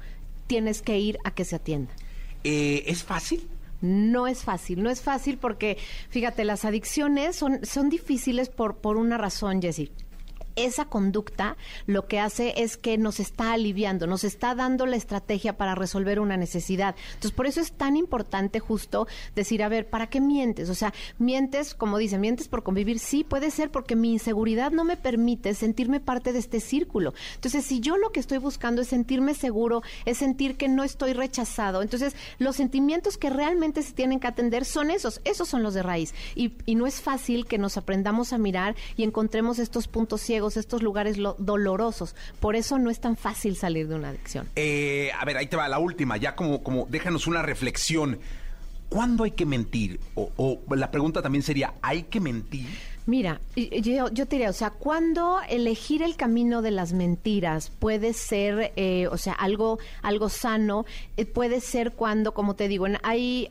Tienes 0.49 0.81
que 0.81 0.97
ir 0.97 1.19
a 1.23 1.29
que 1.29 1.45
se 1.45 1.57
atienda. 1.57 1.93
Eh, 2.43 2.85
¿Es 2.87 3.03
fácil? 3.03 3.47
No 3.81 4.25
es 4.25 4.43
fácil, 4.43 4.81
no 4.81 4.89
es 4.89 4.99
fácil 4.99 5.37
porque, 5.37 5.77
fíjate, 6.09 6.43
las 6.43 6.65
adicciones 6.65 7.35
son, 7.35 7.63
son 7.63 7.87
difíciles 7.89 8.49
por, 8.49 8.77
por 8.77 8.97
una 8.97 9.19
razón, 9.19 9.61
Jessie. 9.61 9.91
Esa 10.59 10.85
conducta 10.85 11.57
lo 11.85 12.07
que 12.07 12.19
hace 12.19 12.53
es 12.57 12.77
que 12.77 12.97
nos 12.97 13.19
está 13.19 13.53
aliviando, 13.53 14.07
nos 14.07 14.23
está 14.23 14.55
dando 14.55 14.85
la 14.85 14.95
estrategia 14.95 15.57
para 15.57 15.75
resolver 15.75 16.19
una 16.19 16.37
necesidad. 16.37 16.95
Entonces, 17.07 17.31
por 17.31 17.47
eso 17.47 17.61
es 17.61 17.71
tan 17.71 17.95
importante 17.95 18.59
justo 18.59 19.07
decir, 19.35 19.63
a 19.63 19.69
ver, 19.69 19.89
¿para 19.89 20.07
qué 20.07 20.21
mientes? 20.21 20.69
O 20.69 20.75
sea, 20.75 20.93
mientes, 21.17 21.73
como 21.73 21.97
dicen, 21.97 22.21
mientes 22.21 22.47
por 22.47 22.63
convivir. 22.63 22.99
Sí, 22.99 23.23
puede 23.23 23.51
ser 23.51 23.71
porque 23.71 23.95
mi 23.95 24.11
inseguridad 24.11 24.71
no 24.71 24.83
me 24.83 24.97
permite 24.97 25.53
sentirme 25.53 25.99
parte 25.99 26.33
de 26.33 26.39
este 26.39 26.59
círculo. 26.59 27.13
Entonces, 27.35 27.65
si 27.65 27.79
yo 27.79 27.97
lo 27.97 28.11
que 28.11 28.19
estoy 28.19 28.37
buscando 28.37 28.81
es 28.81 28.89
sentirme 28.89 29.33
seguro, 29.33 29.81
es 30.05 30.17
sentir 30.17 30.57
que 30.57 30.67
no 30.67 30.83
estoy 30.83 31.13
rechazado, 31.13 31.81
entonces 31.81 32.15
los 32.37 32.55
sentimientos 32.55 33.17
que 33.17 33.29
realmente 33.29 33.81
se 33.81 33.93
tienen 33.93 34.19
que 34.19 34.27
atender 34.27 34.65
son 34.65 34.91
esos, 34.91 35.21
esos 35.23 35.47
son 35.47 35.63
los 35.63 35.73
de 35.73 35.83
raíz. 35.83 36.13
Y, 36.35 36.53
y 36.65 36.75
no 36.75 36.87
es 36.87 37.01
fácil 37.01 37.45
que 37.45 37.57
nos 37.57 37.77
aprendamos 37.77 38.33
a 38.33 38.37
mirar 38.37 38.75
y 38.97 39.03
encontremos 39.03 39.59
estos 39.59 39.87
puntos 39.87 40.21
ciegos, 40.21 40.48
estos 40.57 40.81
lugares 40.83 41.17
lo- 41.17 41.35
dolorosos. 41.39 42.15
Por 42.39 42.55
eso 42.55 42.77
no 42.79 42.89
es 42.89 42.99
tan 42.99 43.15
fácil 43.17 43.55
salir 43.55 43.87
de 43.87 43.95
una 43.95 44.09
adicción. 44.09 44.47
Eh, 44.55 45.11
a 45.19 45.25
ver, 45.25 45.37
ahí 45.37 45.47
te 45.47 45.57
va 45.57 45.67
la 45.67 45.79
última, 45.79 46.17
ya 46.17 46.35
como, 46.35 46.63
como 46.63 46.85
déjanos 46.89 47.27
una 47.27 47.41
reflexión. 47.41 48.19
¿Cuándo 48.89 49.23
hay 49.23 49.31
que 49.31 49.45
mentir? 49.45 49.99
O, 50.15 50.31
o 50.35 50.75
la 50.75 50.89
pregunta 50.89 51.21
también 51.21 51.43
sería, 51.43 51.73
¿hay 51.81 52.03
que 52.03 52.19
mentir? 52.19 52.65
Mira, 53.05 53.39
yo, 53.55 54.09
yo 54.11 54.25
te 54.27 54.35
diría, 54.35 54.49
o 54.49 54.53
sea, 54.53 54.69
cuando 54.71 55.39
elegir 55.49 56.01
el 56.03 56.15
camino 56.15 56.61
de 56.61 56.71
las 56.71 56.93
mentiras 56.93 57.71
puede 57.79 58.13
ser, 58.13 58.71
eh, 58.75 59.07
o 59.07 59.17
sea, 59.17 59.33
algo, 59.33 59.79
algo 60.03 60.29
sano, 60.29 60.85
eh, 61.17 61.25
puede 61.25 61.59
ser 61.61 61.91
cuando, 61.93 62.33
como 62.33 62.55
te 62.55 62.67
digo, 62.67 62.85
en- 62.87 62.97
hay 63.03 63.49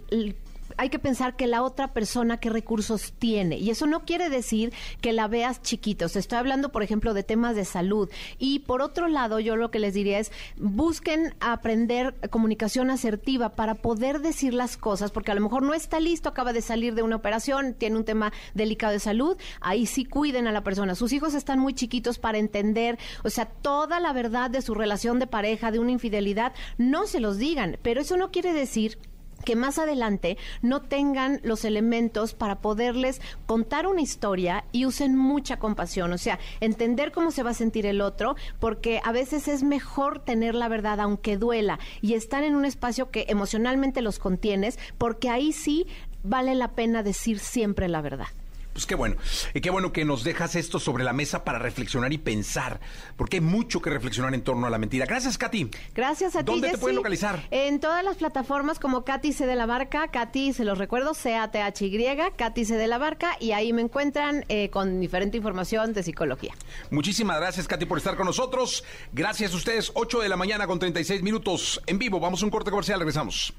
hay 0.79 0.89
que 0.89 0.99
pensar 0.99 1.37
que 1.37 1.47
la 1.47 1.63
otra 1.63 1.93
persona 1.93 2.39
qué 2.39 2.51
recursos 2.51 3.13
tiene. 3.19 3.59
Y 3.59 3.71
eso 3.71 3.87
no 3.87 4.05
quiere 4.05 4.31
decir 4.31 4.73
que 5.01 5.13
la 5.13 5.29
veas 5.29 5.61
sea, 5.61 6.21
estoy 6.21 6.39
hablando, 6.39 6.71
por 6.71 6.83
ejemplo, 6.83 7.15
de 7.15 7.25
temas 7.25 7.57
de 7.57 7.65
salud. 7.65 8.09
Y 8.39 8.61
por 8.61 8.81
otro 8.81 9.09
lado, 9.09 9.41
yo 9.41 9.57
lo 9.57 9.71
que 9.71 9.81
les 9.81 9.93
diría 9.95 10.19
es, 10.19 10.33
busquen 10.57 11.35
aprender 11.41 12.15
comunicación 12.31 12.91
asertiva 12.91 13.51
para 13.51 13.75
poder 13.75 14.21
decir 14.21 14.55
las 14.55 14.77
cosas, 14.77 15.11
porque 15.11 15.33
a 15.33 15.35
lo 15.35 15.41
mejor 15.41 15.63
no 15.63 15.75
está 15.75 16.01
listo, 16.01 16.29
acaba 16.29 16.53
de 16.53 16.63
salir 16.63 16.95
de 16.95 17.03
una 17.03 17.17
operación, 17.17 17.75
tiene 17.75 17.97
un 17.97 18.05
tema 18.05 18.33
delicado 18.55 18.93
de 18.93 19.01
salud. 19.01 19.37
Ahí 19.61 19.87
sí 19.87 20.05
cuiden 20.05 20.47
a 20.47 20.53
la 20.53 20.63
persona. 20.63 20.95
Sus 20.95 21.13
hijos 21.13 21.35
están 21.35 21.59
muy 21.59 21.75
chiquitos 21.75 22.19
para 22.19 22.39
entender, 22.39 22.99
o 23.25 23.31
sea, 23.31 23.47
toda 23.47 23.99
la 23.99 24.13
verdad 24.13 24.49
de 24.51 24.63
su 24.63 24.75
relación 24.75 25.19
de 25.19 25.27
pareja, 25.27 25.73
de 25.73 25.81
una 25.81 25.91
infidelidad, 25.91 26.53
no 26.77 27.07
se 27.07 27.21
los 27.21 27.39
digan. 27.39 27.79
Pero 27.83 28.01
eso 28.01 28.17
no 28.17 28.31
quiere 28.31 28.53
decir 28.53 28.99
que 29.45 29.57
más 29.57 29.79
adelante 29.79 30.37
no 30.63 30.83
tengan 30.83 31.41
los 31.43 31.65
elementos 31.65 32.35
para 32.35 32.61
poderles 32.61 33.21
contar 33.47 33.87
una 33.87 34.03
historia 34.03 34.65
y 34.73 34.87
usen 34.87 35.17
mucha 35.17 35.59
compasión, 35.59 36.13
o 36.13 36.19
sea, 36.19 36.39
entender 36.61 37.13
cómo 37.13 37.31
se 37.31 37.43
va 37.43 37.51
a 37.51 37.55
sentir 37.55 37.87
el 37.87 38.01
otro, 38.01 38.37
porque 38.61 39.01
a 39.05 39.13
veces 39.13 39.49
es 39.49 39.63
mejor 39.63 40.21
tener 40.21 40.55
la 40.55 40.69
verdad 40.69 41.01
aunque 41.01 41.37
duela 41.37 41.79
y 42.01 42.15
estar 42.15 42.43
en 42.43 42.57
un 42.57 42.65
espacio 42.65 43.11
que 43.11 43.27
emocionalmente 43.29 44.03
los 44.03 44.19
contienes, 44.19 44.79
porque 44.99 45.31
ahí 45.31 45.53
sí 45.53 45.87
vale 46.23 46.55
la 46.55 46.73
pena 46.73 47.03
decir 47.03 47.39
siempre 47.39 47.89
la 47.89 48.01
verdad. 48.01 48.29
Pues 48.73 48.87
qué 48.87 48.95
bueno. 48.95 49.17
Y 49.55 49.61
qué 49.61 49.71
bueno 49.71 49.93
que 49.93 50.05
nos 50.05 50.25
dejas 50.25 50.55
esto 50.55 50.79
sobre 50.79 51.05
la 51.05 51.13
mesa 51.13 51.45
para 51.45 51.59
reflexionar 51.59 52.13
y 52.13 52.19
pensar, 52.19 52.81
porque 53.17 53.39
hay 53.39 53.41
mucho 53.41 53.83
que 53.83 53.91
reflexionar 53.91 54.35
en 54.35 54.43
torno 54.43 54.67
a 54.67 54.71
la 54.71 54.79
mentira. 54.79 55.05
Gracias, 55.07 55.37
Katy. 55.37 55.71
Gracias 55.95 56.37
a 56.37 56.41
ti. 56.41 56.53
¿Dónde 56.53 56.71
te 56.71 56.79
pueden 56.79 56.97
localizar? 56.97 57.47
En 57.51 57.81
todas 57.81 58.05
las 58.05 58.17
plataformas 58.17 58.79
como 58.79 59.05
Katy 59.05 59.33
C 59.33 59.47
de 59.47 59.57
la 59.57 59.67
Barca, 59.67 60.09
Katy, 60.09 60.53
se 60.53 60.65
los 60.65 60.79
recuerdo, 60.79 61.15
C-A-T-H-Y, 61.15 62.17
Katy 62.37 62.65
C 62.65 62.77
de 62.77 62.87
la 62.87 62.99
Barca, 62.99 63.37
y 63.41 63.53
ahí 63.53 63.73
me 63.73 63.83
encuentran 63.83 64.45
eh, 64.49 64.71
con 64.71 65.01
diferente 65.01 65.37
información 65.37 65.93
de 65.93 66.03
psicología. 66.03 66.55
Muchísimas 66.91 67.39
gracias, 67.39 67.67
Katy, 67.67 67.87
por 67.87 67.99
estar 67.99 68.17
con 68.17 68.27
nosotros. 68.27 68.85
Gracias 69.13 69.53
a 69.53 69.57
ustedes. 69.57 69.91
8 69.95 70.21
de 70.21 70.29
la 70.29 70.37
mañana 70.37 70.67
con 70.67 70.79
36 70.79 71.23
minutos 71.23 71.81
en 71.87 71.99
vivo. 71.99 72.21
Vamos 72.21 72.43
a 72.43 72.45
un 72.45 72.51
corte 72.51 72.71
comercial. 72.71 73.01
Regresamos. 73.01 73.55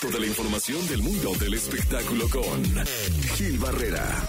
Toda 0.00 0.20
la 0.20 0.26
información 0.26 0.86
del 0.86 1.02
mundo 1.02 1.32
del 1.40 1.54
espectáculo 1.54 2.28
con 2.28 2.62
Gil 3.34 3.58
Barrera, 3.58 4.22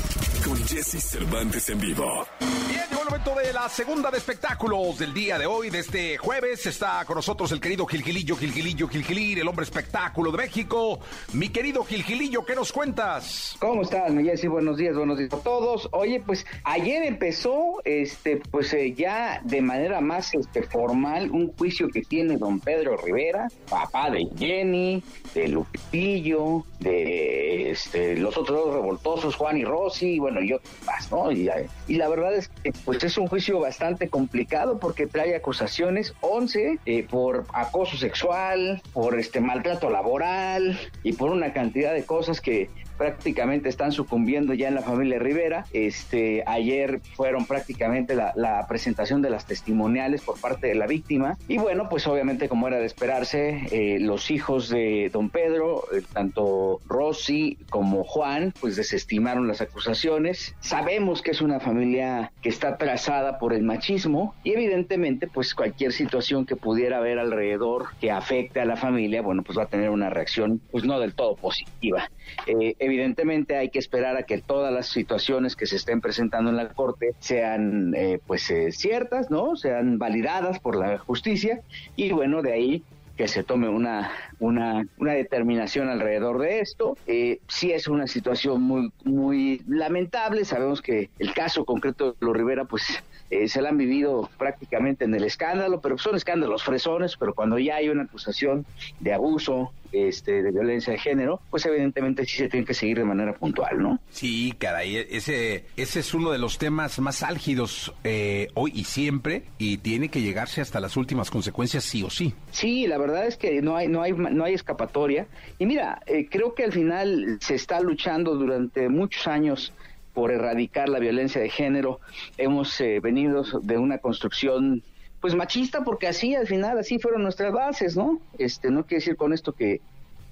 con 0.43 0.57
Jesse 0.65 1.01
Cervantes 1.01 1.69
en 1.69 1.79
vivo. 1.79 2.25
Bien, 2.69 2.81
llegó 2.89 3.01
el 3.01 3.09
momento 3.09 3.35
de 3.35 3.53
la 3.53 3.69
segunda 3.69 4.11
de 4.11 4.17
espectáculos 4.17 4.99
del 4.99 5.13
día 5.13 5.37
de 5.37 5.45
hoy, 5.45 5.69
de 5.69 5.79
este 5.79 6.17
jueves. 6.17 6.65
Está 6.65 7.03
con 7.05 7.15
nosotros 7.15 7.51
el 7.51 7.59
querido 7.59 7.85
Gilgilillo, 7.85 8.35
Gilgilillo, 8.35 8.87
Gilgilir, 8.87 9.39
el 9.39 9.47
hombre 9.47 9.63
espectáculo 9.63 10.31
de 10.31 10.37
México. 10.37 10.99
Mi 11.33 11.49
querido 11.49 11.83
Gilgilillo, 11.83 12.45
¿qué 12.45 12.55
nos 12.55 12.71
cuentas? 12.71 13.55
¿Cómo 13.59 13.81
estás, 13.81 14.11
mi 14.11 14.23
Jessy? 14.23 14.47
Buenos 14.47 14.77
días, 14.77 14.95
buenos 14.95 15.17
días 15.17 15.33
a 15.33 15.39
todos. 15.39 15.87
Oye, 15.91 16.21
pues 16.25 16.45
ayer 16.63 17.03
empezó, 17.03 17.81
este, 17.85 18.41
pues 18.51 18.73
eh, 18.73 18.93
ya 18.93 19.41
de 19.43 19.61
manera 19.61 20.01
más 20.01 20.33
este, 20.33 20.63
formal, 20.63 21.31
un 21.31 21.53
juicio 21.53 21.87
que 21.89 22.01
tiene 22.01 22.37
don 22.37 22.59
Pedro 22.59 22.97
Rivera, 22.97 23.47
papá 23.69 24.09
de 24.09 24.27
Jenny, 24.37 25.03
de 25.33 25.47
Lupillo, 25.47 26.65
de 26.79 27.71
este, 27.71 28.15
los 28.17 28.37
otros 28.37 28.65
dos 28.65 28.73
revoltosos, 28.73 29.35
Juan 29.35 29.57
y 29.57 29.65
Rosy, 29.65 30.15
y 30.15 30.19
bueno, 30.19 30.41
y 30.41 30.53
otros 30.53 30.73
más, 30.85 31.11
¿no? 31.11 31.31
Y, 31.31 31.49
y 31.87 31.95
la 31.95 32.07
verdad 32.07 32.35
es 32.35 32.49
que 32.49 32.71
pues 32.85 33.03
es 33.03 33.17
un 33.17 33.27
juicio 33.27 33.59
bastante 33.59 34.09
complicado 34.09 34.79
porque 34.79 35.07
trae 35.07 35.35
acusaciones, 35.35 36.13
11, 36.21 36.79
eh, 36.85 37.03
por 37.03 37.45
acoso 37.53 37.97
sexual, 37.97 38.81
por 38.93 39.19
este 39.19 39.41
maltrato 39.41 39.89
laboral 39.89 40.79
y 41.03 41.13
por 41.13 41.31
una 41.31 41.53
cantidad 41.53 41.93
de 41.93 42.05
cosas 42.05 42.41
que 42.41 42.69
prácticamente 42.97 43.69
están 43.69 43.91
sucumbiendo 43.91 44.53
ya 44.53 44.67
en 44.67 44.75
la 44.75 44.81
familia 44.81 45.19
Rivera. 45.19 45.65
Este, 45.73 46.43
ayer 46.45 47.01
fueron 47.15 47.45
prácticamente 47.45 48.15
la, 48.15 48.65
presentación 48.67 49.21
de 49.21 49.29
las 49.29 49.45
testimoniales 49.45 50.21
por 50.21 50.39
parte 50.39 50.67
de 50.67 50.75
la 50.75 50.87
víctima. 50.87 51.37
Y 51.47 51.57
bueno, 51.57 51.89
pues 51.89 52.07
obviamente 52.07 52.49
como 52.49 52.67
era 52.67 52.79
de 52.79 52.85
esperarse, 52.85 53.67
eh, 53.71 53.99
los 53.99 54.31
hijos 54.31 54.69
de 54.69 55.09
don 55.11 55.29
Pedro, 55.29 55.83
eh, 55.93 56.01
tanto 56.11 56.79
Rosy 56.87 57.57
como 57.69 58.03
Juan, 58.03 58.53
pues 58.59 58.75
desestimaron 58.75 59.47
las 59.47 59.61
acusaciones. 59.61 60.55
Sabemos 60.59 61.21
que 61.21 61.31
es 61.31 61.41
una 61.41 61.59
familia 61.59 62.31
que 62.41 62.49
está 62.49 62.77
trazada 62.77 63.37
por 63.39 63.53
el 63.53 63.63
machismo 63.63 64.35
y 64.43 64.53
evidentemente 64.53 65.27
pues 65.27 65.53
cualquier 65.53 65.93
situación 65.93 66.45
que 66.45 66.55
pudiera 66.55 66.97
haber 66.97 67.19
alrededor 67.19 67.87
que 67.99 68.11
afecte 68.11 68.59
a 68.59 68.65
la 68.65 68.75
familia, 68.75 69.21
bueno, 69.21 69.43
pues 69.43 69.57
va 69.57 69.63
a 69.63 69.67
tener 69.67 69.89
una 69.89 70.09
reacción 70.09 70.61
pues 70.71 70.83
no 70.83 70.99
del 70.99 71.13
todo 71.13 71.35
positiva. 71.35 72.09
Eh, 72.45 72.75
evidentemente 72.87 73.55
hay 73.55 73.69
que 73.69 73.79
esperar 73.79 74.17
a 74.17 74.23
que 74.23 74.39
todas 74.39 74.73
las 74.73 74.87
situaciones 74.87 75.55
que 75.55 75.65
se 75.65 75.75
estén 75.75 76.01
presentando 76.01 76.49
en 76.49 76.57
la 76.57 76.69
corte 76.69 77.13
sean 77.19 77.93
eh, 77.95 78.19
pues 78.25 78.49
eh, 78.49 78.71
ciertas, 78.71 79.29
¿no? 79.29 79.55
Sean 79.55 79.99
validadas 79.99 80.59
por 80.59 80.75
la 80.75 80.97
justicia 80.97 81.61
y 81.95 82.11
bueno, 82.11 82.41
de 82.41 82.53
ahí 82.53 82.83
que 83.17 83.27
se 83.27 83.43
tome 83.43 83.67
una, 83.67 84.11
una, 84.39 84.87
una 84.99 85.13
determinación 85.13 85.89
alrededor 85.89 86.39
de 86.39 86.59
esto. 86.59 86.95
Eh, 87.07 87.39
sí 87.47 87.71
es 87.71 87.87
una 87.87 88.07
situación 88.07 88.61
muy, 88.61 88.91
muy 89.03 89.63
lamentable. 89.67 90.45
Sabemos 90.45 90.81
que 90.81 91.09
el 91.17 91.33
caso 91.33 91.65
concreto 91.65 92.11
de 92.11 92.17
los 92.19 92.37
Rivera, 92.37 92.65
pues 92.65 93.03
eh, 93.29 93.47
se 93.47 93.61
la 93.61 93.69
han 93.69 93.77
vivido 93.77 94.29
prácticamente 94.37 95.05
en 95.05 95.13
el 95.15 95.23
escándalo, 95.23 95.81
pero 95.81 95.97
son 95.97 96.15
escándalos 96.15 96.63
fresones, 96.63 97.17
pero 97.17 97.33
cuando 97.33 97.59
ya 97.59 97.75
hay 97.75 97.89
una 97.89 98.03
acusación 98.03 98.65
de 98.99 99.13
abuso, 99.13 99.71
este, 99.91 100.43
de 100.43 100.51
violencia 100.51 100.93
de 100.93 100.99
género, 100.99 101.39
pues 101.49 101.65
evidentemente 101.65 102.25
sí 102.25 102.37
se 102.37 102.49
tiene 102.49 102.65
que 102.65 102.73
seguir 102.73 102.97
de 102.97 103.05
manera 103.05 103.33
puntual, 103.33 103.81
¿no? 103.81 103.99
Sí, 104.09 104.53
caray, 104.57 104.97
ese, 105.09 105.65
ese 105.77 105.99
es 105.99 106.13
uno 106.13 106.31
de 106.31 106.37
los 106.37 106.57
temas 106.57 106.99
más 106.99 107.23
álgidos 107.23 107.93
eh, 108.03 108.49
hoy 108.53 108.71
y 108.75 108.83
siempre, 108.83 109.43
y 109.57 109.77
tiene 109.77 110.09
que 110.09 110.21
llegarse 110.21 110.61
hasta 110.61 110.79
las 110.79 110.97
últimas 110.97 111.29
consecuencias 111.29 111.83
sí 111.83 112.03
o 112.03 112.09
sí. 112.09 112.33
Sí, 112.51 112.87
la 112.87 112.97
verdad 112.97 113.27
es 113.27 113.37
que 113.37 113.61
no 113.61 113.75
hay, 113.75 113.87
no 113.87 114.01
hay, 114.01 114.13
no 114.13 114.43
hay 114.43 114.53
escapatoria. 114.53 115.27
Y 115.57 115.65
mira, 115.65 116.01
eh, 116.05 116.27
creo 116.29 116.53
que 116.53 116.63
al 116.63 116.73
final 116.73 117.37
se 117.41 117.55
está 117.55 117.79
luchando 117.79 118.35
durante 118.35 118.89
muchos 118.89 119.27
años 119.27 119.73
por 120.17 120.31
erradicar 120.31 120.89
la 120.89 120.97
violencia 120.97 121.39
de 121.39 121.47
género. 121.47 121.99
Hemos 122.39 122.81
eh, 122.81 122.99
venido 122.99 123.43
de 123.61 123.77
una 123.77 123.99
construcción 123.99 124.81
pues 125.21 125.35
machista 125.35 125.83
porque 125.83 126.07
así 126.07 126.33
al 126.33 126.47
final 126.47 126.79
así 126.79 126.97
fueron 126.97 127.21
nuestras 127.21 127.53
bases, 127.53 127.95
¿no? 127.95 128.19
Este, 128.39 128.71
no 128.71 128.83
quiere 128.87 129.01
decir 129.01 129.15
con 129.15 129.31
esto 129.31 129.53
que 129.53 129.79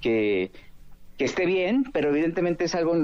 que 0.02 0.52
que 1.18 1.26
esté 1.26 1.46
bien, 1.46 1.86
pero 1.94 2.10
evidentemente 2.10 2.66
es 2.66 2.76
algo, 2.76 2.96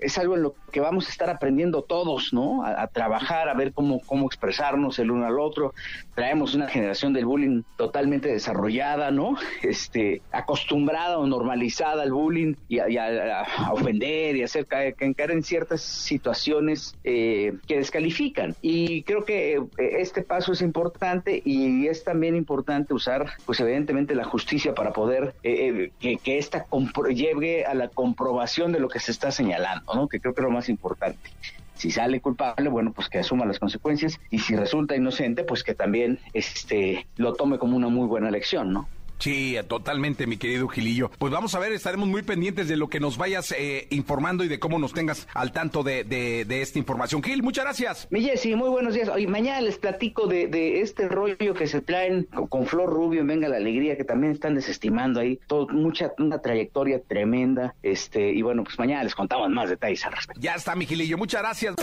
es 0.00 0.18
algo 0.18 0.36
en 0.36 0.42
lo 0.42 0.54
que 0.70 0.80
vamos 0.80 1.06
a 1.06 1.10
estar 1.10 1.30
aprendiendo 1.30 1.82
todos, 1.82 2.32
¿no? 2.32 2.64
A, 2.64 2.86
trabajar, 2.88 3.48
a 3.48 3.54
ver 3.54 3.72
cómo, 3.72 4.00
cómo 4.00 4.26
expresarnos 4.26 4.98
el 4.98 5.10
uno 5.10 5.26
al 5.26 5.38
otro. 5.38 5.72
Traemos 6.14 6.54
una 6.54 6.68
generación 6.68 7.12
del 7.12 7.24
bullying 7.24 7.62
totalmente 7.76 8.28
desarrollada, 8.28 9.10
¿no? 9.10 9.36
Este, 9.62 10.20
acostumbrada 10.30 11.18
o 11.18 11.26
normalizada 11.26 12.02
al 12.02 12.12
bullying 12.12 12.54
y 12.68 12.78
a, 12.78 13.46
ofender 13.72 14.36
y 14.36 14.42
hacer 14.42 14.66
caer, 14.66 14.94
caer 14.94 15.30
en 15.30 15.42
ciertas 15.42 15.80
situaciones 15.80 16.94
eh, 17.02 17.54
que 17.66 17.78
descalifican. 17.78 18.54
Y 18.60 19.02
creo 19.04 19.24
que 19.24 19.54
eh, 19.54 19.62
este 19.78 20.22
paso 20.22 20.52
es 20.52 20.60
importante 20.60 21.40
y 21.44 21.86
es 21.86 22.04
también 22.04 22.36
importante 22.36 22.92
usar, 22.92 23.32
pues 23.46 23.58
evidentemente, 23.60 24.14
la 24.14 24.24
justicia 24.24 24.74
para 24.74 24.92
poder 24.92 25.34
eh, 25.42 25.90
que, 25.98 26.18
que 26.18 26.38
esta 26.38 26.66
llegue 27.10 27.53
a 27.62 27.74
la 27.74 27.88
comprobación 27.88 28.72
de 28.72 28.80
lo 28.80 28.88
que 28.88 28.98
se 28.98 29.12
está 29.12 29.30
señalando, 29.30 29.94
¿no? 29.94 30.08
Que 30.08 30.20
creo 30.20 30.34
que 30.34 30.40
es 30.40 30.44
lo 30.44 30.50
más 30.50 30.68
importante. 30.68 31.30
Si 31.74 31.90
sale 31.90 32.20
culpable, 32.20 32.68
bueno, 32.68 32.92
pues 32.92 33.08
que 33.08 33.18
asuma 33.18 33.46
las 33.46 33.58
consecuencias 33.58 34.18
y 34.30 34.38
si 34.40 34.56
resulta 34.56 34.96
inocente, 34.96 35.44
pues 35.44 35.62
que 35.62 35.74
también 35.74 36.18
este 36.32 37.06
lo 37.16 37.34
tome 37.34 37.58
como 37.58 37.76
una 37.76 37.88
muy 37.88 38.06
buena 38.06 38.30
lección, 38.30 38.72
¿no? 38.72 38.88
Sí, 39.24 39.56
totalmente, 39.68 40.26
mi 40.26 40.36
querido 40.36 40.68
Gilillo. 40.68 41.10
Pues 41.18 41.32
vamos 41.32 41.54
a 41.54 41.58
ver, 41.58 41.72
estaremos 41.72 42.06
muy 42.06 42.20
pendientes 42.20 42.68
de 42.68 42.76
lo 42.76 42.88
que 42.88 43.00
nos 43.00 43.16
vayas 43.16 43.54
eh, 43.56 43.86
informando 43.88 44.44
y 44.44 44.48
de 44.48 44.58
cómo 44.58 44.78
nos 44.78 44.92
tengas 44.92 45.26
al 45.32 45.50
tanto 45.50 45.82
de, 45.82 46.04
de, 46.04 46.44
de, 46.44 46.60
esta 46.60 46.78
información. 46.78 47.22
Gil, 47.22 47.42
muchas 47.42 47.64
gracias. 47.64 48.06
Mi 48.10 48.20
Jessy, 48.20 48.54
muy 48.54 48.68
buenos 48.68 48.92
días. 48.92 49.08
Hoy 49.08 49.26
mañana 49.26 49.62
les 49.62 49.78
platico 49.78 50.26
de, 50.26 50.46
de, 50.48 50.82
este 50.82 51.08
rollo 51.08 51.54
que 51.54 51.66
se 51.66 51.80
traen 51.80 52.24
con 52.50 52.66
Flor 52.66 52.90
Rubio 52.90 53.22
en 53.22 53.28
Venga 53.28 53.48
la 53.48 53.56
Alegría, 53.56 53.96
que 53.96 54.04
también 54.04 54.34
están 54.34 54.56
desestimando 54.56 55.20
ahí. 55.20 55.40
Todo, 55.46 55.68
mucha, 55.68 56.12
una 56.18 56.42
trayectoria 56.42 57.00
tremenda. 57.00 57.74
Este, 57.82 58.30
y 58.30 58.42
bueno, 58.42 58.62
pues 58.62 58.78
mañana 58.78 59.04
les 59.04 59.14
contamos 59.14 59.48
más 59.48 59.70
detalles 59.70 60.04
al 60.04 60.12
respecto. 60.12 60.38
Ya 60.42 60.54
está, 60.54 60.76
mi 60.76 60.84
Gilillo, 60.84 61.16
muchas 61.16 61.40
gracias. 61.40 61.76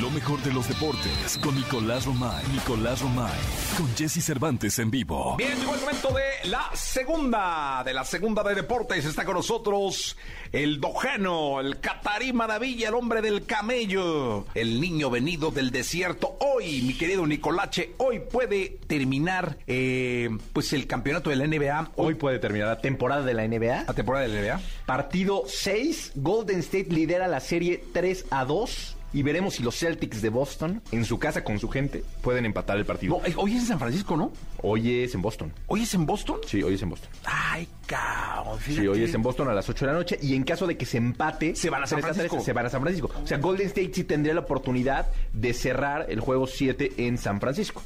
Lo 0.00 0.10
mejor 0.10 0.42
de 0.42 0.52
los 0.52 0.68
deportes 0.68 1.38
con 1.42 1.54
Nicolás 1.54 2.04
Romay. 2.04 2.44
Nicolás 2.52 3.00
Romay. 3.00 3.38
Con 3.76 3.94
Jesse 3.96 4.24
Cervantes 4.24 4.78
en 4.78 4.90
vivo. 4.90 5.36
Bien, 5.36 5.56
llegó 5.58 5.74
el 5.74 5.80
momento 5.80 6.08
de 6.08 6.48
la 6.54 6.70
segunda, 6.74 7.82
de 7.84 7.92
la 7.92 8.04
segunda 8.04 8.44
de 8.44 8.54
deportes. 8.54 9.04
Está 9.04 9.24
con 9.24 9.34
nosotros 9.34 10.16
el 10.52 10.80
dojano, 10.80 11.58
el 11.58 11.80
catarí 11.80 12.32
maravilla, 12.32 12.90
el 12.90 12.94
hombre 12.94 13.22
del 13.22 13.44
camello, 13.44 14.46
el 14.54 14.80
niño 14.80 15.10
venido 15.10 15.50
del 15.50 15.72
desierto. 15.72 16.36
Hoy, 16.38 16.82
mi 16.82 16.94
querido 16.94 17.26
Nicolache, 17.26 17.94
hoy 17.98 18.20
puede 18.20 18.78
terminar 18.86 19.56
eh, 19.66 20.30
pues 20.52 20.72
el 20.72 20.86
campeonato 20.86 21.28
de 21.30 21.34
la 21.34 21.48
NBA. 21.48 21.90
Hoy 21.96 22.14
puede 22.14 22.38
terminar 22.38 22.68
la 22.68 22.80
temporada 22.80 23.22
de 23.22 23.34
la 23.34 23.48
NBA. 23.48 23.86
La 23.88 23.94
temporada 23.94 24.28
de 24.28 24.32
la 24.32 24.40
NBA. 24.40 24.60
Partido 24.86 25.42
6, 25.48 26.12
Golden 26.14 26.60
State 26.60 26.86
lidera 26.90 27.26
la 27.26 27.40
serie 27.40 27.82
3 27.92 28.26
a 28.30 28.44
2 28.44 28.96
y 29.14 29.22
veremos 29.22 29.54
si 29.54 29.62
los 29.62 29.78
Celtics 29.78 30.20
de 30.20 30.28
Boston, 30.28 30.82
en 30.92 31.04
su 31.06 31.18
casa 31.18 31.42
con 31.44 31.58
su 31.58 31.68
gente, 31.70 32.02
pueden 32.20 32.44
empatar 32.44 32.76
el 32.76 32.84
partido. 32.84 33.18
No, 33.26 33.40
hoy 33.40 33.52
es 33.52 33.60
en 33.62 33.66
San 33.68 33.78
Francisco, 33.78 34.16
¿no? 34.16 34.32
Hoy 34.60 35.02
es 35.04 35.14
en 35.14 35.22
Boston. 35.22 35.52
¿Hoy 35.68 35.82
es 35.84 35.94
en 35.94 36.04
Boston? 36.04 36.40
Sí, 36.46 36.62
hoy 36.62 36.74
es 36.74 36.82
en 36.82 36.90
Boston. 36.90 37.08
Ay, 37.24 37.68
cabrón. 37.86 38.58
Sí, 38.64 38.86
hoy 38.86 39.02
es 39.04 39.14
en 39.14 39.22
Boston 39.22 39.48
a 39.48 39.54
las 39.54 39.68
8 39.68 39.86
de 39.86 39.92
la 39.92 39.98
noche. 39.98 40.18
Y 40.20 40.34
en 40.34 40.42
caso 40.44 40.66
de 40.66 40.76
que 40.76 40.84
se 40.84 40.98
empate, 40.98 41.54
se 41.54 41.70
van 41.70 41.82
a 41.82 41.86
San 41.86 42.00
Francisco. 42.00 42.40
Se 42.40 42.52
van 42.52 42.66
a 42.66 42.70
San 42.70 42.82
Francisco. 42.82 43.10
O 43.22 43.26
sea, 43.26 43.38
Golden 43.38 43.68
State 43.68 43.92
sí 43.94 44.04
tendría 44.04 44.34
la 44.34 44.40
oportunidad 44.40 45.06
de 45.32 45.54
cerrar 45.54 46.06
el 46.08 46.20
juego 46.20 46.46
7 46.46 46.92
en 46.98 47.16
San 47.16 47.40
Francisco. 47.40 47.82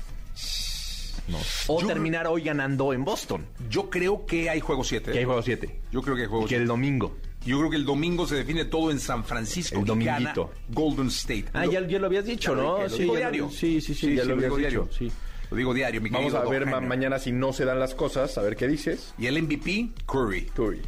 No. 1.28 1.36
O 1.66 1.80
Yo- 1.82 1.86
terminar 1.86 2.26
hoy 2.26 2.42
ganando 2.42 2.92
en 2.94 3.04
Boston. 3.04 3.44
Yo 3.68 3.90
creo 3.90 4.24
que 4.24 4.48
hay 4.48 4.60
juego 4.60 4.82
7. 4.82 5.12
Que 5.12 5.18
hay 5.18 5.24
juego 5.26 5.42
7. 5.42 5.78
Yo 5.92 6.00
creo 6.00 6.16
que 6.16 6.22
hay 6.22 6.28
juego 6.28 6.46
Que 6.46 6.56
el 6.56 6.66
domingo. 6.66 7.16
Yo 7.44 7.58
creo 7.58 7.70
que 7.70 7.76
el 7.76 7.84
domingo 7.84 8.26
se 8.26 8.34
define 8.36 8.64
todo 8.64 8.90
en 8.90 8.98
San 9.00 9.24
Francisco. 9.24 9.78
El 9.78 9.84
dominguito. 9.86 10.46
gana 10.46 10.60
Golden 10.68 11.06
State. 11.08 11.46
Ah, 11.52 11.64
ya, 11.66 11.86
ya 11.86 11.98
lo 11.98 12.06
habías 12.06 12.24
dicho, 12.24 12.54
lo 12.54 12.62
¿no? 12.62 12.82
lo 12.82 12.88
sí, 12.90 13.02
digo 13.02 13.16
diario. 13.16 13.50
Sí, 13.50 13.80
sí, 13.80 13.94
sí, 13.94 14.14
ya 14.14 14.24
lo 14.24 14.34
habías 14.34 14.50
dicho. 14.50 14.58
diario. 14.58 14.88
Sí. 14.96 15.10
Lo 15.50 15.56
digo 15.56 15.72
diario, 15.72 16.00
mi 16.02 16.10
Vamos 16.10 16.34
a 16.34 16.44
ver 16.44 16.66
ma- 16.66 16.80
mañana 16.80 17.18
si 17.18 17.32
no 17.32 17.54
se 17.54 17.64
dan 17.64 17.78
las 17.80 17.94
cosas, 17.94 18.36
a 18.36 18.42
ver 18.42 18.54
qué 18.54 18.68
dices. 18.68 19.14
Y 19.18 19.26
el 19.28 19.42
MVP, 19.42 19.90
Curry. 20.06 20.42
Curry. 20.54 20.82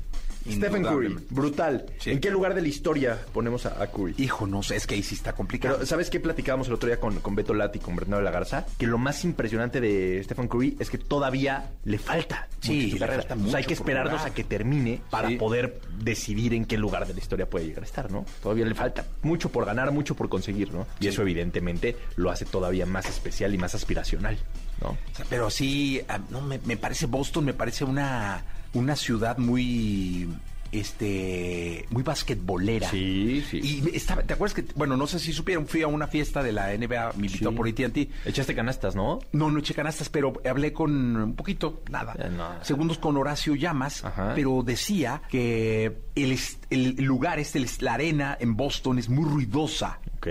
Stephen 0.48 0.82
Curry, 0.82 1.16
brutal. 1.30 1.86
Sí. 1.98 2.10
¿En 2.12 2.20
qué 2.20 2.30
lugar 2.30 2.54
de 2.54 2.62
la 2.62 2.68
historia 2.68 3.18
ponemos 3.32 3.66
a, 3.66 3.82
a 3.82 3.86
Curry? 3.88 4.14
Hijo, 4.18 4.46
no 4.46 4.62
sé, 4.62 4.76
es 4.76 4.86
que 4.86 4.94
ahí 4.94 5.02
sí 5.02 5.14
está 5.14 5.32
complicado. 5.34 5.74
Pero, 5.76 5.86
¿sabes 5.86 6.10
qué 6.10 6.20
platicábamos 6.20 6.68
el 6.68 6.74
otro 6.74 6.86
día 6.88 6.98
con, 6.98 7.20
con 7.20 7.34
Beto 7.34 7.52
Lati 7.54 7.78
y 7.78 7.82
con 7.82 7.96
Bernardo 7.96 8.18
de 8.18 8.24
la 8.24 8.30
Garza? 8.30 8.66
Que 8.78 8.86
lo 8.86 8.98
más 8.98 9.24
impresionante 9.24 9.80
de 9.80 10.22
Stephen 10.24 10.48
Curry 10.48 10.76
es 10.78 10.88
que 10.90 10.98
todavía 10.98 11.70
le 11.84 11.98
falta. 11.98 12.48
Sí, 12.60 12.76
mucho 12.84 12.90
su 12.92 12.98
carrera. 12.98 13.22
falta 13.22 13.34
O 13.34 13.38
sea, 13.38 13.46
hay 13.46 13.52
mucho 13.62 13.68
que 13.68 13.74
esperarnos 13.74 14.22
a 14.22 14.34
que 14.34 14.44
termine 14.44 15.00
para 15.10 15.28
Sí. 15.28 15.36
poder 15.36 15.80
decidir 16.02 16.54
en 16.54 16.64
qué 16.64 16.76
lugar 16.78 17.06
de 17.06 17.14
la 17.14 17.20
historia 17.20 17.48
puede 17.48 17.66
llegar 17.66 17.82
a 17.82 17.86
estar, 17.86 18.10
¿no? 18.10 18.24
Todavía 18.42 18.64
le 18.66 18.74
falta 18.74 19.04
mucho 19.22 19.50
por 19.50 19.64
ganar, 19.66 19.92
mucho 19.92 20.14
por 20.14 20.28
conseguir, 20.28 20.72
¿no? 20.72 20.86
Y 21.00 21.04
Sí. 21.04 21.08
eso 21.08 21.22
evidentemente 21.22 21.96
lo 22.16 22.30
hace 22.30 22.44
todavía 22.44 22.86
más 22.86 23.06
especial 23.06 23.54
y 23.54 23.58
más 23.58 23.74
aspiracional, 23.74 24.38
¿no? 24.80 24.88
O 24.90 24.96
sea, 25.14 25.26
pero 25.28 25.50
sí, 25.50 26.00
ah, 26.08 26.18
no, 26.30 26.40
me, 26.40 26.58
me 26.64 26.76
parece 26.76 27.06
Boston, 27.06 27.44
me 27.44 27.54
parece 27.54 27.84
una, 27.84 28.42
una 28.72 28.96
ciudad 28.96 29.38
muy 29.38 30.28
este 30.72 31.86
muy 31.90 32.02
basquetbolera. 32.02 32.88
Sí, 32.90 33.44
sí. 33.48 33.60
Y 33.62 33.96
estaba, 33.96 34.22
¿te 34.22 34.34
acuerdas 34.34 34.54
que, 34.54 34.64
bueno, 34.74 34.96
no 34.96 35.06
sé 35.06 35.18
si 35.18 35.32
supieron, 35.32 35.66
fui 35.66 35.82
a 35.82 35.86
una 35.86 36.06
fiesta 36.06 36.42
de 36.42 36.52
la 36.52 36.72
NBA, 36.76 37.12
me 37.16 37.26
invitó 37.26 37.50
Sí. 37.50 37.56
por 37.56 37.68
AT&T. 37.68 38.10
Echaste 38.24 38.54
canastas, 38.54 38.94
¿no? 38.94 39.18
No, 39.32 39.50
no 39.50 39.58
eché 39.58 39.74
canastas, 39.74 40.08
pero 40.08 40.32
hablé 40.48 40.72
con 40.72 41.16
un 41.16 41.34
poquito, 41.34 41.82
nada, 41.90 42.14
Eh, 42.18 42.30
no. 42.30 42.62
segundos 42.64 42.98
con 42.98 43.16
Horacio 43.16 43.54
Llamas, 43.54 44.04
Ajá. 44.04 44.32
pero 44.34 44.62
decía 44.64 45.22
que 45.28 45.98
el, 46.14 46.38
el 46.70 46.96
lugar, 47.04 47.38
este, 47.38 47.58
el- 47.58 47.68
la 47.80 47.94
arena 47.94 48.36
en 48.40 48.56
Boston 48.56 48.98
es 48.98 49.08
muy 49.08 49.24
ruidosa. 49.28 50.00
Ok. 50.16 50.28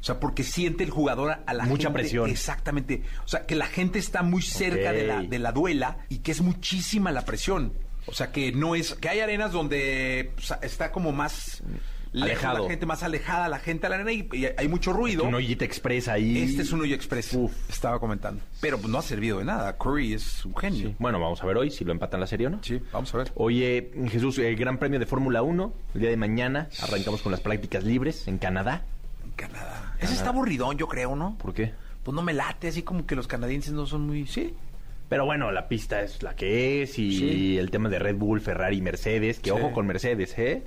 O 0.00 0.02
sea, 0.02 0.18
porque 0.18 0.42
siente 0.42 0.82
el 0.82 0.90
jugador 0.90 1.38
a 1.46 1.54
la 1.54 1.64
Mucha 1.64 1.88
gente- 1.88 2.00
presión. 2.00 2.28
Exactamente. 2.28 3.02
O 3.24 3.28
sea, 3.28 3.46
que 3.46 3.54
la 3.54 3.66
gente 3.66 3.98
está 4.00 4.22
muy 4.22 4.42
cerca 4.42 4.92
de, 4.92 5.06
la, 5.06 5.22
de 5.22 5.38
la 5.38 5.52
duela 5.52 5.98
y 6.08 6.18
que 6.18 6.32
es 6.32 6.40
muchísima 6.40 7.12
la 7.12 7.24
presión. 7.24 7.72
O 8.08 8.14
sea, 8.14 8.32
que 8.32 8.52
no 8.52 8.74
es... 8.74 8.94
Que 8.94 9.08
hay 9.08 9.20
arenas 9.20 9.52
donde 9.52 10.32
o 10.36 10.40
sea, 10.40 10.58
está 10.62 10.90
como 10.90 11.12
más... 11.12 11.62
lejos 12.12 12.32
Alejado. 12.32 12.64
La 12.64 12.70
gente 12.70 12.86
más 12.86 13.02
alejada, 13.02 13.48
la 13.48 13.58
gente 13.58 13.86
a 13.86 13.90
la 13.90 13.96
arena 13.96 14.12
y, 14.12 14.28
y 14.32 14.46
hay 14.46 14.66
mucho 14.66 14.92
ruido. 14.92 15.24
Un 15.24 15.34
Ollita 15.34 15.64
Express 15.64 16.08
ahí. 16.08 16.38
Este 16.42 16.62
es 16.62 16.72
un 16.72 16.80
hoyo 16.80 16.94
express. 16.94 17.34
Uf. 17.34 17.52
Estaba 17.68 18.00
comentando. 18.00 18.42
Pero 18.60 18.78
pues 18.78 18.88
no 18.90 18.98
ha 18.98 19.02
servido 19.02 19.38
de 19.38 19.44
nada. 19.44 19.76
Curry 19.76 20.14
es 20.14 20.44
un 20.44 20.56
genio. 20.56 20.88
Sí. 20.88 20.96
Bueno, 20.98 21.20
vamos 21.20 21.42
a 21.42 21.46
ver 21.46 21.58
hoy 21.58 21.70
si 21.70 21.84
lo 21.84 21.92
empatan 21.92 22.20
la 22.20 22.26
serie 22.26 22.46
o 22.46 22.50
no. 22.50 22.60
Sí, 22.62 22.80
vamos 22.92 23.14
a 23.14 23.18
ver. 23.18 23.32
Oye, 23.34 23.90
Jesús, 24.08 24.38
el 24.38 24.56
Gran 24.56 24.78
Premio 24.78 24.98
de 24.98 25.06
Fórmula 25.06 25.42
1, 25.42 25.72
el 25.94 26.00
día 26.00 26.10
de 26.10 26.16
mañana, 26.16 26.68
arrancamos 26.82 27.20
con 27.20 27.30
las 27.30 27.40
prácticas 27.40 27.84
libres 27.84 28.26
en 28.26 28.38
Canadá. 28.38 28.84
En 29.24 29.32
Canadá. 29.32 29.94
Ese 30.00 30.14
está 30.14 30.30
aburridón, 30.30 30.78
yo 30.78 30.88
creo, 30.88 31.14
¿no? 31.14 31.36
¿Por 31.36 31.52
qué? 31.52 31.74
Pues 32.02 32.14
no 32.14 32.22
me 32.22 32.32
late, 32.32 32.68
así 32.68 32.82
como 32.82 33.04
que 33.04 33.14
los 33.16 33.26
canadienses 33.26 33.74
no 33.74 33.84
son 33.84 34.06
muy... 34.06 34.26
Sí. 34.26 34.54
Pero 35.08 35.24
bueno, 35.24 35.50
la 35.52 35.68
pista 35.68 36.02
es 36.02 36.22
la 36.22 36.34
que 36.36 36.82
es 36.82 36.98
y 36.98 37.16
Sí. 37.18 37.58
el 37.58 37.70
tema 37.70 37.88
de 37.88 37.98
Red 37.98 38.16
Bull, 38.16 38.40
Ferrari, 38.40 38.80
Mercedes, 38.82 39.38
que 39.38 39.50
Sí. 39.50 39.56
ojo 39.56 39.72
con 39.72 39.86
Mercedes, 39.86 40.38
¿eh? 40.38 40.62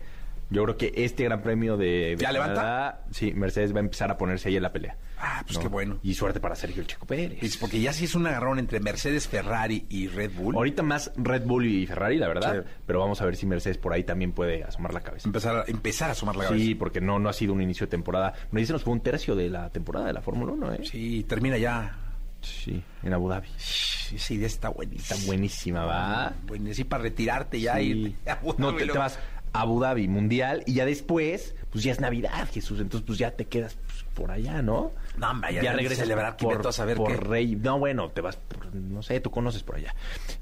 Yo 0.49 0.63
creo 0.63 0.75
que 0.75 0.91
este 0.97 1.23
Gran 1.23 1.41
Premio 1.41 1.77
de, 1.77 2.17
¿Ya 2.19 2.33
levanta? 2.33 3.05
Sí, 3.11 3.31
Mercedes 3.33 3.73
va 3.73 3.77
a 3.77 3.79
empezar 3.83 4.11
a 4.11 4.17
ponerse 4.17 4.49
ahí 4.49 4.57
en 4.57 4.63
la 4.63 4.73
pelea. 4.73 4.97
Ah, 5.17 5.43
pues 5.45 5.55
¿no? 5.57 5.61
qué 5.61 5.67
bueno. 5.69 5.97
Y 6.03 6.13
suerte 6.15 6.41
para 6.41 6.55
Sergio 6.55 6.81
El 6.81 6.87
Checo 6.87 7.05
Pérez. 7.05 7.41
Es 7.41 7.55
porque 7.55 7.79
ya 7.79 7.93
sí 7.93 8.03
es 8.03 8.15
un 8.15 8.27
agarrón 8.27 8.59
entre 8.59 8.81
Mercedes, 8.81 9.29
Ferrari 9.29 9.85
y 9.87 10.07
Red 10.09 10.31
Bull. 10.35 10.55
Ahorita 10.55 10.83
más 10.83 11.11
Red 11.15 11.43
Bull 11.45 11.67
y 11.67 11.85
Ferrari, 11.87 12.17
la 12.17 12.27
verdad. 12.27 12.65
Sí. 12.65 12.71
Pero 12.85 12.99
vamos 12.99 13.21
a 13.21 13.25
ver 13.25 13.37
si 13.37 13.45
Mercedes 13.45 13.77
por 13.77 13.93
ahí 13.93 14.03
también 14.03 14.33
puede 14.33 14.63
asomar 14.65 14.93
la 14.93 14.99
cabeza. 14.99 15.25
Empezar 15.29 15.55
a, 15.55 15.63
empezar 15.67 16.09
a 16.09 16.15
sumar 16.15 16.35
la 16.35 16.45
cabeza. 16.45 16.61
Sí, 16.65 16.75
porque 16.75 16.99
no, 16.99 17.17
no 17.17 17.29
ha 17.29 17.33
sido 17.33 17.53
un 17.53 17.61
inicio 17.61 17.85
de 17.85 17.91
temporada. 17.91 18.33
Me 18.51 18.59
dicen 18.59 18.73
nos 18.73 18.83
fue 18.83 18.91
un 18.91 19.01
tercio 19.01 19.35
de 19.37 19.47
la 19.49 19.69
temporada 19.69 20.07
de 20.07 20.13
la 20.13 20.21
Fórmula 20.21 20.51
1, 20.51 20.73
¿eh? 20.73 20.79
Sí, 20.83 21.23
termina 21.29 21.57
ya. 21.57 21.95
Sí, 22.41 22.81
en 23.03 23.13
Abu 23.13 23.29
Dhabi. 23.29 23.47
Shh, 23.57 24.13
Esa 24.15 24.33
idea 24.33 24.47
está 24.47 24.69
buenísima. 24.69 25.15
Está 25.15 25.25
buenísima, 25.27 25.85
¿va? 25.85 26.33
Bueno, 26.47 26.73
sí, 26.73 26.83
para 26.83 27.03
retirarte 27.03 27.59
ya 27.61 27.77
Sí. 27.77 27.83
y... 27.91 28.15
No, 28.57 28.75
te, 28.75 28.85
te 28.87 28.97
vas 28.97 29.17
a 29.53 29.61
Abu 29.61 29.79
Dhabi, 29.79 30.07
Mundial, 30.07 30.63
y 30.65 30.73
ya 30.73 30.85
después, 30.85 31.55
pues 31.71 31.83
ya 31.83 31.91
es 31.91 31.99
Navidad, 31.99 32.47
Jesús. 32.51 32.79
Entonces, 32.79 33.05
pues 33.05 33.19
ya 33.19 33.31
te 33.31 33.45
quedas 33.45 33.75
pues, 33.85 34.05
por 34.13 34.31
allá, 34.31 34.61
¿no? 34.61 34.91
No, 35.17 35.29
hombre, 35.29 35.53
ya, 35.53 35.61
ya 35.61 35.73
regresas 35.73 35.99
celebrar 35.99 36.37
por, 36.37 36.65
a 36.67 36.71
saber 36.71 36.97
por 36.97 37.07
qué. 37.11 37.17
Rey. 37.17 37.55
No, 37.55 37.77
bueno, 37.77 38.09
te 38.09 38.21
vas, 38.21 38.37
por- 38.37 38.73
no 38.73 39.03
sé, 39.03 39.19
tú 39.19 39.29
conoces 39.29 39.61
por 39.63 39.75
allá. 39.75 39.93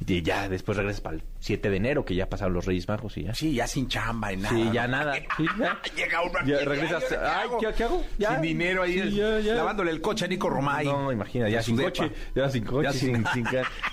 Y 0.05 0.21
ya 0.21 0.47
después 0.47 0.77
regresas 0.77 1.01
para 1.01 1.15
el 1.17 1.23
7 1.39 1.69
de 1.69 1.77
enero, 1.77 2.05
que 2.05 2.15
ya 2.15 2.29
pasaron 2.29 2.53
los 2.53 2.65
Reyes 2.65 2.87
Magos 2.87 3.17
y 3.17 3.23
ya. 3.23 3.33
Sí, 3.33 3.53
ya 3.55 3.67
sin 3.67 3.87
chamba 3.87 4.31
y 4.31 4.37
nada. 4.37 4.55
Sí, 4.55 4.63
¿no? 4.63 4.73
ya 4.73 4.87
nada. 4.87 5.13
Sí, 5.37 5.45
ya. 5.59 5.79
Llega 5.95 6.21
uno 6.21 6.39
aquí, 6.39 6.49
Ya 6.51 6.57
ay, 6.59 6.65
regresas. 6.65 7.03
¿qué 7.05 7.15
Ay, 7.17 7.41
hago? 7.47 7.57
¿qué, 7.59 7.67
qué 7.75 7.83
hago? 7.83 8.03
Ya. 8.17 8.31
Sin 8.33 8.41
dinero 8.41 8.83
ahí, 8.83 9.01
Sí, 9.01 9.15
ya, 9.15 9.39
ya. 9.39 9.55
lavándole 9.55 9.91
el 9.91 10.01
coche 10.01 10.25
a 10.25 10.27
Nico 10.27 10.49
Romay. 10.49 10.85
No, 10.85 11.11
imagina, 11.11 11.49
ya 11.49 11.61
sin 11.63 11.75
depa. 11.75 11.89
coche, 11.89 12.11
ya 12.35 12.49
sin 12.49 12.63
coche, 12.65 12.83
Ya 12.83 12.93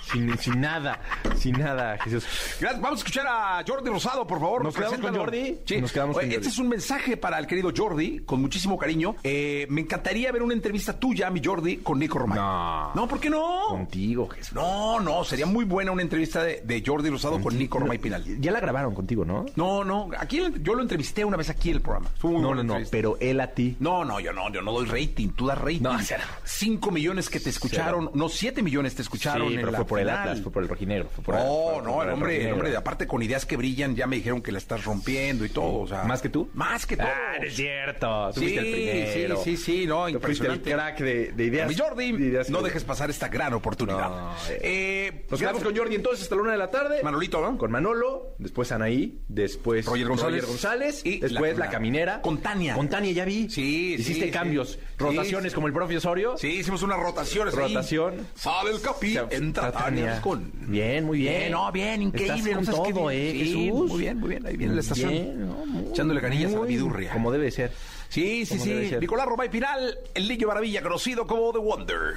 sin, 0.01 0.37
sin- 0.37 0.61
nada, 0.61 0.99
sin 1.37 1.53
nada, 1.57 1.97
Jesús. 2.03 2.25
Gracias. 2.59 2.81
Vamos 2.81 2.99
a 2.99 3.01
escuchar 3.01 3.25
a 3.27 3.63
Jordi 3.67 3.89
Rosado, 3.89 4.25
por 4.27 4.39
favor. 4.39 4.63
¿Nos 4.63 4.75
quedamos 4.75 4.99
con. 4.99 5.15
Jordi? 5.15 5.59
Sí. 5.65 5.81
Nos 5.81 5.91
quedamos 5.91 6.15
Oye, 6.17 6.25
con 6.27 6.31
Este 6.33 6.37
Jordi. 6.45 6.53
es 6.53 6.57
un 6.59 6.69
mensaje 6.69 7.17
para 7.17 7.39
el 7.39 7.47
querido 7.47 7.71
Jordi, 7.75 8.19
con 8.19 8.41
muchísimo 8.41 8.77
cariño. 8.77 9.15
Eh, 9.23 9.65
me 9.69 9.81
encantaría 9.81 10.31
ver 10.31 10.43
una 10.43 10.53
entrevista 10.67 10.99
tuya, 10.99 11.29
mi 11.29 11.41
Jordi, 11.43 11.77
con 11.77 11.99
Nico 11.99 12.19
Romay. 12.19 12.37
No. 12.37 12.93
No, 12.93 13.07
¿por 13.07 13.19
qué 13.19 13.29
no? 13.29 13.65
Contigo, 13.69 14.27
Jesús. 14.29 14.53
No, 14.53 14.99
no, 14.99 15.23
sería 15.23 15.45
muy 15.45 15.65
buena 15.65 15.91
una 15.91 16.01
entrevista 16.01 16.43
de, 16.43 16.61
de 16.63 16.83
Jordi 16.85 17.09
Rosado 17.09 17.41
con 17.41 17.57
Nico 17.57 17.79
Romay 17.79 17.97
Pinal. 17.97 18.23
Ya 18.39 18.51
la 18.51 18.59
grabaron 18.59 18.93
contigo, 18.93 19.25
¿no? 19.25 19.45
No, 19.55 19.83
no, 19.83 20.09
aquí 20.17 20.37
el- 20.39 20.61
yo 20.63 20.75
lo 20.75 20.81
entrevisté 20.81 21.25
una 21.25 21.37
vez 21.37 21.49
aquí 21.49 21.69
en 21.69 21.75
el 21.77 21.81
programa. 21.81 22.09
Muy 22.23 22.41
No, 22.41 22.53
no, 22.55 22.63
no, 22.63 22.77
pero 22.91 23.17
él 23.19 23.39
a 23.41 23.47
ti. 23.51 23.75
No, 23.79 24.05
no, 24.05 24.19
yo 24.19 24.33
no, 24.33 24.51
yo 24.51 24.61
no 24.61 24.71
doy 24.71 24.85
rating, 24.85 25.29
tú 25.29 25.47
das 25.47 25.57
rating. 25.57 25.81
No. 25.81 25.97
Cinco 26.43 26.91
millones 26.91 27.29
que 27.29 27.39
te 27.39 27.49
escucharon, 27.49 28.11
no, 28.13 28.29
siete 28.29 28.61
millones 28.61 28.95
te 28.95 29.01
escucharon 29.01 29.47
Sí, 29.47 29.53
en 29.55 29.59
pero 29.61 29.71
la 29.71 29.77
fue 29.79 29.85
por 29.87 29.99
el 29.99 30.05
final. 30.05 30.21
Atlas, 30.21 30.41
fue 30.41 30.51
por 30.51 30.63
el 30.63 30.69
rojinegro. 30.69 31.09
Fue 31.13 31.23
por 31.23 31.35
el- 31.35 31.41
No, 31.41 31.47
fue 31.73 31.83
no, 31.83 31.93
por 31.93 32.07
el 32.07 32.13
hombre, 32.13 32.45
el 32.47 32.53
hombre, 32.53 32.75
aparte 32.77 33.07
con 33.07 33.21
ideas 33.23 33.45
que 33.45 33.57
brillan, 33.57 33.95
ya 33.95 34.07
me 34.07 34.15
dijeron 34.17 34.41
que 34.41 34.51
la 34.51 34.57
estás 34.57 34.83
rompiendo 34.85 35.45
y 35.45 35.49
todo, 35.49 35.79
o 35.81 35.87
sea. 35.87 36.03
¿Más 36.03 36.21
que 36.21 36.29
tú? 36.29 36.49
Más 36.53 36.85
que 36.85 36.97
todo. 36.97 37.07
Ah, 37.07 37.37
es 37.41 37.55
cierto. 37.55 38.31
Tú 38.33 38.41
Sí, 38.41 38.55
el 38.57 38.71
primero. 38.71 39.37
sí, 39.43 39.57
sí, 39.57 39.63
sí, 39.81 39.85
no, 39.87 40.07
Tú 40.11 40.19
fuiste 40.19 40.47
el 40.57 40.73
crack 40.73 40.99
de, 40.99 41.31
de 41.31 41.43
ideas. 41.45 41.67
Mi 41.69 41.75
Jordi, 41.75 42.11
de 42.11 42.25
ideas 42.27 42.49
no 42.49 42.59
que- 42.59 42.65
dejes 42.65 42.83
pasar 42.83 43.09
esta 43.09 43.27
gran 43.29 43.53
oportunidad. 43.53 44.09
No, 44.09 44.35
eh, 44.61 45.25
Nos 45.29 45.39
quedamos 45.39 45.63
con 45.63 45.75
Jordi 45.75 45.95
entonces 45.95 46.23
hasta 46.23 46.35
la 46.35 46.41
una 46.41 46.51
de 46.51 46.57
la 46.57 46.69
tarde. 46.71 47.01
Manolito, 47.03 47.41
¿no? 47.41 47.57
Con 47.57 47.71
Manolo, 47.71 48.35
después 48.37 48.71
Anaí, 48.71 49.19
después 49.27 49.85
Roger 49.85 50.07
González. 50.07 50.45
González, 50.45 51.01
Y 51.05 51.19
después 51.19 51.57
la- 51.57 51.65
la, 51.65 51.71
caminera. 51.71 52.21
con 52.21 52.39
Tania. 52.39 52.73
Con 52.75 52.89
Tania 52.89 53.11
ya 53.11 53.25
vi. 53.25 53.49
Sí, 53.49 53.95
Hiciste 53.97 54.25
sí, 54.25 54.31
cambios, 54.31 54.71
sí. 54.73 54.79
rotaciones 54.97 55.51
Sí, 55.51 55.55
como 55.55 55.67
el 55.67 55.73
profe 55.73 55.97
Osorio. 55.97 56.37
Sí, 56.37 56.47
hicimos 56.59 56.81
unas 56.83 56.99
rotaciones. 56.99 57.53
Rotación. 57.53 58.27
Sale 58.35 58.71
el 58.71 58.81
capi, 58.81 59.17
O 59.17 59.27
sea, 59.29 59.37
entra 59.37 59.71
Tania 59.71 60.21
con... 60.21 60.51
Bien, 60.67 61.05
muy 61.05 61.19
bien. 61.19 61.37
Bien, 61.39 61.51
no, 61.51 61.71
bien, 61.71 62.01
increíble. 62.01 62.51
Estás 62.51 62.75
con 62.75 62.93
todo, 62.93 63.07
bien. 63.07 63.21
¿eh, 63.21 63.33
Jesús? 63.45 63.89
Muy 63.89 63.99
bien, 63.99 64.17
muy 64.19 64.29
bien. 64.29 64.45
Ahí 64.45 64.57
viene 64.57 64.73
la 64.75 64.81
estación. 64.81 65.11
Bien, 65.11 65.47
no, 65.47 65.65
muy- 65.65 65.91
Echándole 65.91 66.21
canillas 66.21 66.53
a 66.53 66.59
la 66.59 66.65
vidurria. 66.65 67.13
Como 67.13 67.31
debe 67.31 67.51
ser. 67.51 67.71
Sí, 68.09 68.45
sí, 68.45 68.59
sí. 68.59 68.95
Nicolás 68.99 69.25
Romay 69.27 69.49
Pinal, 69.49 69.97
el 70.13 70.27
niño 70.27 70.47
maravilla, 70.47 70.81
conocido 70.81 71.27
como 71.27 71.51
The 71.51 71.59
Wonder. 71.59 72.15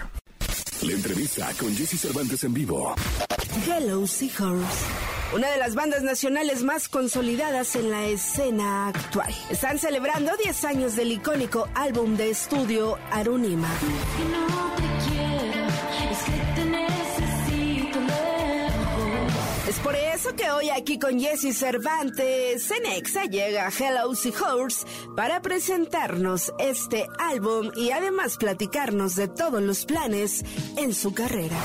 La 0.83 0.93
entrevista 0.93 1.51
con 1.59 1.77
Jesse 1.77 2.01
Cervantes 2.01 2.43
en 2.45 2.55
vivo. 2.55 2.95
Hello 3.67 4.07
Seahorse. 4.07 4.87
Una 5.35 5.49
de 5.51 5.59
las 5.59 5.75
bandas 5.75 6.03
nacionales 6.03 6.63
más 6.63 6.89
consolidadas 6.89 7.77
en 7.77 7.91
la 7.91 8.07
escena 8.07 8.89
actual. 8.89 9.33
Están 9.51 9.79
celebrando 9.79 10.33
10 10.43 10.65
años 10.65 10.97
del 10.97 11.13
icónico 11.13 11.69
álbum 11.75 12.17
de 12.17 12.31
estudio 12.31 12.99
Arunima. 13.11 13.69
Por 19.91 19.99
eso 19.99 20.37
que 20.37 20.49
hoy 20.53 20.71
aquí 20.71 21.01
con 21.01 21.19
Jesse 21.19 21.53
Cervantes, 21.53 22.65
Cenexa 22.65 23.25
llega 23.25 23.67
a 23.67 23.73
Hello 23.77 24.15
Seahorse 24.15 24.87
para 25.17 25.43
presentarnos 25.43 26.53
este 26.61 27.09
álbum 27.19 27.73
y 27.75 27.91
además 27.91 28.37
platicarnos 28.37 29.17
de 29.17 29.27
todos 29.27 29.61
los 29.61 29.87
planes 29.87 30.45
en 30.77 30.95
su 30.95 31.13
carrera. 31.13 31.57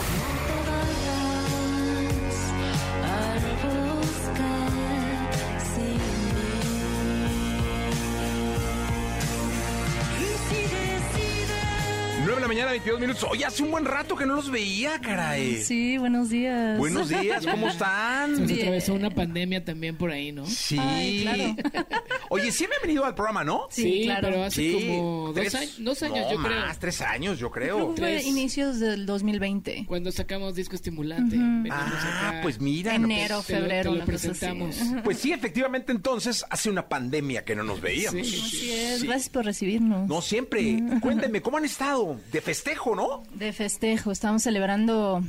La 12.46 12.50
mañana, 12.50 12.72
22 12.72 13.00
minutos. 13.00 13.26
Oye, 13.32 13.44
hace 13.44 13.64
un 13.64 13.72
buen 13.72 13.86
rato 13.86 14.16
que 14.16 14.24
no 14.28 14.36
los 14.36 14.52
veía, 14.52 15.00
caray. 15.02 15.64
Sí, 15.64 15.98
buenos 15.98 16.30
días. 16.30 16.78
Buenos 16.78 17.10
días, 17.10 17.44
¿cómo 17.44 17.68
están? 17.70 18.36
Se 18.36 18.42
nos 18.44 18.52
atravesó 18.52 18.94
una 18.94 19.10
pandemia 19.10 19.66
también 19.66 19.98
por 19.98 20.12
ahí, 20.12 20.32
¿no? 20.32 20.46
Sí. 20.46 20.78
Ay, 20.80 21.22
claro. 21.24 21.56
Oye, 22.30 22.52
sí 22.52 22.68
me 22.68 22.76
han 22.76 22.82
venido 22.84 23.04
al 23.04 23.16
programa, 23.16 23.44
¿no? 23.44 23.68
Sí, 23.72 24.02
claro. 24.06 24.28
pero 24.30 24.44
hace 24.44 24.56
Sí, 24.62 24.74
como 24.74 25.26
dos 25.28 25.36
tres- 25.36 25.56
años, 25.56 25.76
dos 25.80 26.04
años, 26.04 26.20
no, 26.20 26.32
yo 26.34 26.44
creo. 26.44 26.60
más, 26.62 26.80
tres 26.80 27.02
años, 27.02 27.40
yo 27.40 27.50
Creo 27.50 27.76
creo. 27.78 27.86
fue 27.88 27.96
Tres. 27.96 28.26
inicios 28.28 28.80
del 28.80 29.06
2020. 29.08 29.86
Cuando 29.88 30.12
sacamos 30.12 30.54
disco 30.54 30.76
estimulante. 30.76 31.38
Ah, 31.72 32.30
acá. 32.30 32.40
pues 32.44 32.60
mira. 32.62 32.94
Enero, 32.94 33.38
no, 33.38 33.42
pues, 33.42 33.48
te 33.48 33.54
lo- 33.54 33.60
febrero, 33.62 33.90
te 33.92 33.96
lo 33.98 34.04
así. 34.04 34.12
presentamos. 34.12 34.76
Pues 35.04 35.18
sí, 35.20 35.32
efectivamente, 35.32 35.92
entonces 35.92 36.46
hace 36.50 36.70
una 36.70 36.88
pandemia 36.90 37.44
que 37.44 37.56
no 37.56 37.64
nos 37.64 37.82
veíamos. 37.82 38.22
Así 38.22 38.72
es, 38.72 39.00
Sí. 39.02 39.08
gracias 39.08 39.30
por 39.30 39.46
recibirnos. 39.46 40.08
No 40.08 40.22
siempre. 40.22 40.80
Cuéntenme, 41.02 41.42
¿cómo 41.42 41.58
han 41.58 41.66
estado? 41.66 42.20
De 42.36 42.42
festejo, 42.42 42.98
¿no? 42.98 43.24
De 43.34 43.54
festejo, 43.54 44.12
estamos 44.12 44.44
celebrando 44.44 45.24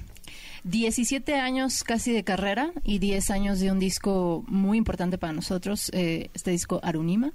17 0.64 1.36
años 1.36 1.84
casi 1.84 2.10
de 2.10 2.24
carrera 2.24 2.72
y 2.82 2.98
10 2.98 3.30
años 3.30 3.60
de 3.60 3.70
un 3.70 3.78
disco 3.78 4.42
muy 4.48 4.76
importante 4.76 5.16
para 5.16 5.32
nosotros, 5.32 5.88
eh, 5.94 6.30
este 6.34 6.50
disco 6.50 6.80
Arunima. 6.82 7.32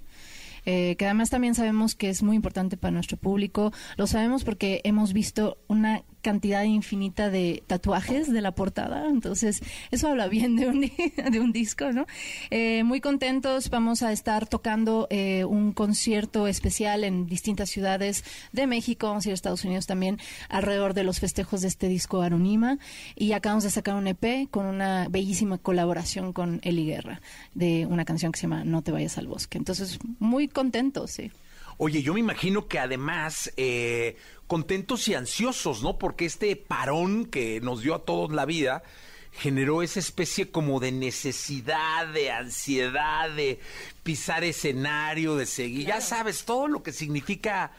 eh, 0.66 0.98
que 0.98 1.06
además 1.06 1.30
también 1.30 1.56
sabemos 1.56 1.96
que 1.96 2.10
es 2.10 2.22
muy 2.22 2.36
importante 2.36 2.76
para 2.76 2.92
nuestro 2.92 3.16
público. 3.16 3.72
Lo 3.96 4.08
sabemos 4.08 4.44
porque 4.44 4.82
hemos 4.84 5.14
visto 5.14 5.58
una 5.70 6.04
cantidad 6.22 6.64
infinita 6.64 7.30
de 7.30 7.64
tatuajes 7.68 8.32
de 8.32 8.42
la 8.42 8.54
portada, 8.54 9.08
entonces 9.10 9.62
eso 9.92 10.08
habla 10.08 10.28
bien 10.28 10.56
de 10.56 10.68
un, 10.68 10.82
de 11.32 11.40
un 11.40 11.52
disco, 11.52 11.92
¿no? 11.92 12.06
Eh, 12.50 12.84
muy 12.84 13.02
contentos, 13.02 13.70
vamos 13.70 14.04
a 14.04 14.12
estar 14.12 14.48
tocando 14.48 15.08
eh, 15.10 15.46
un 15.46 15.72
concierto 15.74 16.48
especial 16.48 17.04
en 17.04 17.28
distintas 17.28 17.70
ciudades 17.70 18.24
de 18.52 18.68
México, 18.68 19.08
vamos 19.08 19.26
a 19.26 19.30
ir 19.30 19.34
a 19.34 19.36
Estados 19.36 19.66
Unidos 19.66 19.88
también, 19.88 20.20
alrededor 20.50 20.94
de 20.94 21.04
los 21.04 21.20
festejos 21.20 21.62
de 21.62 21.68
este 21.68 21.88
disco 21.88 22.22
Arunima, 22.22 22.78
y 23.16 23.34
acabamos 23.34 23.64
de 23.64 23.72
sacar 23.72 23.96
un 23.96 24.08
EP 24.08 24.50
con 24.50 24.66
una 24.66 25.08
bellísima 25.10 25.58
colaboración 25.58 26.34
con 26.34 26.60
Eli 26.64 26.86
Guerra, 26.86 27.22
de 27.54 27.86
una 27.86 28.06
canción 28.06 28.32
que 28.32 28.40
se 28.40 28.44
llama 28.44 28.64
No 28.64 28.82
te 28.82 28.92
vayas 28.92 29.18
al 29.18 29.28
bosque. 29.28 29.58
Entonces, 29.58 30.00
muy 30.20 30.48
contentos, 30.48 31.12
sí. 31.12 31.32
Oye, 31.78 32.04
yo 32.04 32.14
me 32.14 32.20
imagino 32.20 32.68
que 32.68 32.78
además 32.78 33.52
eh, 33.58 34.16
contentos 34.52 35.08
y 35.08 35.14
ansiosos, 35.14 35.82
¿no? 35.82 35.98
Porque 35.98 36.26
este 36.26 36.54
parón 36.58 37.26
que 37.26 37.62
nos 37.62 37.84
dio 37.84 37.96
a 37.96 38.04
todos 38.04 38.34
la 38.34 38.44
vida 38.44 38.84
generó 39.32 39.82
esa 39.82 40.00
especie 40.00 40.52
como 40.52 40.82
de 40.82 40.92
necesidad, 40.92 42.08
de 42.08 42.32
ansiedad, 42.32 43.30
de 43.30 43.62
pisar 44.04 44.44
escenario, 44.44 45.38
de 45.38 45.46
seguir. 45.46 45.88
Ya 45.88 46.02
sabes, 46.02 46.44
todo 46.44 46.68
lo 46.68 46.84
que 46.84 46.92
significa 46.92 47.72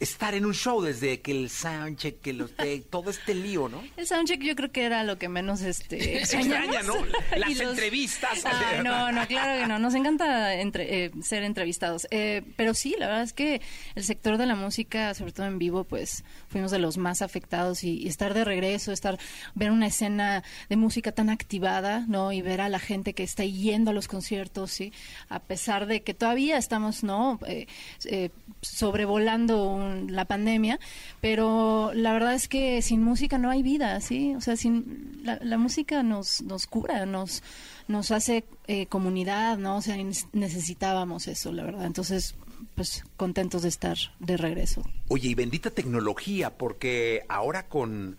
estar 0.00 0.34
en 0.34 0.44
un 0.44 0.52
show 0.54 0.82
desde 0.82 1.20
que 1.20 1.32
el 1.32 1.48
soundcheck, 1.48 2.20
que 2.20 2.32
los 2.34 2.54
take, 2.54 2.80
todo 2.90 3.10
este 3.10 3.34
lío, 3.34 3.68
¿no? 3.68 3.82
El 3.96 4.06
soundcheck 4.06 4.42
yo 4.42 4.54
creo 4.54 4.70
que 4.70 4.84
era 4.84 5.02
lo 5.04 5.18
que 5.18 5.28
menos 5.28 5.62
este, 5.62 6.18
Extraña. 6.22 6.82
¿no? 6.82 6.94
Las 7.36 7.50
los- 7.56 7.60
entrevistas. 7.70 8.44
Ay, 8.44 8.82
no, 8.84 9.10
no, 9.12 9.26
claro 9.26 9.60
que 9.62 9.66
no. 9.66 9.78
Nos 9.78 9.94
encanta 9.94 10.54
entre- 10.60 11.04
eh, 11.06 11.10
ser 11.22 11.42
entrevistados. 11.42 12.06
Eh, 12.10 12.42
pero 12.56 12.74
sí, 12.74 12.94
la 12.98 13.06
verdad 13.06 13.22
es 13.22 13.32
que 13.32 13.62
el 13.94 14.04
sector 14.04 14.36
de 14.36 14.46
la 14.46 14.54
música, 14.54 15.14
sobre 15.14 15.32
todo 15.32 15.46
en 15.46 15.58
vivo, 15.58 15.84
pues 15.84 16.24
fuimos 16.48 16.70
de 16.70 16.78
los 16.78 16.98
más 16.98 17.22
afectados 17.22 17.82
y, 17.84 17.96
y 18.02 18.08
estar 18.08 18.34
de 18.34 18.44
regreso, 18.44 18.92
estar 18.92 19.18
ver 19.54 19.70
una 19.70 19.86
escena 19.86 20.42
de 20.68 20.76
música 20.76 21.12
tan 21.12 21.30
activada, 21.30 22.04
¿no? 22.08 22.32
Y 22.32 22.42
ver 22.42 22.60
a 22.60 22.68
la 22.68 22.78
gente 22.78 23.14
que 23.14 23.22
está 23.22 23.44
yendo 23.44 23.90
a 23.90 23.94
los 23.94 24.06
conciertos, 24.08 24.70
sí, 24.70 24.92
a 25.28 25.38
pesar 25.40 25.86
de 25.86 26.02
que 26.02 26.12
todavía 26.14 26.58
estamos, 26.58 27.02
¿no? 27.02 27.38
Eh, 27.46 27.66
eh, 28.04 28.30
sobrevolando 28.60 29.61
la 30.08 30.24
pandemia, 30.24 30.78
pero 31.20 31.92
la 31.94 32.12
verdad 32.12 32.34
es 32.34 32.48
que 32.48 32.82
sin 32.82 33.02
música 33.02 33.38
no 33.38 33.50
hay 33.50 33.62
vida, 33.62 34.00
¿sí? 34.00 34.34
O 34.34 34.40
sea, 34.40 34.56
sin 34.56 35.20
la, 35.24 35.58
música 35.58 36.02
nos 36.02 36.42
nos 36.42 36.66
cura, 36.66 37.06
nos 37.06 37.42
nos 37.88 38.10
hace 38.10 38.44
eh, 38.66 38.86
comunidad, 38.86 39.58
¿no? 39.58 39.76
O 39.76 39.82
sea, 39.82 39.96
necesitábamos 40.32 41.28
eso, 41.28 41.52
la 41.52 41.64
verdad. 41.64 41.86
Entonces, 41.86 42.34
pues 42.74 43.04
contentos 43.16 43.62
de 43.62 43.68
estar 43.68 43.96
de 44.18 44.36
regreso. 44.36 44.82
Oye, 45.08 45.30
y 45.30 45.34
bendita 45.34 45.70
tecnología, 45.70 46.56
porque 46.56 47.22
ahora 47.28 47.68
con, 47.68 48.18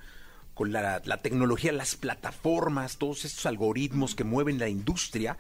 con 0.53 0.71
la, 0.71 1.01
la 1.03 1.21
tecnología, 1.21 1.71
las 1.71 1.95
plataformas, 1.95 2.97
todos 2.97 3.25
estos 3.25 3.45
algoritmos 3.45 4.15
que 4.15 4.23
mueven 4.23 4.59
la 4.59 4.69
industria, 4.69 5.37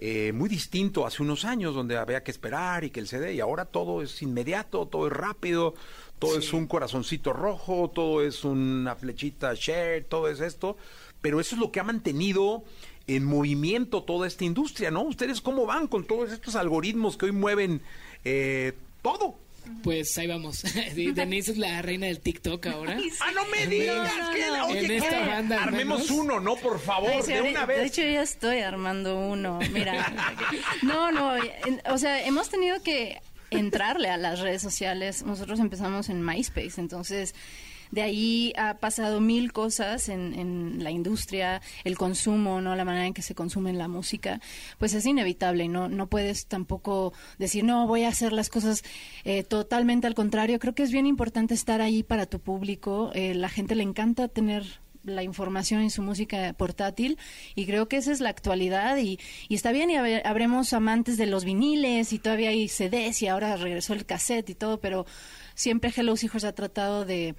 eh, 0.00 0.32
muy 0.32 0.48
distinto 0.48 1.06
hace 1.06 1.22
unos 1.22 1.44
años 1.44 1.74
donde 1.74 1.96
había 1.96 2.22
que 2.22 2.30
esperar 2.30 2.84
y 2.84 2.90
que 2.90 3.00
el 3.00 3.08
CD, 3.08 3.34
y 3.34 3.40
ahora 3.40 3.64
todo 3.64 4.00
es 4.00 4.22
inmediato, 4.22 4.86
todo 4.86 5.08
es 5.08 5.12
rápido, 5.12 5.74
todo 6.20 6.38
es 6.38 6.52
un 6.52 6.68
corazoncito 6.68 7.32
rojo, 7.32 7.90
todo 7.92 8.22
es 8.22 8.44
una 8.44 8.94
flechita 8.94 9.54
share, 9.54 10.04
todo 10.04 10.28
es 10.28 10.40
esto, 10.40 10.76
pero 11.20 11.40
eso 11.40 11.56
es 11.56 11.60
lo 11.60 11.72
que 11.72 11.80
ha 11.80 11.84
mantenido 11.84 12.62
en 13.08 13.24
movimiento 13.24 14.04
toda 14.04 14.28
esta 14.28 14.44
industria, 14.44 14.92
¿no? 14.92 15.02
¿Ustedes 15.02 15.40
cómo 15.40 15.66
van 15.66 15.88
con 15.88 16.04
todos 16.04 16.30
estos 16.30 16.54
algoritmos 16.54 17.16
que 17.16 17.26
hoy 17.26 17.32
mueven 17.32 17.82
eh, 18.24 18.74
todo? 19.02 19.34
Pues 19.82 20.16
ahí 20.18 20.26
vamos. 20.26 20.62
Denise 21.14 21.52
es 21.52 21.58
la 21.58 21.80
reina 21.82 22.06
del 22.06 22.20
TikTok 22.20 22.66
ahora. 22.66 22.98
Ah, 23.20 23.30
no 23.34 23.46
me 23.46 23.66
digas 23.66 24.10
que 24.34 24.50
la- 24.50 24.66
oye, 24.66 24.84
En 24.84 24.90
esta 24.90 25.08
¿qué? 25.22 25.26
banda, 25.26 25.56
al 25.62 25.68
Armemos 25.68 26.10
uno, 26.10 26.40
¿no? 26.40 26.56
Por 26.56 26.80
favor, 26.80 27.10
Ay, 27.14 27.22
sí, 27.24 27.32
de 27.32 27.42
una 27.42 27.64
vez. 27.66 27.78
De 27.78 27.86
hecho, 27.86 28.02
ya 28.02 28.22
estoy 28.22 28.58
armando 28.60 29.18
uno. 29.18 29.58
Mira. 29.72 30.12
No, 30.82 31.12
no. 31.12 31.32
o 31.90 31.98
sea, 31.98 32.24
hemos 32.26 32.50
tenido 32.50 32.82
que 32.82 33.20
entrarle 33.50 34.10
a 34.10 34.16
las 34.16 34.40
redes 34.40 34.60
sociales. 34.62 35.22
Nosotros 35.22 35.60
empezamos 35.60 36.08
en 36.08 36.24
MySpace, 36.24 36.80
entonces 36.80 37.34
de 37.90 38.02
ahí 38.02 38.52
ha 38.56 38.74
pasado 38.78 39.20
mil 39.20 39.52
cosas 39.52 40.08
en, 40.08 40.34
en 40.38 40.82
la 40.84 40.90
industria, 40.90 41.60
el 41.84 41.96
consumo, 41.96 42.60
no 42.60 42.74
la 42.76 42.84
manera 42.84 43.06
en 43.06 43.14
que 43.14 43.22
se 43.22 43.34
consume 43.34 43.72
la 43.72 43.88
música, 43.88 44.40
pues 44.78 44.94
es 44.94 45.06
inevitable, 45.06 45.68
no 45.68 45.88
no 45.88 46.06
puedes 46.08 46.46
tampoco 46.46 47.12
decir 47.38 47.64
no 47.64 47.86
voy 47.86 48.04
a 48.04 48.08
hacer 48.08 48.32
las 48.32 48.48
cosas 48.50 48.82
eh, 49.24 49.42
totalmente 49.42 50.06
al 50.06 50.14
contrario. 50.14 50.58
Creo 50.58 50.74
que 50.74 50.82
es 50.82 50.92
bien 50.92 51.06
importante 51.06 51.54
estar 51.54 51.80
ahí 51.80 52.02
para 52.02 52.26
tu 52.26 52.40
público. 52.40 53.10
Eh, 53.14 53.34
la 53.34 53.48
gente 53.48 53.74
le 53.74 53.82
encanta 53.82 54.28
tener 54.28 54.64
la 55.04 55.22
información 55.22 55.80
en 55.80 55.90
su 55.90 56.02
música 56.02 56.52
portátil 56.54 57.16
y 57.54 57.64
creo 57.64 57.88
que 57.88 57.96
esa 57.96 58.12
es 58.12 58.20
la 58.20 58.28
actualidad 58.28 58.98
y, 58.98 59.18
y 59.48 59.54
está 59.54 59.72
bien 59.72 59.88
y 59.90 59.94
habre- 59.94 60.20
habremos 60.24 60.72
amantes 60.74 61.16
de 61.16 61.24
los 61.26 61.44
viniles 61.44 62.12
y 62.12 62.18
todavía 62.18 62.50
hay 62.50 62.68
CDs 62.68 63.22
y 63.22 63.28
ahora 63.28 63.56
regresó 63.56 63.94
el 63.94 64.04
cassette 64.04 64.50
y 64.50 64.54
todo, 64.54 64.80
pero 64.80 65.06
siempre 65.54 65.92
Hello 65.96 66.14
Hijos 66.20 66.44
ha 66.44 66.52
tratado 66.52 67.04
de 67.06 67.36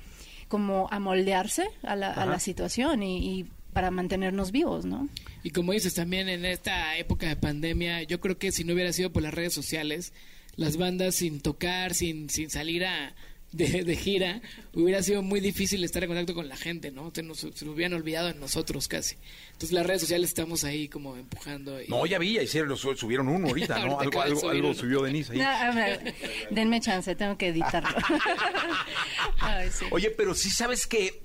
como 0.49 0.89
amoldearse 0.91 1.69
a 1.83 1.95
la, 1.95 2.11
a 2.11 2.25
la 2.25 2.39
situación 2.39 3.01
y, 3.01 3.39
y 3.39 3.45
para 3.71 3.91
mantenernos 3.91 4.51
vivos, 4.51 4.83
¿no? 4.83 5.07
Y 5.43 5.51
como 5.51 5.71
dices, 5.71 5.93
también 5.93 6.27
en 6.27 6.43
esta 6.43 6.97
época 6.97 7.27
de 7.27 7.37
pandemia, 7.37 8.03
yo 8.03 8.19
creo 8.19 8.37
que 8.37 8.51
si 8.51 8.65
no 8.65 8.73
hubiera 8.73 8.91
sido 8.91 9.13
por 9.13 9.23
las 9.23 9.33
redes 9.33 9.53
sociales, 9.53 10.11
las 10.57 10.75
bandas 10.75 11.15
sin 11.15 11.39
tocar, 11.39 11.93
sin, 11.93 12.29
sin 12.29 12.49
salir 12.49 12.85
a, 12.85 13.15
de, 13.51 13.83
de 13.83 13.95
gira, 13.95 14.41
hubiera 14.73 15.01
sido 15.01 15.21
muy 15.21 15.39
difícil 15.39 15.83
estar 15.83 16.03
en 16.03 16.09
contacto 16.09 16.33
con 16.35 16.47
la 16.47 16.55
gente, 16.55 16.91
¿no? 16.91 17.11
Se 17.13 17.23
nos, 17.23 17.39
se 17.39 17.47
nos 17.47 17.63
hubieran 17.63 17.93
olvidado 17.93 18.29
en 18.29 18.39
nosotros 18.39 18.87
casi. 18.87 19.15
Entonces 19.47 19.71
las 19.71 19.85
redes 19.85 20.01
sociales 20.01 20.29
estamos 20.29 20.63
ahí 20.63 20.87
como 20.87 21.15
empujando. 21.17 21.81
Y... 21.81 21.87
No, 21.87 22.05
ya 22.05 22.19
vi, 22.19 22.33
ya 22.33 22.43
hicieron, 22.43 22.77
subieron 22.77 23.27
uno 23.27 23.47
ahorita, 23.47 23.85
¿no? 23.85 23.93
Ahorita 23.99 24.05
Algo, 24.05 24.19
de 24.21 24.27
algo, 24.27 24.39
subir 24.39 24.55
algo 24.55 24.67
uno. 24.69 24.77
subió 24.77 25.01
Denise 25.01 25.33
ahí. 25.33 25.39
No, 25.39 25.47
a 25.47 25.71
ver, 25.71 26.15
denme 26.51 26.79
chance, 26.79 27.15
tengo 27.15 27.37
que 27.37 27.47
editarlo. 27.47 27.89
Ay, 29.39 29.69
sí. 29.71 29.85
Oye, 29.91 30.11
pero 30.11 30.33
sí 30.35 30.49
sabes 30.49 30.85
que 30.85 31.21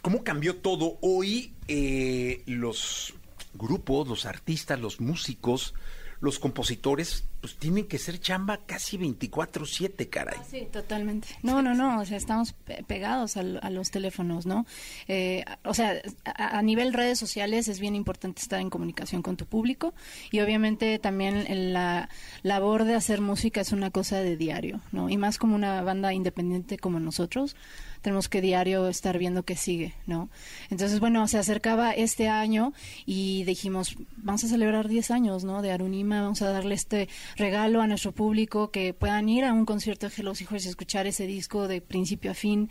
cómo 0.00 0.24
cambió 0.24 0.56
todo 0.56 0.98
hoy 1.00 1.52
eh, 1.68 2.42
los 2.46 3.14
grupos, 3.54 4.08
los 4.08 4.24
artistas, 4.24 4.80
los 4.80 5.00
músicos, 5.00 5.74
los 6.22 6.38
compositores, 6.38 7.24
pues 7.40 7.56
tienen 7.56 7.86
que 7.88 7.98
ser 7.98 8.18
chamba 8.20 8.58
casi 8.64 8.96
24/7, 8.96 10.08
caray. 10.08 10.38
Sí, 10.48 10.66
totalmente. 10.72 11.28
No, 11.42 11.60
no, 11.62 11.74
no, 11.74 12.00
o 12.00 12.04
sea, 12.06 12.16
estamos 12.16 12.52
pe- 12.52 12.84
pegados 12.86 13.36
al- 13.36 13.58
a, 13.62 13.68
los 13.70 13.90
teléfonos, 13.90 14.46
¿no? 14.46 14.64
Eh, 15.08 15.44
o 15.64 15.74
sea, 15.74 16.00
a, 16.24 16.58
a 16.58 16.62
nivel 16.62 16.92
redes 16.92 17.18
sociales 17.18 17.66
es 17.68 17.80
bien 17.80 17.96
importante 17.96 18.40
estar 18.40 18.60
en 18.60 18.70
comunicación 18.70 19.20
con 19.20 19.36
tu 19.36 19.46
público 19.46 19.92
y 20.30 20.38
obviamente 20.40 20.98
también 21.00 21.72
la 21.72 22.08
labor 22.42 22.84
de 22.84 22.94
hacer 22.94 23.20
música 23.20 23.60
es 23.60 23.72
una 23.72 23.90
cosa 23.90 24.18
de 24.20 24.36
diario, 24.36 24.80
¿no? 24.92 25.08
Y 25.10 25.16
más 25.16 25.38
como 25.38 25.56
una 25.56 25.82
banda 25.82 26.12
independiente 26.14 26.78
como 26.78 27.00
nosotros, 27.00 27.56
tenemos 28.02 28.28
que 28.28 28.40
diario 28.40 28.88
estar 28.88 29.16
viendo 29.16 29.44
qué 29.44 29.56
sigue, 29.56 29.94
¿no? 30.06 30.28
Entonces, 30.70 31.00
bueno, 31.00 31.26
se 31.28 31.38
acercaba 31.38 31.92
este 31.92 32.28
año 32.28 32.72
y 33.06 33.44
dijimos, 33.44 33.96
vamos 34.16 34.44
a 34.44 34.48
celebrar 34.48 34.88
10 34.88 35.10
años, 35.12 35.44
¿no? 35.44 35.62
De 35.62 35.70
Arunima, 35.70 36.22
vamos 36.22 36.42
a 36.42 36.50
darle 36.50 36.74
este 36.74 37.08
regalo 37.36 37.80
a 37.80 37.86
nuestro 37.86 38.12
público, 38.12 38.70
que 38.70 38.92
puedan 38.92 39.28
ir 39.28 39.44
a 39.44 39.52
un 39.52 39.64
concierto 39.64 40.08
de 40.08 40.14
Hello 40.16 40.32
Hijos 40.38 40.66
y 40.66 40.68
escuchar 40.68 41.06
ese 41.06 41.26
disco 41.26 41.68
de 41.68 41.80
principio 41.80 42.32
a 42.32 42.34
fin, 42.34 42.70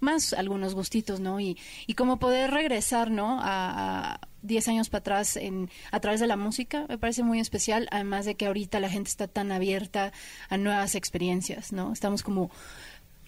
más 0.00 0.32
algunos 0.32 0.74
gustitos, 0.74 1.20
¿no? 1.20 1.38
Y, 1.40 1.58
y 1.86 1.94
como 1.94 2.18
poder 2.18 2.50
regresar, 2.50 3.10
¿no? 3.10 3.38
A, 3.40 4.14
a 4.14 4.20
10 4.42 4.68
años 4.68 4.88
para 4.88 5.00
atrás 5.00 5.36
en, 5.36 5.70
a 5.92 6.00
través 6.00 6.20
de 6.20 6.26
la 6.26 6.36
música, 6.36 6.86
me 6.88 6.98
parece 6.98 7.22
muy 7.22 7.40
especial, 7.40 7.88
además 7.90 8.24
de 8.24 8.34
que 8.34 8.46
ahorita 8.46 8.80
la 8.80 8.88
gente 8.88 9.10
está 9.10 9.28
tan 9.28 9.52
abierta 9.52 10.12
a 10.48 10.56
nuevas 10.56 10.94
experiencias, 10.94 11.72
¿no? 11.72 11.92
Estamos 11.92 12.22
como 12.22 12.50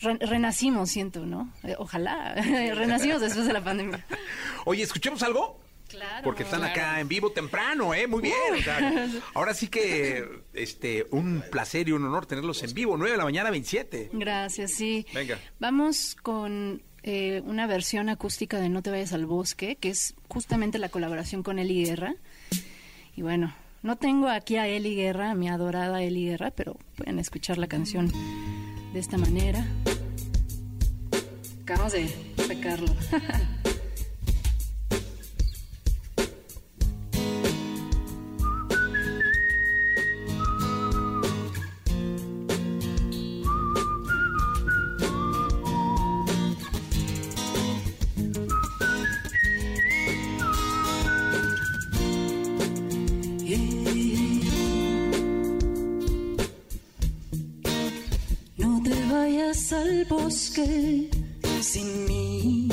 re- 0.00 0.18
renacimos, 0.20 0.90
siento, 0.90 1.24
¿no? 1.26 1.52
Eh, 1.64 1.74
ojalá, 1.78 2.34
renacimos 2.74 3.20
después 3.20 3.46
de 3.46 3.52
la 3.52 3.62
pandemia. 3.62 4.04
Oye, 4.64 4.82
escuchemos 4.82 5.22
algo. 5.22 5.60
Claro. 5.88 6.24
Porque 6.24 6.44
están 6.44 6.64
acá 6.64 7.00
en 7.00 7.08
vivo 7.08 7.32
temprano, 7.32 7.92
¿eh? 7.92 8.06
Muy 8.06 8.22
bien. 8.22 8.34
o 8.58 8.62
sea, 8.62 9.08
ahora 9.34 9.52
sí 9.52 9.68
que 9.68 10.26
este 10.54 11.06
un 11.10 11.44
placer 11.50 11.86
y 11.86 11.92
un 11.92 12.02
honor 12.06 12.24
tenerlos 12.24 12.62
en 12.62 12.72
vivo. 12.72 12.96
9 12.96 13.10
de 13.12 13.18
la 13.18 13.24
mañana, 13.24 13.50
27. 13.50 14.08
Gracias, 14.14 14.70
sí. 14.72 15.04
Venga. 15.12 15.38
Vamos 15.60 16.16
con 16.22 16.80
eh, 17.02 17.42
una 17.44 17.66
versión 17.66 18.08
acústica 18.08 18.58
de 18.58 18.70
No 18.70 18.80
te 18.80 18.90
vayas 18.90 19.12
al 19.12 19.26
bosque, 19.26 19.76
que 19.76 19.90
es 19.90 20.14
justamente 20.28 20.78
la 20.78 20.88
colaboración 20.88 21.42
con 21.42 21.58
Eli 21.58 21.84
Guerra. 21.84 22.14
Y 23.14 23.20
bueno, 23.20 23.54
no 23.82 23.96
tengo 23.96 24.28
aquí 24.28 24.56
a 24.56 24.66
Eli 24.68 24.94
Guerra, 24.96 25.32
a 25.32 25.34
mi 25.34 25.50
adorada 25.50 26.02
Eli 26.02 26.24
Guerra, 26.24 26.52
pero 26.52 26.78
pueden 26.96 27.18
escuchar 27.18 27.58
la 27.58 27.66
canción 27.66 28.10
de 28.92 29.00
esta 29.00 29.16
manera. 29.18 29.64
Acabamos 31.62 31.92
de 31.92 32.08
sacarlo. 32.46 32.94
bosque 60.32 61.10
sin 61.60 62.06
mí. 62.06 62.68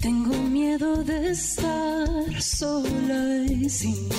Tengo 0.00 0.34
miedo 0.50 1.04
de 1.04 1.30
estar 1.30 2.42
sola 2.42 3.44
y 3.48 3.68
sin 3.70 4.11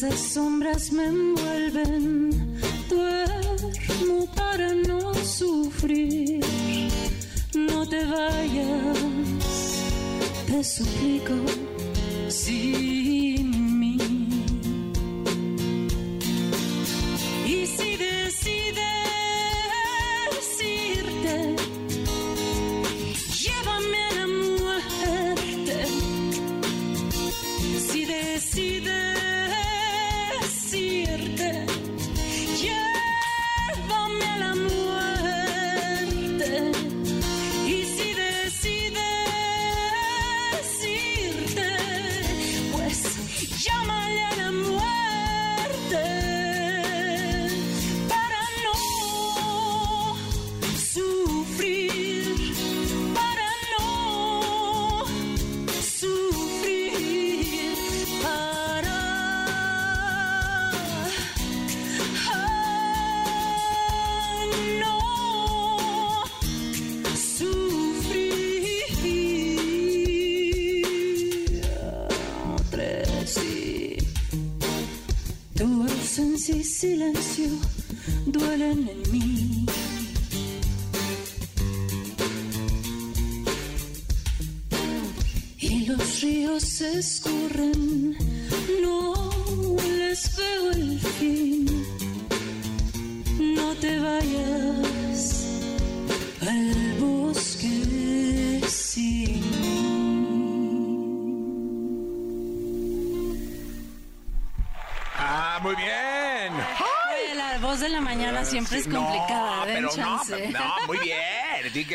Esas 0.00 0.20
sombras 0.34 0.92
me 0.92 1.06
envuelven, 1.06 2.30
duermo 2.88 4.26
para 4.36 4.72
no 4.74 5.12
sufrir. 5.14 6.40
No 7.54 7.88
te 7.88 8.04
vayas, 8.04 8.98
te 10.46 10.62
suplico, 10.62 11.34
sin 12.28 12.87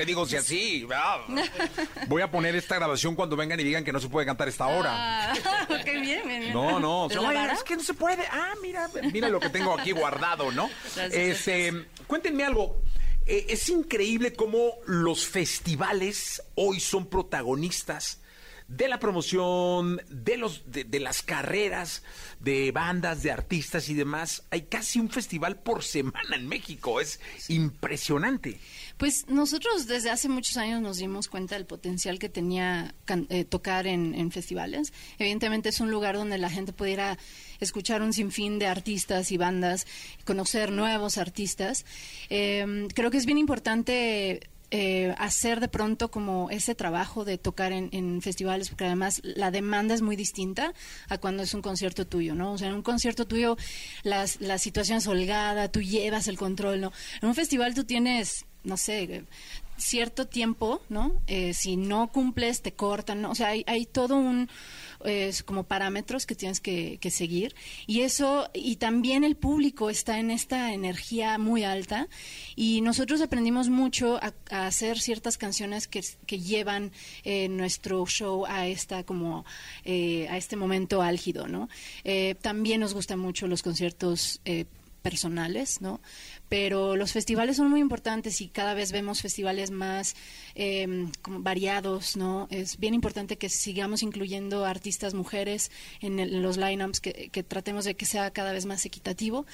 Digo, 0.06 0.26
digo 0.26 0.26
si 0.26 0.36
así. 0.36 0.88
ah. 0.93 1.26
Voy 2.08 2.22
a 2.22 2.30
poner 2.32 2.56
esta 2.56 2.76
grabación 2.76 3.16
cuando 3.16 3.36
vengan 3.36 3.60
y 3.60 3.64
digan 3.64 3.84
que 3.84 3.91
no 3.91 3.99
se 3.99 4.10
puede 4.10 4.26
cantar 4.26 4.47
esta 4.47 4.68
hora. 4.68 5.32
Ah, 5.32 5.34
qué 5.86 5.99
bien, 5.99 6.28
bien. 6.28 6.54
No, 6.54 6.80
no. 6.80 7.08
Es 7.10 7.64
que 7.64 7.76
no 7.76 7.84
se 7.84 7.93
puede. 7.93 8.26
Ah, 8.32 8.54
mira, 8.62 8.89
mira 9.12 9.30
lo 9.30 9.39
que 9.39 9.49
tengo 9.49 9.78
aquí 9.78 9.91
guardado, 9.91 10.51
¿no? 10.51 10.70
Gracias, 10.95 11.14
Este, 11.14 11.86
cuéntenme 12.08 12.43
algo. 12.43 12.82
Eh, 13.26 13.45
es 13.49 13.70
increíble 13.70 14.34
cómo 14.34 14.74
los 14.86 15.26
festivales 15.26 16.43
hoy 16.56 16.80
son 16.80 17.08
protagonistas 17.08 18.20
de 18.68 18.88
la 18.88 18.99
promoción, 18.99 20.01
de 20.09 20.38
los, 20.38 20.72
de, 20.72 20.84
de 20.84 20.99
las 20.99 21.22
carreras, 21.22 22.03
de 22.39 22.72
bandas, 22.72 23.24
de 23.24 23.32
artistas 23.32 23.89
y 23.89 23.93
demás. 23.93 24.43
Hay 24.49 24.64
casi 24.64 24.99
un 24.99 25.09
festival 25.09 25.57
por 25.57 25.84
semana 25.84 26.36
en 26.36 26.47
México. 26.47 26.99
Es 26.99 27.20
impresionante. 27.49 28.59
Pues 28.97 29.28
nosotros 29.28 29.88
desde 29.88 30.09
hace 30.09 30.30
muchos 30.30 30.57
años 30.57 30.82
nos 30.82 30.97
dimos 30.97 31.28
cuenta 31.28 31.55
del 31.55 31.66
potencial 31.66 32.20
que 32.20 32.30
tenía 32.30 32.93
eh, 33.30 33.43
tocar 33.43 33.88
en, 33.88 34.14
en 34.16 34.32
festivales. 34.32 34.93
Evidentemente 35.18 35.70
es 35.70 35.80
un 35.80 35.91
lugar 35.91 36.16
donde 36.16 36.38
la 36.38 36.49
gente 36.49 36.74
pudiera 36.74 37.18
escuchar 37.59 38.01
un 38.01 38.14
sinfín 38.14 38.59
de 38.59 38.68
artistas 38.68 39.32
y 39.32 39.38
bandas, 39.38 39.88
conocer 40.26 40.72
nuevos 40.72 41.18
artistas. 41.18 41.86
Eh, 42.30 42.88
creo 42.93 43.11
que 43.11 43.18
es 43.18 43.26
bien 43.26 43.38
importante 43.38 44.49
eh, 44.76 45.13
hacer 45.19 45.59
de 45.59 45.67
pronto 45.67 46.09
como 46.09 46.49
ese 46.49 46.74
trabajo 46.74 47.26
de 47.26 47.38
tocar 47.38 47.71
en, 47.71 47.89
en 47.91 48.24
festivales, 48.24 48.69
porque 48.69 48.86
además 48.86 49.21
la 49.24 49.51
demanda 49.51 49.93
es 49.93 50.01
muy 50.01 50.15
distinta 50.15 50.74
a 51.09 51.19
cuando 51.19 51.43
es 51.43 51.53
un 51.53 51.61
concierto 51.61 52.07
tuyo, 52.07 52.34
¿no? 52.34 52.53
O 52.53 52.57
sea, 52.57 52.69
en 52.69 52.74
un 52.74 52.82
concierto 52.82 53.28
tuyo 53.28 53.55
las, 54.01 54.41
la 54.41 54.57
situación 54.57 54.97
es 54.97 55.05
holgada, 55.05 55.71
tú 55.71 55.84
llevas 55.84 56.28
el 56.28 56.39
control, 56.39 56.82
¿no? 56.82 56.91
En 57.21 57.28
un 57.28 57.36
festival 57.36 57.76
tú 57.76 57.84
tienes, 57.84 58.47
no 58.63 58.78
sé, 58.78 59.26
cierto 59.78 60.26
tiempo, 60.26 60.82
¿no? 60.89 61.21
Eh, 61.28 61.53
si 61.53 61.78
no 61.78 62.11
cumples, 62.11 62.63
te 62.63 62.74
cortan, 62.74 63.21
¿no? 63.21 63.30
O 63.30 63.36
sea, 63.36 63.49
hay, 63.49 63.63
hay 63.67 63.86
todo 63.86 64.15
un 64.15 64.49
es 65.06 65.43
como 65.43 65.64
parámetros 65.64 66.26
que 66.26 66.36
tienes 66.36 66.60
que, 66.60 66.99
seguir. 67.12 67.56
Y 67.88 68.01
eso 68.01 68.49
y 68.54 68.78
también 68.78 69.24
el 69.24 69.36
público 69.36 69.89
está 69.89 70.20
en 70.20 70.32
esta 70.32 70.74
energía 70.74 71.38
muy 71.38 71.64
alta. 71.64 72.08
Y 72.56 72.82
nosotros 72.82 73.22
aprendimos 73.22 73.70
mucho 73.70 74.20
a, 74.22 74.34
hacer 74.49 74.99
ciertas 74.99 75.38
canciones 75.38 75.88
que, 75.88 76.01
que 76.26 76.39
llevan 76.39 76.91
eh, 77.24 77.49
nuestro 77.49 78.06
show 78.06 78.45
a 78.47 78.68
esta 78.68 79.04
como 79.04 79.45
eh, 79.86 80.28
a 80.30 80.38
este 80.38 80.56
momento 80.56 81.01
álgido 81.01 81.47
no 81.47 81.70
Eh, 82.04 82.36
también 82.41 82.82
nos 82.82 82.93
gustan 82.93 83.20
mucho 83.20 83.47
los 83.47 83.62
conciertos 83.64 84.41
personales, 85.01 85.82
¿no? 85.82 85.99
Pero 86.50 86.96
los 86.96 87.12
festivales 87.14 87.58
son 87.58 87.70
muy 87.70 87.80
importantes 87.80 88.39
y 88.41 88.48
cada 88.48 88.74
vez 88.76 88.91
vemos 88.91 89.22
festivales 89.22 89.72
más 89.72 90.16
eh, 90.54 91.08
como 91.24 91.39
variados, 91.41 92.16
¿no? 92.16 92.48
Es 92.52 92.78
bien 92.78 92.94
importante 92.94 93.38
que 93.38 93.50
sigamos 93.50 94.04
incluyendo 94.04 94.66
artistas 94.66 95.14
mujeres 95.16 95.72
en, 96.00 96.20
el- 96.20 96.34
en 96.36 96.44
los 96.44 96.58
lineups, 96.58 97.00
que, 97.00 97.30
que 97.32 97.41
tratemos 97.44 97.86
de 97.86 97.96
que 97.96 98.06
sea 98.06 98.30
cada 98.32 98.52
vez 98.52 98.66
más 98.68 98.86
equitativo. 98.86 99.46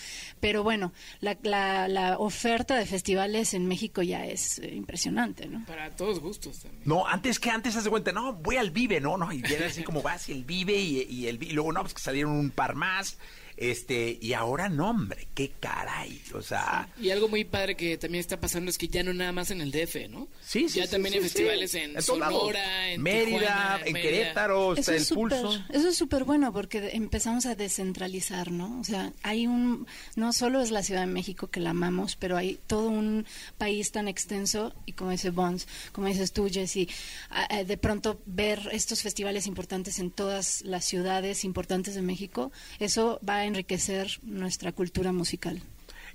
Pero 0.42 0.64
bueno, 0.64 0.92
la, 1.22 1.38
la- 1.44 1.88
la 1.88 2.18
oferta 2.18 2.76
de 2.76 2.86
festivales 2.86 3.54
en 3.54 3.66
México 3.68 4.02
ya 4.02 4.26
es 4.26 4.60
eh, 4.60 4.74
impresionante, 4.76 5.48
¿no? 5.48 5.64
Para 5.66 5.96
todos 5.96 6.20
gustos 6.20 6.60
también. 6.60 6.84
No, 6.86 7.08
antes 7.08 7.40
que 7.40 7.50
antes, 7.50 7.76
haz 7.78 7.86
de 7.86 7.90
cuenta, 7.92 8.12
no, 8.12 8.34
voy 8.34 8.58
al 8.58 8.72
Vive, 8.72 9.00
¿no? 9.00 9.16
no 9.18 9.32
Y 9.32 9.42
era 9.48 9.68
así 9.68 9.84
como 9.84 10.02
vas 10.02 10.28
y 10.28 10.34
el 10.34 10.44
Vive 10.44 10.76
y, 10.76 11.04
y 11.04 11.28
el 11.28 11.42
y 11.42 11.52
luego 11.52 11.72
no, 11.72 11.82
pues 11.82 11.94
que 11.94 12.02
salieron 12.02 12.32
un 12.34 12.50
par 12.52 12.76
más. 12.76 13.18
Este, 13.62 14.18
y 14.22 14.32
ahora 14.32 14.70
no, 14.70 14.90
hombre, 14.90 15.28
qué 15.34 15.52
caray. 15.60 16.22
O 16.34 16.42
sea, 16.42 16.88
Y 16.98 17.10
algo 17.10 17.28
muy 17.28 17.44
padre 17.44 17.76
que 17.76 17.98
también 17.98 18.22
está 18.22 18.40
pasando 18.40 18.70
es 18.72 18.78
que 18.78 18.88
ya 18.88 19.04
no 19.04 19.14
nada 19.14 19.34
más 19.34 19.52
en 19.52 19.60
el 19.60 19.70
DF, 19.72 20.08
¿no? 20.10 20.30
Sí, 20.42 20.70
sí, 20.70 20.80
Ya 20.80 20.86
sí, 20.86 20.92
también 20.92 21.12
sí, 21.12 21.18
hay 21.18 21.24
sí. 21.24 21.30
festivales 21.30 21.76
en, 21.76 21.96
En. 21.98 22.02
Sonora, 22.02 22.92
en 22.92 23.02
Mérida, 23.02 23.26
Tijuana, 23.40 23.80
en 23.86 23.94
Mérida. 23.94 24.10
Querétaro, 24.12 24.76
está 24.76 24.96
el 24.96 25.06
pulso. 25.06 25.64
Eso 25.70 25.90
es 25.90 25.98
súper 25.98 26.24
bueno 26.24 26.54
porque 26.54 26.92
empezamos 26.94 27.46
a 27.48 27.56
descentralizar, 27.56 28.50
¿no? 28.52 28.80
O 28.80 28.84
sea, 28.86 29.12
hay 29.24 29.46
un, 29.46 29.86
no 30.16 30.32
solo 30.32 30.62
es 30.62 30.72
la 30.72 30.82
Ciudad 30.82 31.02
de 31.02 31.08
México 31.08 31.48
que 31.48 31.60
la 31.60 31.72
amamos, 31.72 32.16
pero 32.16 32.38
hay 32.38 32.60
todo 32.66 32.88
un 32.88 33.26
país 33.58 33.92
tan 33.92 34.08
extenso 34.08 34.74
y 34.86 34.94
como 34.94 35.12
dice 35.12 35.32
Bones, 35.32 35.68
como 35.92 36.08
dices 36.08 36.32
tú, 36.32 36.48
a- 37.30 37.64
de 37.64 37.78
pronto 37.78 38.22
ver 38.26 38.70
estos 38.72 39.02
festivales 39.02 39.48
importantes 39.48 40.00
en 40.00 40.12
todas 40.12 40.62
las 40.62 40.86
ciudades 40.86 41.44
importantes 41.44 41.96
de 41.96 42.02
México, 42.02 42.52
eso 42.80 43.20
va 43.28 43.40
a 43.40 43.46
enriquecer 43.50 44.20
nuestra 44.24 44.72
cultura 44.72 45.12
musical. 45.12 45.62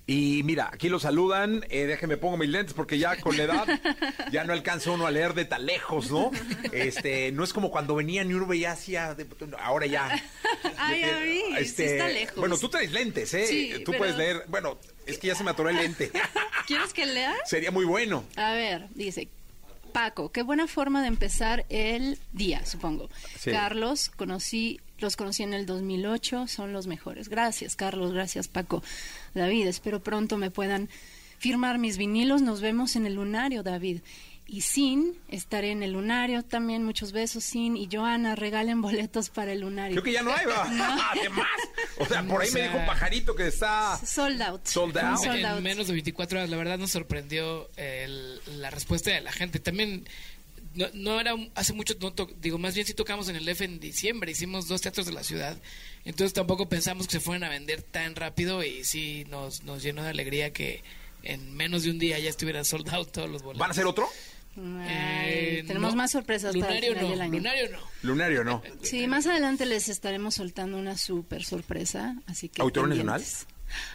Y 0.07 0.43
mira, 0.45 0.69
aquí 0.71 0.91
lo 0.91 0.99
saludan. 1.01 1.65
Eh, 1.71 1.87
déjeme 1.87 2.19
pongo 2.19 2.37
mis 2.37 2.51
lentes 2.51 2.75
porque 2.75 2.99
ya 2.99 3.17
con 3.17 3.39
la 3.39 3.45
edad 3.45 3.67
ya 4.31 4.45
no 4.45 4.53
alcanza 4.53 4.91
uno 4.91 5.07
a 5.07 5.11
leer 5.11 5.33
de 5.33 5.47
tan 5.47 5.65
lejos, 5.65 6.11
¿no? 6.11 6.31
Este, 6.73 7.33
no 7.33 7.43
es 7.43 7.55
como 7.55 7.71
cuando 7.71 7.95
venían 7.95 8.31
y 8.31 8.35
uno 8.35 8.47
veía 8.47 8.73
hacia. 8.73 9.15
de- 9.15 9.27
ahora 9.59 9.87
ya. 9.87 10.23
Ay, 10.77 11.01
ya 11.01 11.19
vi, 11.21 11.41
sí 11.41 11.55
Este, 11.59 11.93
está 11.93 12.09
lejos. 12.09 12.37
Bueno, 12.37 12.59
tú 12.59 12.69
traes 12.69 12.93
lentes, 12.93 13.33
¿eh? 13.33 13.47
Sí, 13.47 13.73
tú 13.83 13.93
pero- 13.93 13.99
puedes 13.99 14.17
leer. 14.19 14.45
Bueno, 14.49 14.79
es 15.07 15.17
que 15.17 15.29
ya 15.29 15.35
se 15.35 15.43
me 15.43 15.53
atoró 15.53 15.71
el 15.71 15.77
lente. 15.77 16.11
¿Quieres 16.67 16.93
que 16.93 17.07
lea? 17.07 17.35
Sería 17.47 17.71
muy 17.71 17.87
bueno. 17.87 18.25
A 18.37 18.53
ver, 18.53 18.89
dice 18.95 19.29
Paco, 19.95 20.31
qué 20.33 20.43
buena 20.43 20.67
forma 20.67 21.01
de 21.01 21.09
empezar 21.09 21.65
el 21.71 22.19
día, 22.33 22.67
supongo. 22.67 23.09
Sí. 23.39 23.53
Carlos, 23.53 24.11
conocí, 24.11 24.81
los 24.99 25.17
conocí 25.17 25.43
en 25.43 25.55
el 25.55 25.67
2008, 25.67 26.47
son 26.47 26.73
los 26.73 26.87
mejores. 26.87 27.29
Gracias, 27.29 27.77
Carlos, 27.77 28.13
gracias, 28.13 28.49
Paco. 28.49 28.83
David, 29.35 29.67
espero 29.67 30.03
pronto 30.03 30.37
me 30.37 30.51
puedan 30.51 30.89
firmar 31.39 31.79
mis 31.79 31.97
vinilos. 31.99 32.43
Nos 32.43 32.61
vemos 32.61 32.97
en 32.97 33.07
el 33.07 33.15
lunario, 33.15 33.63
David. 33.63 34.01
Y 34.47 34.61
Sin, 34.61 35.19
estaré 35.31 35.71
en 35.71 35.83
el 35.83 35.93
lunario 35.93 36.43
también. 36.43 36.85
Muchos 36.85 37.13
besos, 37.13 37.43
Sin. 37.45 37.79
Y 37.79 37.89
Joana, 37.91 38.35
regalen 38.37 38.83
boletos 38.83 39.31
para 39.31 39.53
el 39.53 39.61
lunario. 39.61 39.95
Creo 39.95 40.05
que 40.05 40.13
ya 40.13 40.23
no 40.23 40.35
hay, 40.35 40.45
¿va? 40.45 40.69
No. 40.71 40.85
Además. 41.13 41.47
O 41.99 42.05
sea, 42.05 42.23
por 42.25 42.43
ahí 42.43 42.49
O 42.51 42.53
me 42.53 42.63
dijo 42.63 42.77
un 42.77 42.85
pajarito 42.87 43.35
que 43.35 43.47
está. 43.47 43.99
Sold 44.05 44.43
out. 44.43 44.67
Sold 44.67 44.99
out. 44.99 45.19
Sold 45.19 45.39
en 45.39 45.47
out. 45.47 45.61
menos 45.63 45.87
de 45.87 45.95
24 45.95 46.39
horas, 46.39 46.51
la 46.51 46.59
verdad 46.59 46.77
nos 46.79 46.91
sorprendió 46.91 47.71
el- 47.77 48.39
la 48.61 48.69
respuesta 48.71 49.11
de 49.13 49.23
la 49.23 49.33
gente. 49.33 49.61
También 49.61 50.07
no, 50.75 50.87
no 50.95 51.21
era 51.21 51.35
un- 51.35 51.51
hace 51.55 51.73
mucho, 51.73 51.95
no 52.01 52.13
to- 52.13 52.29
digo, 52.41 52.59
más 52.59 52.75
bien 52.75 52.87
sí 52.87 52.95
tocamos 52.95 53.29
en 53.29 53.37
el 53.37 53.49
F 53.49 53.65
en 53.65 53.81
diciembre, 53.81 54.33
hicimos 54.33 54.69
dos 54.69 54.81
teatros 54.81 55.07
de 55.07 55.13
la 55.13 55.23
ciudad, 55.25 55.57
entonces 56.05 56.33
tampoco 56.33 56.69
pensamos 56.69 57.07
que 57.07 57.13
se 57.13 57.21
fueran 57.21 57.45
a 57.45 57.49
vender 57.49 57.83
tan 57.83 58.15
rápido 58.17 58.63
y 58.65 58.85
sí 58.85 59.25
nos, 59.29 59.63
nos 59.65 59.83
llenó 59.83 60.03
de 60.03 60.11
alegría 60.11 60.53
que 60.53 60.83
en 61.23 61.55
menos 61.55 61.85
de 61.85 61.91
un 61.91 61.99
día 61.99 62.19
ya 62.19 62.29
estuvieran 62.31 62.65
sold 62.65 62.89
out 62.91 63.11
todos 63.13 63.31
los 63.31 63.43
boletos. 63.43 63.61
¿Van 63.61 63.71
a 63.71 63.73
hacer 63.73 63.87
otro? 63.87 64.09
Ay, 64.57 64.63
Eh, 64.89 65.65
tenemos 65.67 65.93
no. 65.93 65.97
más 65.97 66.13
sorpresas 66.13 66.55
para 66.57 66.79
el 66.79 66.85
Lunario 66.85 66.93
final 66.93 67.05
no, 67.05 67.11
del 67.11 67.21
año. 67.23 67.33
Lunario 67.39 67.71
no. 67.71 67.79
Lunario, 68.03 68.45
¿no? 68.45 68.63
Sí, 68.83 69.07
más 69.09 69.27
adelante 69.27 69.67
les 69.67 69.89
estaremos 69.89 70.35
soltando 70.35 70.77
una 70.77 70.97
súper 70.97 71.45
sorpresa, 71.45 72.15
así 72.27 72.49
que... 72.49 72.63
¿Auditorio 72.63 72.91
pendientes. 72.95 73.47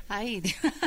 Ay, 0.09 0.41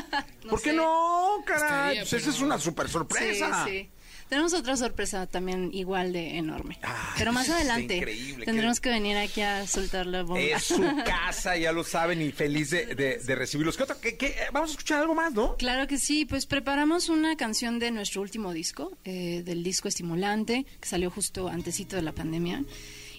¿Por 0.51 0.61
qué 0.61 0.72
no, 0.74 1.43
caray? 1.47 1.99
Estaría, 1.99 2.01
Pues 2.03 2.12
esa 2.12 2.30
es 2.30 2.40
una 2.40 2.59
super 2.59 2.88
sorpresa. 2.88 3.64
Sí, 3.64 3.70
sí. 3.70 3.88
Tenemos 4.32 4.54
otra 4.54 4.78
sorpresa 4.78 5.26
también 5.26 5.68
igual 5.74 6.14
de 6.14 6.38
enorme. 6.38 6.78
Pero 7.18 7.34
más 7.34 7.50
adelante 7.50 7.98
increíble, 7.98 8.46
tendremos 8.46 8.80
que 8.80 8.88
venir 8.88 9.14
aquí 9.18 9.42
a 9.42 9.66
soltar 9.66 10.06
la 10.06 10.22
bomba. 10.22 10.40
Es 10.40 10.62
su 10.64 10.80
casa, 11.04 11.54
ya 11.58 11.70
lo 11.70 11.84
saben, 11.84 12.22
y 12.22 12.32
feliz 12.32 12.70
de, 12.70 12.86
de- 12.94 13.18
de 13.18 13.34
recibirlos. 13.34 13.76
¿Qué 13.76 13.82
otra? 13.82 13.96
¿Qué- 14.00 14.16
qué? 14.16 14.34
Vamos 14.50 14.70
a 14.70 14.72
escuchar 14.72 15.00
algo 15.02 15.14
más, 15.14 15.34
¿no? 15.34 15.54
Claro 15.58 15.86
que 15.86 15.98
sí, 15.98 16.24
pues 16.24 16.46
preparamos 16.46 17.10
una 17.10 17.36
canción 17.36 17.78
de 17.78 17.90
nuestro 17.90 18.22
último 18.22 18.54
disco, 18.54 18.96
eh, 19.04 19.42
del 19.44 19.62
disco 19.62 19.88
Estimulante, 19.88 20.64
que 20.80 20.88
salió 20.88 21.10
justo 21.10 21.48
antesito 21.48 21.96
de 21.96 22.00
la 22.02 22.12
pandemia. 22.12 22.64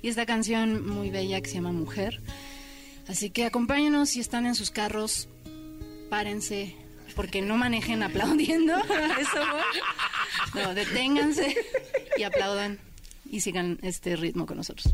Y 0.01 0.07
esta 0.07 0.26
canción 0.26 0.84
muy 0.89 1.11
bella 1.11 1.39
que 1.41 1.47
se 1.47 1.53
llama 1.57 1.72
Mujer. 1.74 2.22
Así 3.07 3.30
que 3.30 3.45
acompáñenos 3.45 4.09
si 4.09 4.20
están 4.20 4.47
en 4.47 4.55
sus 4.55 4.72
carros, 4.72 5.30
párense, 6.09 6.76
porque 7.14 7.41
no 7.41 7.57
manejen 7.57 8.03
aplaudiendo. 8.03 8.78
Eso. 9.20 9.43
No, 10.53 10.74
deténganse 10.74 11.55
y 12.18 12.24
aplaudan 12.24 12.80
y 13.30 13.41
sigan 13.41 13.80
este 13.82 14.16
ritmo 14.16 14.45
con 14.45 14.57
nosotros. 14.57 14.93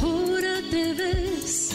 Ahora 0.00 0.60
te 0.70 0.92
ves 0.94 1.70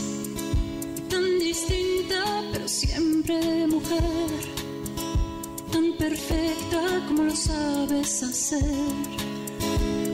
tan 1.09 1.39
distinta, 1.39 2.43
pero 2.53 2.67
siempre 2.67 3.67
mujer 3.67 4.56
puedes 7.87 8.23
hacer 8.23 8.61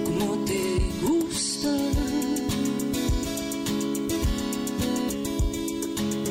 como 0.05 0.45
te 0.45 0.79
gusta. 1.01 1.69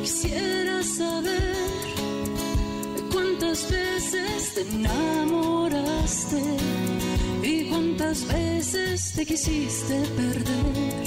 Quisiera 0.01 0.83
saber 0.83 1.57
cuántas 3.13 3.71
veces 3.71 4.55
te 4.55 4.61
enamoraste 4.63 6.43
y 7.43 7.65
cuántas 7.69 8.27
veces 8.27 9.13
te 9.15 9.27
quisiste 9.27 10.03
perder 10.17 11.02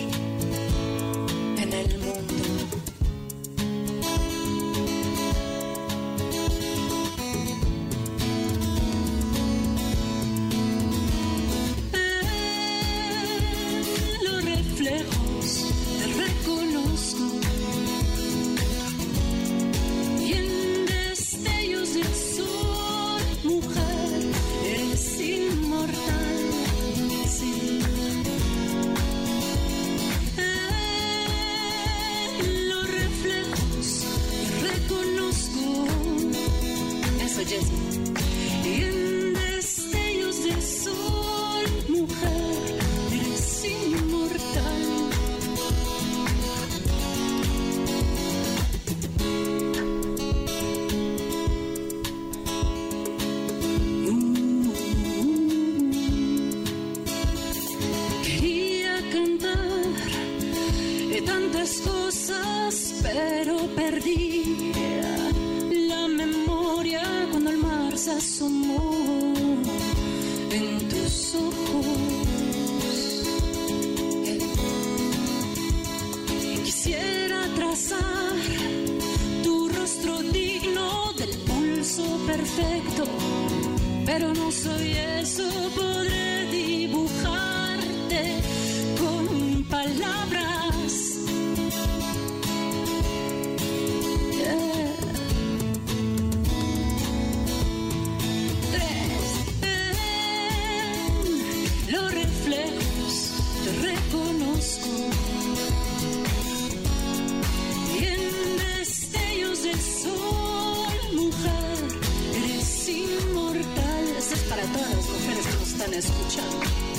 escuchando. 115.98 116.95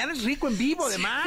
Mañana 0.00 0.18
es 0.18 0.24
rico 0.24 0.48
en 0.48 0.56
vivo, 0.56 0.86
además. 0.86 1.26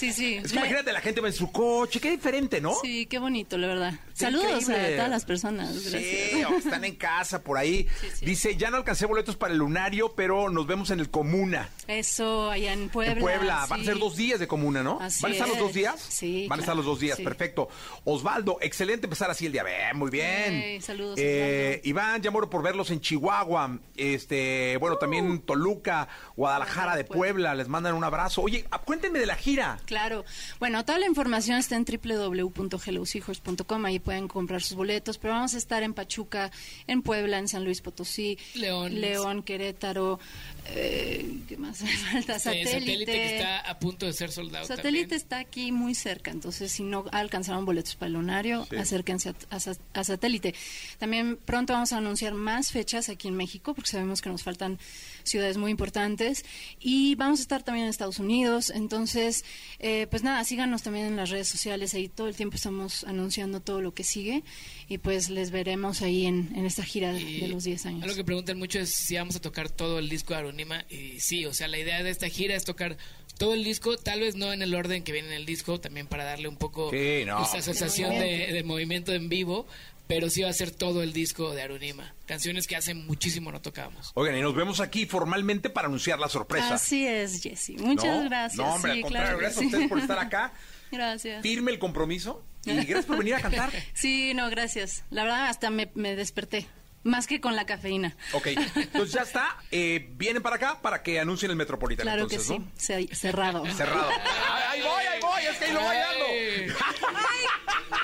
Sí, 0.00 0.12
sí. 0.14 0.34
Es 0.36 0.52
que 0.52 0.58
imagínate, 0.58 0.92
la 0.92 1.00
gente 1.00 1.20
va 1.20 1.28
en 1.28 1.34
su 1.34 1.52
coche, 1.52 2.00
qué 2.00 2.10
diferente, 2.10 2.60
¿no? 2.60 2.74
Sí, 2.82 3.04
qué 3.06 3.18
bonito, 3.18 3.58
la 3.58 3.66
verdad. 3.66 3.92
Qué 4.18 4.24
Saludos 4.26 4.62
increíble. 4.62 4.94
a 4.94 4.96
todas 4.96 5.10
las 5.10 5.24
personas. 5.24 5.72
Gracias. 5.90 6.30
Sí, 6.32 6.44
o 6.44 6.56
están 6.56 6.84
en 6.84 6.96
casa 6.96 7.42
por 7.42 7.58
ahí. 7.58 7.86
Dice, 8.22 8.56
ya 8.56 8.70
no 8.70 8.76
alcancé 8.78 9.06
boletos 9.06 9.36
para 9.36 9.52
el 9.52 9.58
lunario, 9.58 10.14
pero 10.14 10.48
nos 10.50 10.66
vemos 10.66 10.90
en 10.90 11.00
el 11.00 11.10
Comuna. 11.10 11.68
Eso, 11.86 12.50
allá 12.50 12.72
en 12.72 12.88
Puebla. 12.88 13.12
en 13.12 13.18
Puebla. 13.20 13.66
Van 13.68 13.80
a 13.80 13.84
ser 13.84 13.98
dos 13.98 14.16
días 14.16 14.40
de 14.40 14.46
Comuna, 14.48 14.82
¿no? 14.82 14.98
Así 15.00 15.22
¿Van 15.22 15.32
a 15.32 15.34
estar 15.34 15.48
los 15.48 15.58
dos 15.58 15.72
días? 15.74 16.00
Sí, 16.08 16.46
Van 16.48 16.58
a 16.58 16.62
estar 16.62 16.74
claro, 16.74 16.76
los 16.78 16.86
dos 16.86 17.00
días, 17.00 17.20
perfecto. 17.20 17.68
Osvaldo, 18.04 18.58
excelente 18.60 19.06
empezar 19.06 19.30
así 19.30 19.46
el 19.46 19.52
día. 19.52 19.64
Bien, 19.64 19.96
muy 19.96 20.10
bien. 20.10 20.54
Ey, 20.54 20.80
saludos, 20.80 21.18
Eh, 21.22 21.80
Iván, 21.84 22.22
ya 22.22 22.30
muero 22.30 22.48
por 22.48 22.62
verlos 22.62 22.90
en 22.90 23.00
Chihuahua. 23.00 23.78
Este, 23.96 24.76
bueno, 24.78 24.96
Uh. 24.96 24.98
también 24.98 25.40
Toluca, 25.40 26.08
Guadalajara 26.36 26.96
de 26.96 27.04
Puebla. 27.04 27.54
Les 27.54 27.68
mandan 27.68 27.94
un 27.94 28.04
abrazo. 28.04 28.42
Oye, 28.42 28.64
cuéntenme 28.84 29.18
de 29.18 29.26
la 29.26 29.36
gira. 29.36 29.78
Claro. 29.90 30.24
Bueno, 30.60 30.84
toda 30.84 31.00
la 31.00 31.06
información 31.06 31.58
está 31.58 31.74
en 31.74 31.84
www.helloseahorse.com. 31.84 33.84
Ahí 33.86 33.98
pueden 33.98 34.28
comprar 34.28 34.62
sus 34.62 34.76
boletos. 34.76 35.18
Pero 35.18 35.34
vamos 35.34 35.54
a 35.54 35.58
estar 35.58 35.82
en 35.82 35.94
Pachuca, 35.94 36.52
en 36.86 37.02
Puebla, 37.02 37.40
en 37.40 37.48
San 37.48 37.64
Luis 37.64 37.80
Potosí, 37.80 38.38
León. 38.54 39.00
León, 39.00 39.42
Querétaro. 39.42 40.20
Eh, 40.66 41.40
¿Qué 41.48 41.56
más? 41.56 41.82
me 41.82 41.88
falta 41.96 42.34
Sí, 42.38 42.44
satélite. 42.44 42.70
satélite 42.72 43.12
que 43.12 43.36
está 43.36 43.58
a 43.60 43.78
punto 43.78 44.06
de 44.06 44.12
ser 44.12 44.30
soldado 44.30 44.66
Satélite 44.66 45.14
está 45.14 45.38
aquí 45.38 45.72
muy 45.72 45.94
cerca, 45.94 46.30
entonces 46.30 46.70
si 46.72 46.82
no 46.82 47.04
alcanzaron 47.12 47.64
boletos 47.64 47.96
para 47.96 48.08
el 48.08 48.14
lunario, 48.14 48.66
Sí. 48.70 48.76
acérquense 48.76 49.30
a, 49.30 49.34
a 49.50 49.58
a 50.00 50.04
satélite. 50.04 50.54
También 50.98 51.36
pronto 51.36 51.72
vamos 51.72 51.92
a 51.92 51.98
anunciar 51.98 52.34
más 52.34 52.70
fechas 52.72 53.08
aquí 53.08 53.28
en 53.28 53.34
México, 53.34 53.74
porque 53.74 53.90
sabemos 53.90 54.20
que 54.20 54.28
nos 54.28 54.42
faltan 54.42 54.78
ciudades 55.24 55.56
muy 55.56 55.70
importantes. 55.70 56.44
Y 56.78 57.14
vamos 57.16 57.40
a 57.40 57.42
estar 57.42 57.62
también 57.62 57.84
en 57.84 57.90
Estados 57.90 58.18
Unidos, 58.18 58.70
entonces, 58.70 59.44
eh, 59.78 60.06
pues 60.10 60.22
nada, 60.22 60.44
síganos 60.44 60.82
también 60.82 61.06
en 61.06 61.16
las 61.16 61.30
redes 61.30 61.48
sociales, 61.48 61.94
ahí 61.94 62.08
todo 62.08 62.28
el 62.28 62.36
tiempo 62.36 62.56
estamos 62.56 63.04
anunciando 63.04 63.60
todo 63.60 63.80
lo 63.80 63.92
que 63.94 64.04
sigue 64.04 64.42
y 64.88 64.98
pues 64.98 65.30
les 65.30 65.50
veremos 65.50 66.02
ahí 66.02 66.26
en, 66.26 66.52
en 66.54 66.66
esta 66.66 66.82
gira 66.84 67.12
de, 67.12 67.24
de 67.24 67.48
los 67.48 67.64
10 67.64 67.86
años. 67.86 68.02
Algo 68.02 68.14
que 68.16 68.24
preguntan 68.24 68.58
mucho 68.58 68.78
es 68.80 68.90
si 68.90 69.16
vamos 69.16 69.36
a 69.36 69.40
tocar 69.40 69.70
todo 69.70 69.98
el 69.98 70.08
disco 70.08 70.32
de 70.34 70.40
Aronima. 70.50 70.84
Y 70.90 71.20
sí, 71.20 71.46
o 71.46 71.54
sea, 71.54 71.68
la 71.68 71.78
idea 71.78 72.02
de 72.02 72.10
esta 72.10 72.28
gira 72.28 72.54
es 72.54 72.64
tocar 72.64 72.96
todo 73.38 73.54
el 73.54 73.64
disco, 73.64 73.96
tal 73.96 74.20
vez 74.20 74.34
no 74.34 74.52
en 74.52 74.60
el 74.60 74.74
orden 74.74 75.02
que 75.02 75.12
viene 75.12 75.28
en 75.28 75.34
el 75.34 75.46
disco, 75.46 75.80
también 75.80 76.06
para 76.06 76.24
darle 76.24 76.46
un 76.48 76.56
poco 76.56 76.90
Sí, 76.90 77.22
no. 77.26 77.42
esa 77.42 77.62
sensación 77.62 78.10
de, 78.18 78.52
de 78.52 78.62
movimiento 78.64 79.12
en 79.14 79.30
vivo, 79.30 79.66
pero 80.06 80.28
sí 80.28 80.42
va 80.42 80.50
a 80.50 80.52
ser 80.52 80.70
todo 80.72 81.02
el 81.02 81.12
disco 81.14 81.54
de 81.54 81.62
Aronima. 81.62 82.14
Canciones 82.26 82.66
que 82.66 82.76
hace 82.76 82.92
muchísimo 82.94 83.50
no 83.50 83.62
tocábamos. 83.62 84.10
Oigan, 84.14 84.36
y 84.36 84.42
nos 84.42 84.54
vemos 84.54 84.80
aquí 84.80 85.06
formalmente 85.06 85.70
para 85.70 85.86
anunciar 85.86 86.18
la 86.18 86.28
sorpresa. 86.28 86.74
Así 86.74 87.06
es, 87.06 87.40
Jessy. 87.42 87.76
Muchas 87.78 88.16
¿No? 88.16 88.24
gracias. 88.24 88.56
No, 88.58 88.74
hombre, 88.74 88.92
Sí, 88.92 88.98
al 88.98 89.02
contrario, 89.04 89.26
claro 89.28 89.38
gracias 89.38 89.56
a 89.56 89.60
sí. 89.60 89.66
ustedes 89.66 89.88
por 89.88 89.98
estar 90.00 90.18
acá. 90.18 90.52
Gracias. 90.92 91.40
Firme 91.42 91.70
el 91.70 91.78
compromiso 91.78 92.44
y 92.64 92.72
gracias 92.74 93.04
por 93.06 93.16
venir 93.16 93.36
a 93.36 93.40
cantar. 93.40 93.70
Sí, 93.94 94.34
no, 94.34 94.50
gracias. 94.50 95.04
La 95.10 95.22
verdad, 95.22 95.46
hasta 95.46 95.70
me, 95.70 95.88
me 95.94 96.16
desperté. 96.16 96.66
Más 97.02 97.26
que 97.26 97.40
con 97.40 97.56
la 97.56 97.64
cafeína. 97.64 98.14
Ok, 98.32 98.48
entonces 98.74 99.12
ya 99.14 99.22
está. 99.22 99.56
Eh, 99.70 100.08
vienen 100.12 100.42
para 100.42 100.56
acá 100.56 100.80
para 100.82 101.02
que 101.02 101.18
anuncien 101.18 101.50
el 101.50 101.56
Metropolitan. 101.56 102.04
Claro 102.04 102.22
entonces, 102.24 102.46
que 102.48 102.54
sí. 102.54 102.58
¿no? 102.58 102.70
Ce- 102.76 103.14
cerrado. 103.14 103.64
Cerrado. 103.74 104.10
Ahí, 104.10 104.62
ahí 104.68 104.82
voy, 104.82 105.04
ahí 105.06 105.20
voy, 105.22 105.42
es 105.50 105.56
que 105.58 105.64
ahí 105.64 105.72
lo 105.72 105.80
voy 105.80 105.96
dando. 105.96 106.24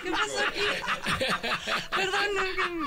¿Qué 0.02 0.10
pasó 0.10 0.38
aquí? 0.48 0.60
Perdón, 1.94 2.26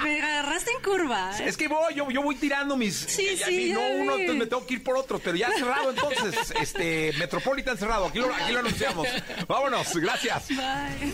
me 0.04 0.22
agarraste 0.22 0.72
en 0.72 0.82
curva. 0.82 1.32
¿eh? 1.40 1.44
Es 1.48 1.58
que 1.58 1.68
voy, 1.68 1.94
yo, 1.94 2.10
yo 2.10 2.22
voy 2.24 2.36
tirando 2.36 2.76
mis. 2.76 2.96
Sí, 2.96 3.24
y- 3.24 3.34
y- 3.34 3.38
sí, 3.38 3.70
y 3.70 3.74
no 3.74 3.80
ya 3.82 3.88
uno, 3.96 4.12
entonces 4.14 4.36
me 4.36 4.46
tengo 4.48 4.66
que 4.66 4.74
ir 4.76 4.84
por 4.84 4.98
otros, 4.98 5.22
pero 5.24 5.36
ya 5.38 5.52
cerrado 5.52 5.92
entonces. 5.92 6.52
Este, 6.60 7.14
Metropolitan 7.20 7.78
cerrado. 7.78 8.08
Aquí 8.08 8.18
lo, 8.20 8.34
aquí 8.34 8.52
lo 8.52 8.60
anunciamos. 8.60 9.08
Vámonos, 9.48 9.96
gracias. 9.96 10.48
Bye. 10.50 11.14